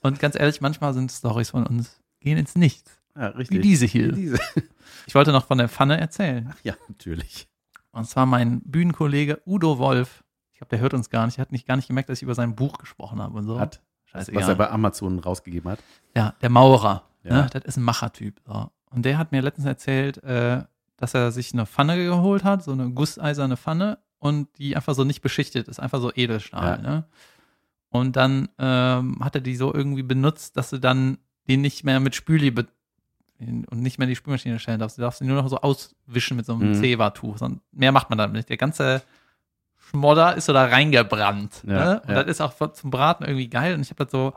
[0.00, 2.98] Und ganz ehrlich, manchmal sind Stories von uns, gehen ins Nichts.
[3.16, 3.58] Ja, richtig.
[3.58, 4.14] Wie diese hier.
[4.14, 4.38] Wie diese.
[5.06, 6.52] Ich wollte noch von der Pfanne erzählen.
[6.62, 7.48] Ja, natürlich.
[7.92, 10.24] Und zwar mein Bühnenkollege Udo Wolf.
[10.52, 11.38] Ich glaube, der hört uns gar nicht.
[11.38, 13.58] Er hat nicht gar nicht gemerkt, dass ich über sein Buch gesprochen habe und so.
[13.58, 14.42] Hat, Scheißegal.
[14.42, 15.78] was er bei Amazon rausgegeben hat.
[16.16, 17.04] Ja, der Maurer.
[17.22, 17.42] Ja.
[17.42, 17.46] Ne?
[17.52, 18.40] Das ist ein Machertyp.
[18.46, 18.70] So.
[18.90, 20.64] Und der hat mir letztens erzählt, äh,
[20.96, 25.04] dass er sich eine Pfanne geholt hat, so eine gusseiserne Pfanne, und die einfach so
[25.04, 26.82] nicht beschichtet ist, einfach so Edelstahl.
[26.82, 26.90] Ja.
[26.90, 27.04] Ne?
[27.90, 31.18] Und dann ähm, hat er die so irgendwie benutzt, dass du dann
[31.48, 32.66] den nicht mehr mit Spüli be
[33.40, 34.98] und nicht mehr in die Spülmaschine stellen darfst.
[34.98, 36.74] Du darfst ihn nur noch so auswischen mit so einem Mhm.
[36.74, 37.36] Zewa-Tuch.
[37.72, 38.48] Mehr macht man damit nicht.
[38.48, 39.02] Der ganze
[39.78, 41.62] Schmodder ist so da reingebrannt.
[41.66, 42.00] Ja, ne?
[42.02, 42.22] Und ja.
[42.22, 43.74] das ist auch zum Braten irgendwie geil.
[43.74, 44.32] Und ich habe das so,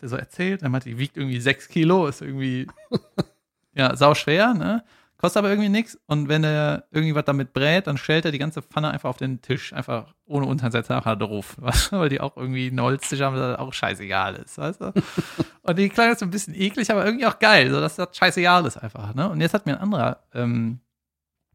[0.00, 2.66] er so erzählt, er meinte, die wiegt irgendwie sechs Kilo, ist irgendwie
[3.74, 4.82] ja, sau schwer, ne?
[5.20, 5.98] Kostet aber irgendwie nichts.
[6.06, 9.18] Und wenn er irgendwie was damit brät, dann stellt er die ganze Pfanne einfach auf
[9.18, 11.56] den Tisch, einfach ohne Untersetzer nachher drauf.
[11.60, 11.98] Weißt du?
[11.98, 14.92] Weil die auch irgendwie einen Holztisch haben, das auch scheißegal ist, weißt du?
[15.62, 18.64] Und die ist so ein bisschen eklig, aber irgendwie auch geil, so dass das scheißegal
[18.64, 19.28] ist einfach, ne?
[19.28, 20.80] Und jetzt hat mir ein anderer ähm,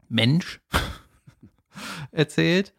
[0.08, 0.60] Mensch
[2.12, 2.72] erzählt,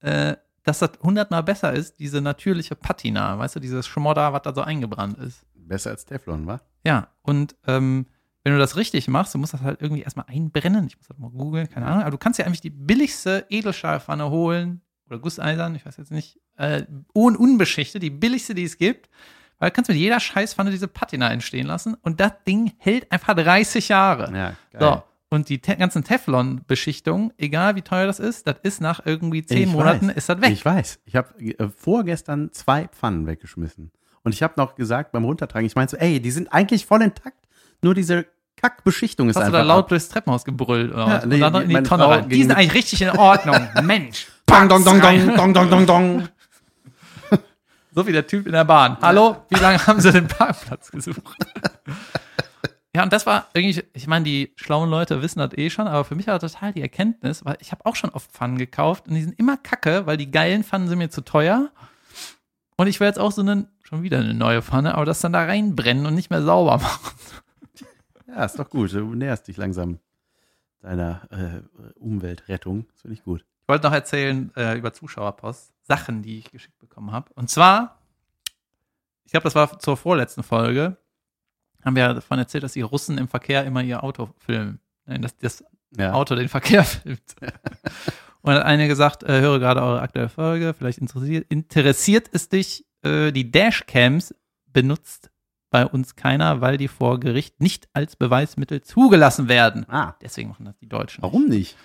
[0.00, 4.54] äh, dass das hundertmal besser ist, diese natürliche Patina, weißt du, dieses Schmodder, was da
[4.54, 5.44] so eingebrannt ist.
[5.54, 6.60] Besser als Teflon, wa?
[6.84, 8.06] Ja, und ähm,
[8.44, 10.86] wenn du das richtig machst, du musst das halt irgendwie erstmal einbrennen.
[10.86, 12.02] Ich muss das mal googeln, keine Ahnung.
[12.02, 16.40] Aber du kannst ja eigentlich die billigste Edelstahlpfanne holen oder Gusseisern, ich weiß jetzt nicht,
[16.56, 16.82] äh,
[17.14, 19.08] un unbeschichtet, die billigste, die es gibt.
[19.58, 23.34] Weil du kannst mit jeder Scheißpfanne diese Patina entstehen lassen und das Ding hält einfach
[23.34, 24.36] 30 Jahre.
[24.36, 24.56] Ja.
[24.80, 25.02] So.
[25.30, 29.62] Und die te ganzen Teflon-Beschichtungen, egal wie teuer das ist, das ist nach irgendwie zehn
[29.62, 30.16] Ich Monaten weiß.
[30.16, 30.50] ist das weg.
[30.50, 31.00] Ich weiß.
[31.04, 33.92] Ich habe äh, vorgestern zwei Pfannen weggeschmissen.
[34.24, 37.02] Und ich habe noch gesagt beim Runtertragen, ich meinte so, ey, die sind eigentlich voll
[37.02, 37.48] intakt,
[37.82, 38.26] nur diese
[38.56, 39.88] Kackbeschichtung ist Hast du einfach da laut ab.
[39.88, 41.26] durchs Treppenhaus gebrüllt oder Ja, was?
[41.26, 42.28] nee, und dann in die Tonne Frau rein.
[42.28, 43.68] Die sind eigentlich richtig in Ordnung.
[43.82, 44.26] Mensch.
[44.46, 46.28] Dong, dong, dong, dong, dong, dong, dong, dong.
[47.94, 48.96] So wie der Typ in der Bahn.
[49.02, 51.36] Hallo, wie lange haben Sie den Parkplatz gesucht?
[52.96, 56.04] ja, und das war irgendwie, ich meine, die schlauen Leute wissen das eh schon, aber
[56.04, 59.08] für mich war das total die Erkenntnis, weil ich habe auch schon oft Pfannen gekauft
[59.08, 61.68] und die sind immer kacke, weil die geilen Pfannen sind mir zu teuer.
[62.76, 65.34] Und ich will jetzt auch so eine, schon wieder eine neue Pfanne, aber das dann
[65.34, 67.14] da reinbrennen und nicht mehr sauber machen.
[68.34, 68.92] Ja, ist doch gut.
[68.92, 69.98] Du näherst dich langsam
[70.80, 72.86] deiner äh, Umweltrettung.
[72.92, 73.44] Das finde ich gut.
[73.62, 77.30] Ich wollte noch erzählen äh, über Zuschauerpost, Sachen, die ich geschickt bekommen habe.
[77.34, 78.00] Und zwar,
[79.24, 80.96] ich glaube, das war zur vorletzten Folge,
[81.84, 84.80] haben wir davon erzählt, dass die Russen im Verkehr immer ihr Auto filmen.
[85.06, 85.64] Nein, dass das
[85.96, 86.12] Ja.
[86.12, 87.34] Auto den Verkehr filmt.
[88.42, 92.84] Und hat eine gesagt, äh, höre gerade eure aktuelle Folge, vielleicht interessiert, interessiert es dich,
[93.02, 94.34] äh, die Dashcams
[94.66, 95.30] benutzt
[95.72, 99.84] bei uns keiner, weil die vor Gericht nicht als Beweismittel zugelassen werden.
[99.88, 101.22] Ah, Deswegen machen das die Deutschen.
[101.22, 101.76] warum nicht?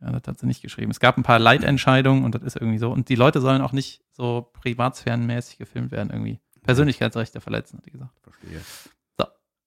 [0.00, 0.90] Ja, das hat sie nicht geschrieben.
[0.90, 2.90] Es gab ein paar Leitentscheidungen und das ist irgendwie so.
[2.90, 6.40] Und die Leute sollen auch nicht so privatsphärenmäßig gefilmt werden, irgendwie.
[6.64, 8.12] Persönlichkeitsrechte verletzen, hat die gesagt.
[8.22, 8.60] Verstehe.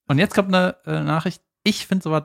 [0.08, 1.42] Und jetzt kommt eine äh, Nachricht.
[1.64, 2.24] Ich finde sowas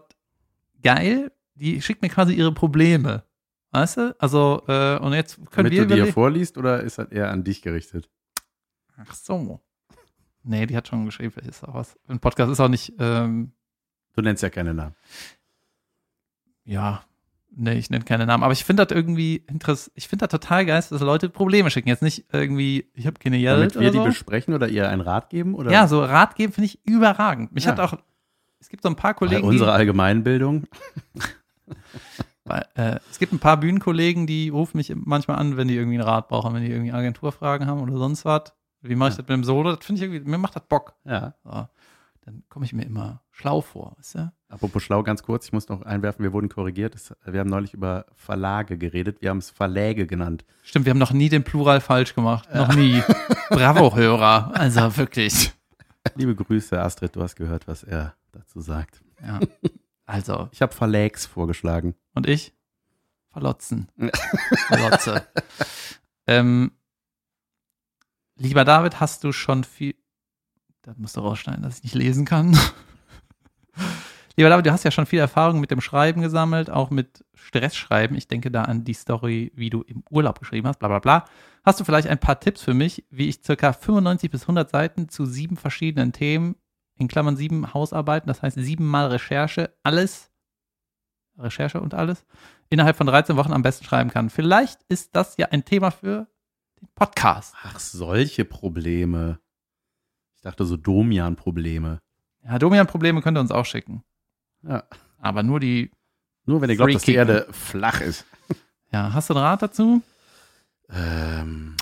[0.84, 1.32] geil.
[1.56, 3.24] Die schickt mir quasi ihre Probleme.
[3.72, 4.16] Weißt du?
[4.20, 6.14] Also, äh, und jetzt können Damit wir du die überlegen.
[6.14, 8.10] vorliest oder ist das eher an dich gerichtet?
[8.98, 9.62] Ach so.
[10.44, 11.98] Nee, die hat schon geschrieben, vielleicht ist auch was.
[12.08, 13.52] Ein Podcast ist auch nicht, ähm,
[14.16, 14.96] Du nennst ja keine Namen.
[16.66, 17.04] ja,
[17.56, 19.92] nee, ich nenne keine Namen, aber ich finde das irgendwie interessant.
[19.96, 21.90] Ich finde das total geil, dass Leute Probleme schicken.
[21.90, 24.04] Jetzt nicht irgendwie, ich habe keine Geld Damit wir oder die so.
[24.06, 25.56] besprechen oder ihr einen Rat geben?
[25.56, 27.52] Oder Ja, so Rat geben finde ich überragend.
[27.54, 27.72] Mich Ja.
[27.72, 27.94] hat auch,
[28.60, 30.68] es gibt so ein paar Bei Kollegen, unserer Allgemeinbildung.
[32.44, 35.98] bei, äh, es gibt ein paar Bühnenkollegen, die rufen mich manchmal an, wenn die irgendwie
[36.00, 38.54] einen Rat brauchen, wenn die irgendwie Agenturfragen haben oder sonst was.
[38.82, 39.22] Wie mache ich Ja.
[39.22, 39.76] das mit dem Solo?
[39.76, 40.94] Das finde ich irgendwie, mir macht das Bock.
[41.06, 41.34] Ja.
[41.44, 41.68] So.
[42.26, 44.32] Dann komme ich mir immer schlau vor, weißt du?
[44.50, 46.96] Apropos schlau, ganz kurz, ich muss noch einwerfen, wir wurden korrigiert.
[47.26, 49.22] Wir haben neulich über Verlage geredet.
[49.22, 50.46] Wir haben es Verläge genannt.
[50.62, 52.48] Stimmt, wir haben noch nie den Plural falsch gemacht.
[52.54, 53.02] Noch nie.
[53.50, 54.52] Bravo, Hörer.
[54.54, 55.52] Also wirklich.
[56.16, 59.02] Liebe Grüße, Astrid, du hast gehört, was er dazu sagt.
[59.26, 59.40] Ja.
[60.06, 61.96] Also, Ich habe Verlags vorgeschlagen.
[62.14, 62.54] Und ich?
[63.32, 63.88] Verlotzen.
[64.68, 65.26] Verlotze.
[66.28, 66.72] ähm,
[68.42, 69.96] lieber David, hast du schon viel.
[70.82, 72.58] Das musst du rausschneiden, dass ich nicht lesen kann.
[74.36, 78.18] lieber David, du hast ja schon viel Erfahrung mit dem Schreiben gesammelt, auch mit Stressschreiben.
[78.18, 81.26] Ich denke da an die Story, wie du im Urlaub geschrieben hast, bla bla bla.
[81.64, 85.10] Hast du vielleicht ein paar Tipps für mich, wie ich circa 95 bis 100 Seiten
[85.10, 86.56] zu sieben verschiedenen Themen,
[86.98, 90.32] in Klammern sieben Hausarbeiten, das heißt siebenmal Recherche, alles,
[91.38, 92.26] Recherche und alles,
[92.70, 94.32] innerhalb von 13 Wochen am besten schreiben kann.
[94.32, 96.28] Vielleicht ist das ja ein Thema für
[96.82, 97.56] den Podcast.
[97.64, 99.40] Ach, solche Probleme.
[100.36, 102.00] Ich dachte so Domian-Probleme.
[102.44, 104.04] Ja, Domian-Probleme könnt ihr uns auch schicken.
[104.64, 104.84] Ja.
[105.20, 105.92] Aber nur die,
[106.46, 107.14] Nur wenn ihr glaubt, dass die.
[107.14, 108.26] Erde flach ist.
[108.92, 110.02] ja, hast du einen Rat dazu?
[110.90, 111.76] Ähm,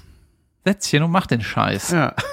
[0.65, 1.91] Setz hin und mach den Scheiß.
[1.91, 2.15] ja.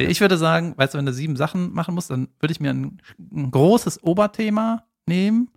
[0.00, 2.70] Ich würde sagen, weißt du, wenn du sieben Sachen machen musst, dann würde ich mir
[2.70, 5.50] ein, ein großes Oberthema nehmen,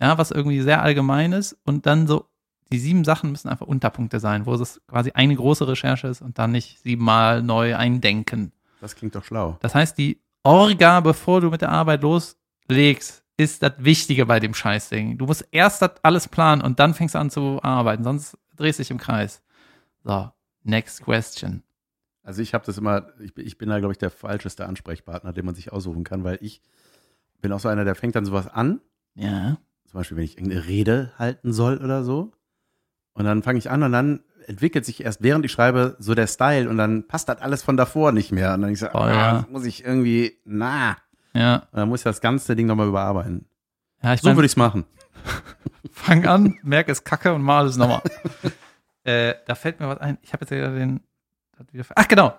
[0.00, 2.26] ja, was irgendwie sehr allgemein ist und dann so,
[2.72, 6.38] die sieben Sachen müssen einfach Unterpunkte sein, wo es quasi eine große Recherche ist und
[6.38, 8.52] dann nicht siebenmal neu eindenken.
[8.80, 9.56] Das klingt doch schlau.
[9.60, 14.54] Das heißt, die Orga, bevor du mit der Arbeit loslegst, ist das Wichtige bei dem
[14.54, 15.18] Scheißding.
[15.18, 18.78] Du musst erst das alles planen und dann fängst du an zu arbeiten, sonst drehst
[18.78, 19.42] du dich im Kreis.
[20.04, 20.30] So,
[20.62, 21.62] next question.
[22.22, 25.32] Also ich habe das immer, ich, bin- ich bin da, glaube ich, der falscheste Ansprechpartner,
[25.32, 26.60] den man sich aussuchen kann, weil ich
[27.40, 28.80] bin auch so einer, der fängt dann sowas an.
[29.14, 29.58] Ja.
[29.84, 32.32] Zum Beispiel, wenn ich irgendeine Rede halten soll oder so.
[33.16, 36.26] Und dann fange ich an und dann entwickelt sich erst, während ich schreibe, so der
[36.26, 38.54] Style und dann passt das alles von davor nicht mehr.
[38.54, 39.46] Und dann ich so, Oh, ah, ja.
[39.50, 40.98] muss ich irgendwie, na.
[41.32, 41.66] Ja.
[41.72, 43.46] Und dann muss ich das ganze Ding nochmal überarbeiten.
[44.02, 44.84] Ja, ich So mein, würde ich es machen.
[45.90, 48.02] fang an, merk es kacke und mal es nochmal.
[49.04, 50.18] äh, da fällt mir was ein.
[50.20, 51.00] Ich habe jetzt ja den.
[51.94, 52.38] Ach, genau.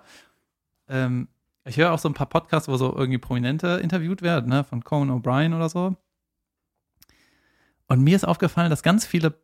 [0.88, 1.26] Ähm,
[1.64, 4.84] ich höre auch so ein paar Podcasts, wo so irgendwie Prominente interviewt werden, ne, von
[4.84, 5.96] Conan O'Brien oder so.
[7.88, 9.34] Und mir ist aufgefallen, dass ganz viele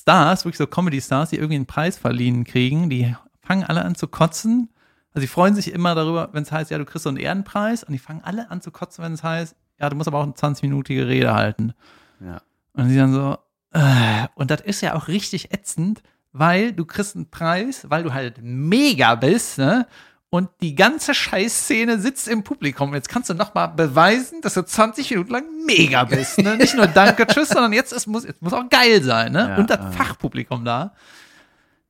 [0.00, 4.08] Stars, wirklich so Comedy-Stars, die irgendwie einen Preis verliehen kriegen, die fangen alle an zu
[4.08, 4.70] kotzen,
[5.14, 7.84] Also die freuen sich immer darüber, wenn es heißt, ja, du kriegst so einen Ehrenpreis
[7.84, 10.22] und die fangen alle an zu kotzen, wenn es heißt, ja, du musst aber auch
[10.22, 11.74] eine 20-minütige Rede halten.
[12.20, 12.40] Ja.
[12.72, 13.36] Und sie dann so,
[13.72, 18.14] äh, und das ist ja auch richtig ätzend, weil du kriegst einen Preis, weil du
[18.14, 19.86] halt mega bist, ne?
[20.34, 22.94] Und die ganze Scheißszene sitzt im Publikum.
[22.94, 26.38] Jetzt kannst du noch mal beweisen, dass du 20 Minuten lang mega bist.
[26.38, 26.56] Ne?
[26.56, 29.32] Nicht nur Danke, Tschüss, sondern jetzt es muss, es muss auch geil sein.
[29.32, 29.48] Ne?
[29.50, 29.90] Ja, und das ja.
[29.90, 30.94] Fachpublikum da.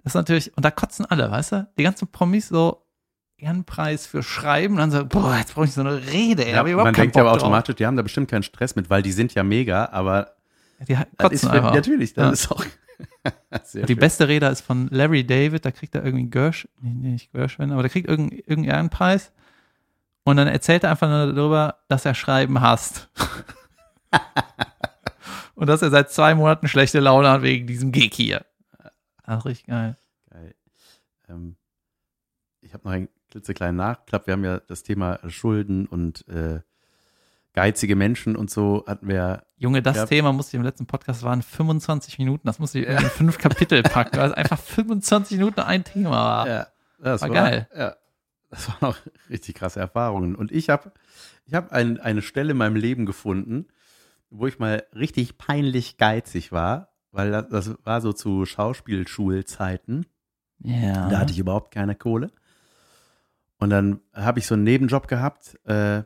[0.02, 1.68] Das ist natürlich, und da kotzen alle, weißt du?
[1.78, 2.84] Die ganzen Promis so
[3.36, 4.74] Ehrenpreis für Schreiben.
[4.74, 6.44] Und dann so, boah, jetzt brauche ich so eine Rede.
[6.44, 7.46] Ey, hab ich man denkt ja aber Bock drauf.
[7.46, 10.32] automatisch, die haben da bestimmt keinen Stress mit, weil die sind ja mega, aber
[10.88, 11.72] Die kotzen ist einfach.
[11.74, 12.30] natürlich, das Ja.
[12.32, 12.64] ist auch
[13.74, 13.96] Die schön.
[13.96, 17.72] beste Rede ist von Larry David, da kriegt er irgendwie Gersh, nee, nee, nicht Gershwin,
[17.72, 19.32] aber der kriegt irgendeinen irgendeinen Ehrenpreis.
[20.24, 23.08] Und dann erzählt er einfach nur darüber, dass er Schreiben hasst.
[25.54, 28.44] und dass er seit zwei Monaten schlechte Laune hat wegen diesem Gig hier.
[29.24, 29.96] Ach, richtig geil.
[30.30, 30.54] Geil.
[31.28, 31.56] Ähm,
[32.60, 34.26] ich habe noch einen klitzekleinen Nachklapp.
[34.26, 36.60] Wir haben ja das Thema Schulden und äh,
[37.54, 39.44] geizige Menschen und so hatten wir.
[39.56, 40.06] Junge, das Ja.
[40.06, 42.46] Thema musste ich im letzten Podcast waren 25 Minuten.
[42.46, 46.48] Das musste ich in fünf Kapitel packen, weil es einfach 25 Minuten ein Thema war.
[46.48, 46.66] Ja,
[46.98, 47.68] das War geil.
[47.76, 47.94] Ja,
[48.50, 48.96] das waren auch
[49.30, 50.34] richtig krasse Erfahrungen.
[50.34, 50.92] Und ich habe
[51.44, 53.66] ich hab ein, eine Stelle in meinem Leben gefunden,
[54.30, 60.06] wo ich mal richtig peinlich geizig war, weil das, das war so zu Schauspielschulzeiten.
[60.60, 61.08] Ja.
[61.08, 62.30] Da hatte ich überhaupt keine Kohle.
[63.58, 66.02] Und dann habe ich so einen Nebenjob gehabt äh,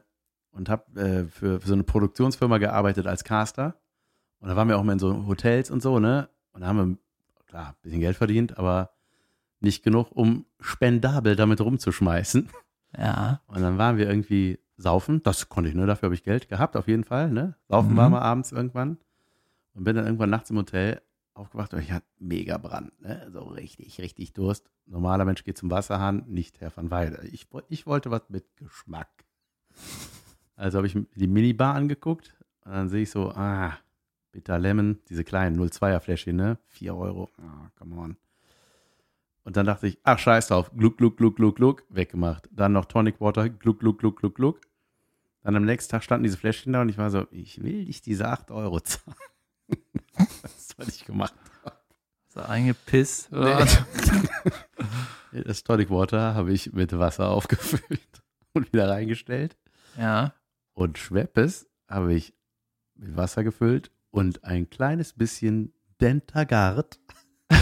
[0.57, 3.77] und habe äh, für, für so eine Produktionsfirma gearbeitet als Caster.
[4.41, 6.29] Und da waren wir auch mal in so Hotels und so, ne?
[6.53, 6.99] Und da haben wir,
[7.47, 8.91] klar, ein bisschen Geld verdient, aber
[9.61, 12.49] nicht genug, um spendabel damit rumzuschmeißen.
[12.99, 13.41] ja.
[13.47, 15.23] Und dann waren wir irgendwie saufen.
[15.23, 15.87] Das konnte ich, ne?
[15.87, 17.55] Dafür habe ich Geld gehabt, auf jeden Fall, ne?
[17.69, 17.97] Saufen Mhm.
[17.97, 18.99] war mal abends irgendwann.
[19.75, 21.03] Und bin dann irgendwann nachts im Hotel
[21.35, 23.29] aufgewacht und ich hatte mega Brand, ne?
[23.33, 24.71] So richtig, richtig Durst.
[24.87, 27.27] Normaler Mensch geht zum Wasserhahn, nicht Herr van Weide.
[27.31, 29.09] Ich, ich wollte was mit Geschmack.
[30.57, 32.35] Also habe ich die Minibar angeguckt
[32.65, 33.77] und dann sehe ich so, ah,
[34.33, 36.59] Bitter Lemon, diese kleinen 02er Fläschchen, ne?
[36.67, 37.31] 4 Euro.
[37.39, 38.17] Ah, come on.
[39.45, 40.71] Und dann dachte ich, ach, scheiß drauf.
[40.77, 41.85] Gluck, gluck, gluck, gluck, gluck.
[41.89, 42.49] Weggemacht.
[42.51, 43.49] Dann noch Tonic Water.
[43.49, 44.61] Gluck, gluck, gluck, gluck, gluck.
[45.43, 48.05] Dann am nächsten Tag standen diese Fläschchen da und ich war so, ich will nicht
[48.07, 49.17] diese 8 Euro zahlen.
[50.43, 51.35] das ist, was ich gemacht
[52.29, 53.31] So eingepisst.
[53.31, 53.67] habe.
[55.45, 58.23] Das Tonic Water habe ich mit Wasser aufgefüllt
[58.55, 59.55] und wieder reingestellt.
[59.99, 60.33] Ja.
[60.77, 62.35] Und Schweppes habe ich
[62.97, 65.73] mit Wasser gefüllt und ein kleines bisschen
[66.03, 67.01] Dentagard.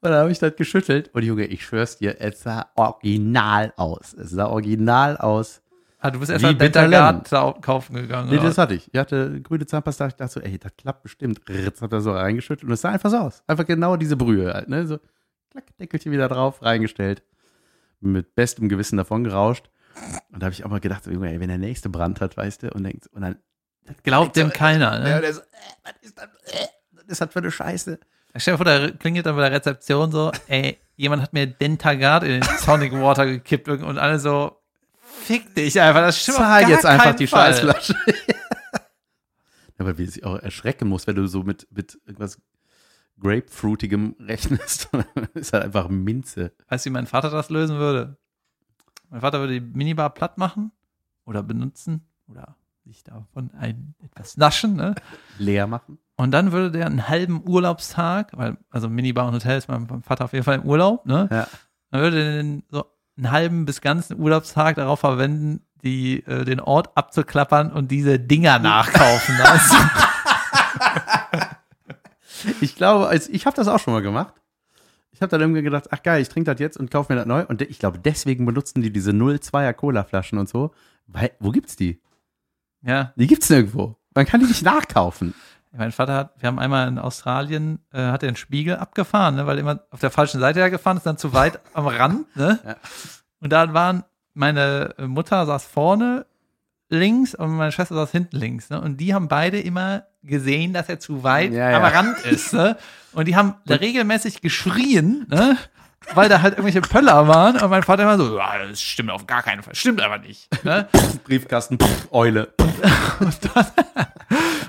[0.00, 1.10] Und dann habe ich das geschüttelt.
[1.14, 4.14] Und Junge, ich schwör's dir, es sah original aus.
[4.14, 5.60] Es sah original aus.
[5.98, 8.30] Ah, du bist erst mal Bitter Betagard kaufen gegangen.
[8.30, 8.44] Nee, oder?
[8.48, 8.92] das hatte ich.
[8.92, 10.06] Ich hatte grüne Zahnpasta.
[10.06, 11.40] Ich dachte so, ey, das klappt bestimmt.
[11.48, 12.64] Ritz hat er so reingeschüttelt.
[12.64, 13.42] Und es sah einfach so aus.
[13.46, 14.86] Einfach genau diese Brühe halt, ne?
[14.86, 14.98] So,
[15.50, 17.22] klack, Deckelchen wieder drauf, reingestellt.
[18.04, 19.70] Mit bestem Gewissen davon gerauscht.
[20.30, 22.64] Und da habe ich auch mal gedacht, Junge, ey, wenn der nächste Brand hat, weißt
[22.64, 23.36] du, und denkt, und dann,
[24.02, 24.94] Glaubt dem keiner.
[24.94, 25.20] ja, Ne?
[25.20, 25.44] der so, äh,
[25.84, 27.98] was ist das, äh, was ist das für eine Scheiße?
[28.36, 32.24] Stell dir vor, da klingelt dann bei der Rezeption so, ey, jemand hat mir Dentagard
[32.24, 34.60] in den Sonic Water gekippt und alle so,
[35.00, 37.52] fick dich einfach, das stimmt Zahl jetzt einfach die Fall.
[37.52, 37.94] Scheißflasche.
[38.72, 38.80] ja,
[39.78, 42.40] aber wie sich auch erschrecken muss, wenn du so mit, mit irgendwas
[43.20, 44.90] Grapefruitigem rechnest.
[45.34, 46.52] ist halt einfach Minze.
[46.68, 48.16] Weißt du, wie mein Vater das lösen würde?
[49.10, 50.72] Mein Vater würde die Minibar platt machen
[51.24, 54.94] oder benutzen oder sich davon ein, etwas naschen, ne?
[55.38, 55.98] Leer machen.
[56.16, 60.26] Und dann würde der einen halben Urlaubstag, weil, also Minibar und Hotel ist mein Vater
[60.26, 61.28] auf jeden Fall im Urlaub, ne?
[61.30, 61.48] Ja.
[61.90, 62.84] Dann würde den so
[63.16, 68.58] einen halben bis ganzen Urlaubstag darauf verwenden, die, äh, den Ort abzuklappern und diese Dinger
[68.58, 69.36] nachkaufen.
[69.40, 69.76] Also,
[72.60, 74.34] Ich glaube, also ich habe das auch schon mal gemacht.
[75.12, 77.26] Ich habe dann irgendwie gedacht, ach geil, ich trinke das jetzt und kaufe mir das
[77.26, 77.44] neu.
[77.46, 80.72] Und ich glaube, deswegen benutzen die diese 02er Cola-Flaschen und so.
[81.06, 82.00] Weil, wo gibt's die?
[82.82, 83.96] ja, Die gibt's nirgendwo.
[84.14, 85.34] Man kann die nicht nachkaufen.
[85.72, 89.46] mein Vater hat, wir haben einmal in Australien, äh, hat er einen Spiegel abgefahren, ne,
[89.46, 92.58] weil immer auf der falschen Seite ja gefahren ist, dann zu weit am Rand, ne?
[92.64, 92.76] Ja.
[93.40, 94.04] Und dann waren,
[94.34, 96.26] meine Mutter saß vorne
[96.88, 98.80] links und meine Schwester saß hinten links, ne?
[98.80, 101.76] Und die haben beide immer gesehen, dass er zu weit Ja, ja.
[101.78, 102.76] am Rand ist, ne?
[103.12, 105.56] Und die haben da regelmäßig geschrien, ne?
[106.14, 109.26] Weil da halt irgendwelche Pöller waren und mein Vater immer so, ja, das stimmt auf
[109.26, 110.86] gar keinen Fall, stimmt aber nicht, ne?
[111.24, 112.52] Briefkasten, pff, Eule.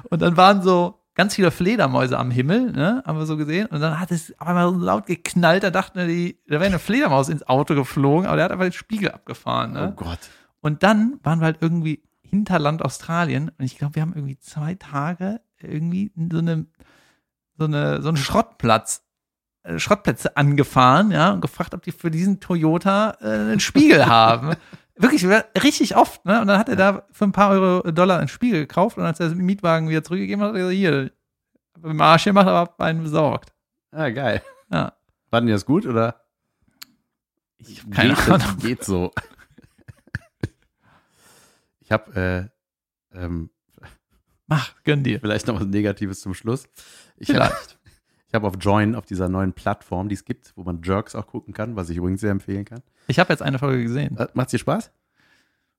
[0.09, 3.67] Und dann waren so ganz viele Fledermäuse am Himmel, ne, haben wir so gesehen.
[3.67, 6.65] Und dann hat es auf einmal so laut geknallt, da dachten wir, die, da wäre
[6.65, 9.71] eine Fledermaus ins Auto geflogen, aber der hat einfach den Spiegel abgefahren.
[9.75, 9.93] Oh Ne?
[9.95, 10.19] Gott.
[10.65, 14.73] Und dann waren wir halt irgendwie Hinterland Australien und ich glaube, wir haben irgendwie zwei
[14.73, 16.65] Tage irgendwie so eine,
[17.55, 19.05] so eine, so einen Schrottplatz
[19.61, 24.55] äh, Schrottplätze angefahren, ja, und gefragt, ob die für diesen Toyota äh, einen Spiegel haben.
[24.95, 25.23] Wirklich,
[25.61, 26.41] richtig oft, ne?
[26.41, 29.19] Und dann hat er da für ein paar Euro Dollar einen Spiegel gekauft und als
[29.19, 31.11] er den Mietwagen wieder zurückgegeben hat, hat er gesagt, hier,
[31.75, 33.53] hab im Arsch gemacht, aber hab einen besorgt.
[33.91, 34.41] Ah, geil.
[34.71, 34.93] Ja.
[35.29, 36.21] Fanden die das gut oder?
[37.59, 38.57] Ich hab keine geht, Ahnung.
[38.57, 39.11] Geht so.
[41.85, 42.49] Ich habe
[43.13, 43.49] äh, ähm,
[44.47, 45.19] Mach, gönn dir.
[45.19, 46.67] vielleicht noch was Negatives zum Schluss.
[47.17, 47.79] Ich habe Vielleicht.
[48.27, 51.27] ich hab auf Join, auf dieser neuen Plattform, die es gibt, wo man Jerks auch
[51.27, 52.81] gucken kann, was ich übrigens sehr empfehlen kann.
[53.07, 54.17] Ich habe jetzt eine Folge gesehen.
[54.17, 54.91] Äh, Macht's dir Spaß?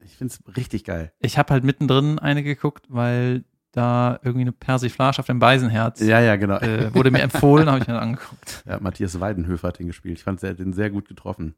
[0.01, 1.13] Ich find's richtig geil.
[1.21, 6.21] Ich habe halt mittendrin eine geguckt, weil da irgendwie eine Persiflage auf dem Beisenherz Ja,
[6.21, 6.59] ja, genau.
[6.59, 8.63] äh, wurde mir empfohlen, habe ich mir angeguckt.
[8.67, 10.19] Ja, Matthias Weidenhöfer hat den gespielt.
[10.19, 11.55] Ich fand, hat den sehr gut getroffen.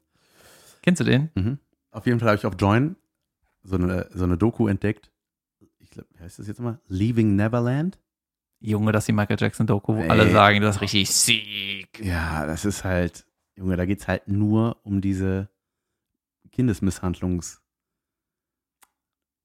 [0.81, 1.29] Kennst du den?
[1.35, 1.59] Mhm.
[1.91, 2.95] Auf jeden Fall habe ich auf Join
[3.63, 5.11] so eine, so eine Doku entdeckt.
[5.79, 6.79] Ich glaube, wie heißt das jetzt mal?
[6.87, 7.99] Leaving Neverland?
[8.61, 10.09] Junge, das ist die Michael Jackson Doku, wo Ey.
[10.09, 11.99] alle sagen, das ist richtig sick.
[12.03, 13.25] Ja, das ist halt,
[13.55, 15.49] Junge, da geht's halt nur um diese
[16.51, 17.61] Kindesmisshandlungs.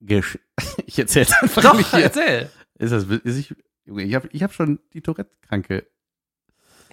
[0.01, 0.39] Gesch
[0.87, 2.05] ich erzähl's einfach Doch, nicht hier.
[2.05, 2.51] erzähl.
[2.79, 3.55] Ist das, ist ich,
[3.85, 5.87] Junge, ich habe ich hab schon die Tourette-Kranke.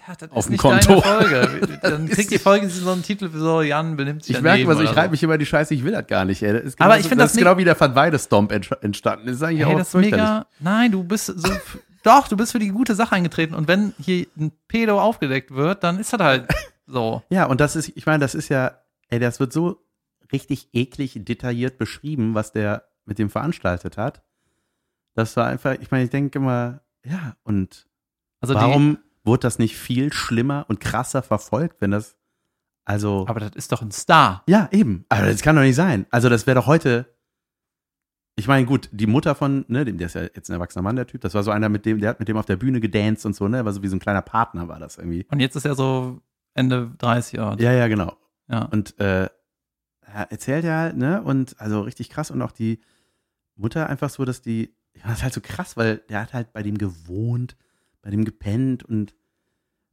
[0.07, 1.01] Ja, das Auf dem Konto.
[1.81, 4.89] Dann kriegt die Folge so einen Titel so, Jan benimmt sich Ich merke, daneben was
[4.89, 5.11] ich reibe so.
[5.11, 6.53] mich immer die Scheiße, ich will das gar nicht, ey.
[6.53, 9.27] Das ist Aber ich finde das das genau wie der Van Weide-Stomp entstanden.
[9.27, 10.47] Das ist eigentlich Hey, auch das mega.
[10.59, 11.51] Nein, du bist so.
[12.03, 13.53] doch, du bist für die gute Sache eingetreten.
[13.53, 16.47] Und wenn hier ein Pedo aufgedeckt wird, dann ist das halt
[16.87, 17.21] so.
[17.29, 18.79] Ja, und das ist, ich meine, das ist ja,
[19.09, 19.83] ey, das wird so
[20.31, 24.23] richtig eklig detailliert beschrieben, was der mit dem veranstaltet hat.
[25.13, 27.85] Das war einfach, ich meine, ich denke immer, ja, und
[28.39, 32.17] Also warum wurde das nicht viel schlimmer und krasser verfolgt, wenn das,
[32.85, 34.43] also, aber das ist doch ein Star.
[34.47, 36.05] ja, eben, aber das kann doch nicht sein.
[36.09, 37.13] Also, das wäre doch heute,
[38.35, 40.95] ich meine, gut, die Mutter von, ne, dem, der ist ja jetzt ein erwachsener Mann,
[40.95, 42.79] der Typ, das war so einer, mit dem, der hat mit dem auf der Bühne
[42.79, 45.25] gedanced und so, ne, war so wie so ein kleiner Partner war das irgendwie.
[45.29, 46.21] Und jetzt ist er so
[46.53, 47.61] Ende 30 Jahre.
[47.61, 48.17] Ja, ja, genau.
[48.47, 48.65] Ja.
[48.65, 49.29] Und äh,
[50.01, 51.21] er erzählt ja halt, ne?
[51.21, 52.31] Und also richtig krass.
[52.31, 52.81] Und auch die
[53.55, 56.53] Mutter einfach so, dass die, ja, das ist halt so krass, weil der hat halt
[56.53, 57.55] bei dem gewohnt,
[58.01, 59.15] bei dem gepennt und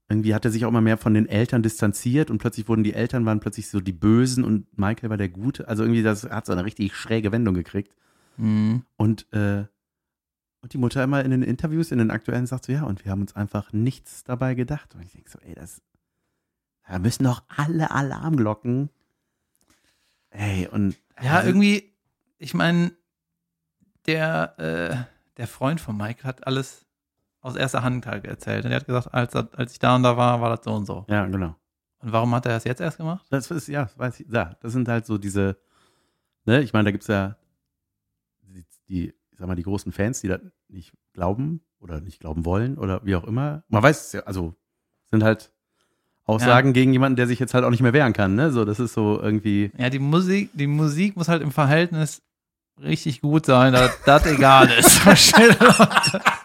[0.09, 2.95] irgendwie hat er sich auch immer mehr von den Eltern distanziert und plötzlich wurden die
[2.95, 5.69] Eltern waren plötzlich so die Bösen und Michael war der Gute.
[5.69, 7.95] Also irgendwie, das hat so eine richtig schräge Wendung gekriegt.
[8.39, 8.85] Mhm.
[8.97, 9.67] Und, äh,
[10.63, 13.13] und die Mutter immer in den Interviews, in den aktuellen, sagt so, ja, und wir
[13.13, 14.95] haben uns einfach nichts dabei gedacht.
[14.95, 15.83] Und ich denke so, ey, das,
[16.89, 18.89] da müssen doch alle Alarmglocken.
[20.31, 20.97] Ey, und.
[21.23, 21.93] Ja, also, irgendwie,
[22.39, 22.93] ich meine,
[24.07, 26.87] der, äh, der Freund von Mike hat alles
[27.49, 28.65] aus erster Hand halt erzählt.
[28.65, 30.87] Und er hat gesagt, als, als ich da und da war, war das so und
[30.87, 31.05] so.
[31.09, 31.57] Ja, genau.
[32.01, 33.27] Und warum hat er das jetzt erst gemacht?
[33.31, 35.59] Das ist, ja, weiß ich, ja, das sind halt so diese,
[36.45, 37.37] ne, ich meine, da gibt's ja
[38.43, 42.45] die, die, ich sag mal, die großen Fans, die das nicht glauben oder nicht glauben
[42.45, 43.65] wollen oder wie auch immer.
[43.69, 44.55] Man weiß es ja, also
[45.11, 45.53] sind halt
[46.25, 48.53] Aussagen gegen jemanden, der sich jetzt halt auch nicht mehr wehren kann, ne?
[48.53, 49.73] So, das ist so irgendwie.
[49.79, 52.21] Ja, die Musik, die Musik muss halt im Verhältnis
[52.83, 55.01] richtig gut sein, dass das egal ist.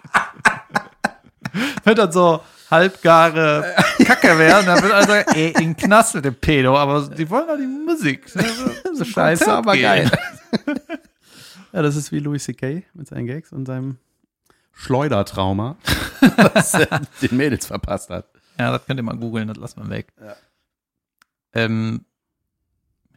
[1.84, 3.76] Wenn das so halbgare
[4.06, 7.30] Kacke wäre, dann würde einer sagen, ey, in den Knast mit dem Pedo, aber die
[7.30, 8.28] wollen doch die Musik.
[8.30, 10.12] So, scheiße, Konzert aber geil.
[11.72, 12.84] ja, das ist wie Louis C.K.
[12.94, 13.98] mit seinen Gags und seinem
[14.72, 15.78] Schleudertrauma,
[16.38, 18.26] was er den Mädels verpasst hat.
[18.58, 20.14] Ja, das könnt ihr mal googeln, das lassen wir weg.
[21.54, 22.06] Ähm,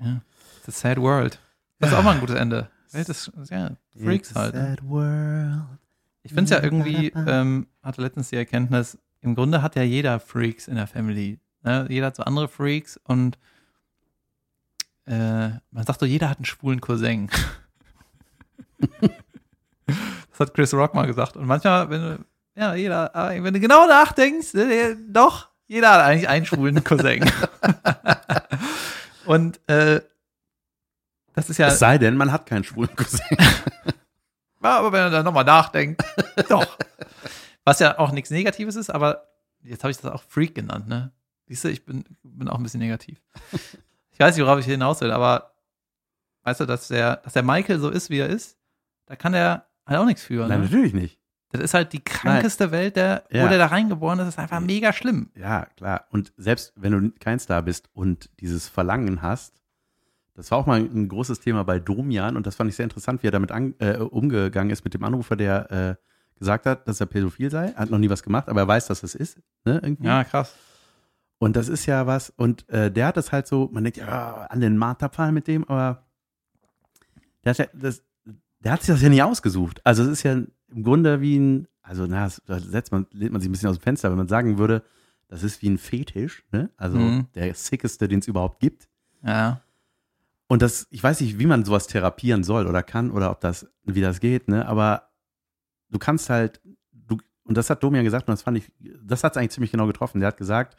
[0.01, 0.21] ja,
[0.67, 1.39] The Sad World.
[1.79, 2.69] Das ist auch mal ein gutes Ende.
[2.93, 3.71] Welt ist, ja,
[4.03, 4.55] Freaks It's a halt.
[4.55, 4.61] ne?
[4.69, 5.79] sad world.
[6.27, 10.19] Ich finde es ja irgendwie, ähm, hatte letztens die Erkenntnis, im Grunde hat ja jeder
[10.21, 11.39] Freaks in der Family.
[11.63, 11.87] Ne?
[11.89, 13.39] Jeder hat so andere Freaks und
[15.07, 17.31] äh, man sagt so, jeder hat einen schwulen Cousin.
[19.87, 21.37] das hat Chris Rock mal gesagt.
[21.37, 22.19] Und manchmal, wenn du,
[22.57, 26.83] ja, jeder, äh, wenn du genau nachdenkst, ne, der- doch, jeder hat eigentlich einen schwulen
[26.83, 27.25] Cousin.
[29.27, 30.01] und äh,
[31.35, 31.69] das ist ja.
[31.69, 33.21] Es sei denn, man hat keinen schwulen Cousin.
[34.63, 36.03] Ja, aber wenn er dann nochmal nachdenkt,
[36.49, 36.79] doch.
[37.65, 39.29] Was ja auch nichts Negatives ist, aber
[39.63, 41.13] jetzt habe ich das auch Freak genannt, ne?
[41.49, 43.21] Siehst du, ich bin, bin auch ein bisschen negativ.
[44.11, 45.53] Ich weiß nicht, worauf ich hinaus will, aber
[46.45, 48.57] weißt du, dass der, dass der Michael so ist, wie er ist,
[49.05, 50.47] da kann er halt auch nichts für.
[50.49, 50.65] Nein, Ne?
[50.65, 51.21] natürlich nicht.
[51.51, 53.45] Das ist halt die krankeste Welt, der, Ja.
[53.45, 55.31] wo der da reingeboren ist, ist einfach mega schlimm.
[55.35, 56.07] Ja, klar.
[56.09, 59.61] Und selbst wenn du kein Star bist und dieses Verlangen hast,
[60.37, 63.23] das war auch mal ein großes Thema bei Domian und das fand ich sehr interessant,
[63.23, 65.95] wie er damit an, äh, umgegangen ist mit dem Anrufer, der äh,
[66.39, 67.73] gesagt hat, dass er pädophil sei.
[67.73, 69.39] Hat noch nie was gemacht, aber er weiß, dass es ist.
[69.65, 70.07] Ne, irgendwie.
[70.07, 70.55] Ja, krass.
[71.39, 74.47] Und das ist ja was, und äh, der hat das halt so, man denkt, ja,
[74.49, 76.07] an den Marterpfahl mit dem, aber
[77.45, 78.03] der hat, ja, das,
[78.61, 79.81] der hat sich das ja nie ausgesucht.
[79.85, 83.33] Also es ist ja im Grunde wie ein, also na, das- da setzt man, lehnt
[83.33, 84.83] man sich ein bisschen aus dem Fenster, wenn man sagen würde,
[85.29, 86.71] das ist wie ein Fetisch, ne?
[86.77, 87.27] Also Mhm.
[87.35, 88.89] der sickeste, den es überhaupt gibt.
[89.23, 89.61] Ja.
[90.49, 93.67] Und das, ich weiß nicht, wie man sowas therapieren soll oder kann oder ob das,
[93.85, 94.67] wie das geht, ne?
[94.67, 95.09] Aber
[95.91, 96.61] du kannst halt,
[96.93, 98.71] du, und das hat Domian gesagt, und das fand ich,
[99.05, 100.21] das hat es eigentlich ziemlich genau getroffen.
[100.21, 100.77] Der hat gesagt,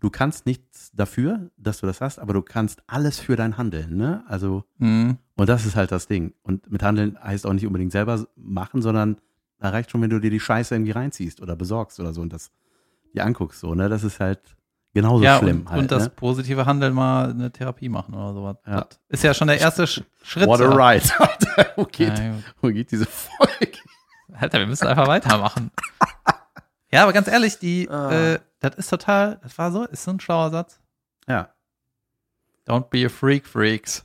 [0.00, 3.96] du kannst nichts dafür, dass du das hast, aber du kannst alles für dein Handeln,
[3.96, 4.24] ne?
[4.26, 5.18] Also, Mhm.
[5.36, 6.34] und das ist halt das Ding.
[6.42, 9.18] Und mit Handeln heißt auch nicht unbedingt selber machen, sondern
[9.58, 12.32] da reicht schon, wenn du dir die Scheiße irgendwie reinziehst oder besorgst oder so und
[12.32, 12.50] das
[13.14, 13.88] dir anguckst, so, ne?
[13.88, 14.40] Das ist halt
[14.94, 15.80] genauso ja, schlimm und, halt.
[15.82, 16.10] und das ne?
[16.10, 18.56] positive Handeln mal eine Therapie machen oder sowas.
[18.66, 18.86] Ja.
[19.08, 20.46] Ist ja schon der erste Sch Schritt.
[20.46, 21.04] What a ride.
[21.18, 23.78] Alter, wo geht, Ja, wo geht diese Folge?
[24.32, 25.70] Alter, wir müssen einfach weitermachen.
[26.90, 28.32] ja, aber ganz ehrlich, die, Ah.
[28.34, 30.80] äh, das ist total, das war so, ist so ein schlauer Satz.
[31.28, 31.50] Ja,
[32.66, 34.02] Don't be a freak, freaks.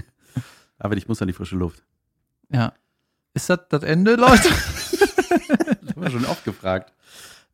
[0.78, 1.82] aber ich muss an die frische Luft.
[2.50, 2.72] Ja.
[3.34, 4.48] Ist das das Ende, Leute?
[4.48, 6.92] Das haben wir schon oft gefragt.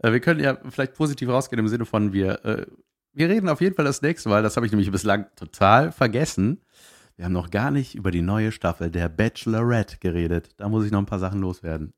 [0.02, 2.66] Äh, wir können ja vielleicht positiv rausgehen im Sinne von, wir, äh,
[3.12, 6.60] wir reden auf jeden Fall das nächste Mal, das habe ich nämlich bislang total vergessen.
[7.16, 10.50] Wir haben noch gar nicht über die neue Staffel der Bachelorette geredet.
[10.56, 11.92] Da muss ich noch ein paar Sachen loswerden.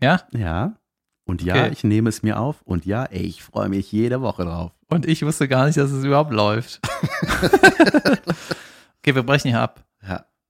[0.00, 0.22] ja?
[0.32, 0.76] Ja.
[1.24, 1.70] Und ja, Okay.
[1.72, 2.62] ich nehme es mir auf.
[2.62, 4.72] Und ja, ey, ich freue mich jede Woche drauf.
[4.88, 6.80] Und ich wusste gar nicht, dass es überhaupt läuft.
[8.98, 9.84] okay, wir brechen hier ab.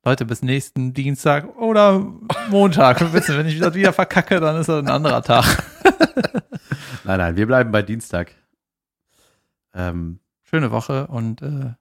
[0.05, 1.99] Leute, bis nächsten Dienstag oder
[2.51, 3.01] Montag.
[3.01, 5.45] Wir wissen, wenn ich das wieder verkacke, dann ist das ein anderer Tag.
[7.05, 8.35] Nein, nein, wir bleiben bei Dienstag.
[9.73, 11.73] Ähm, Schöne Woche und äh,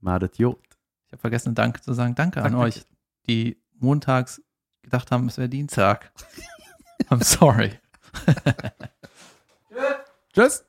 [0.00, 0.58] Madet Jod.
[1.06, 2.16] ich habe vergessen, Danke zu sagen.
[2.16, 2.58] Danke an Danke.
[2.58, 2.84] euch,
[3.28, 4.42] die montags
[4.82, 6.12] gedacht haben, es wäre Dienstag.
[7.10, 7.72] I'm sorry.
[10.32, 10.64] Tschüss.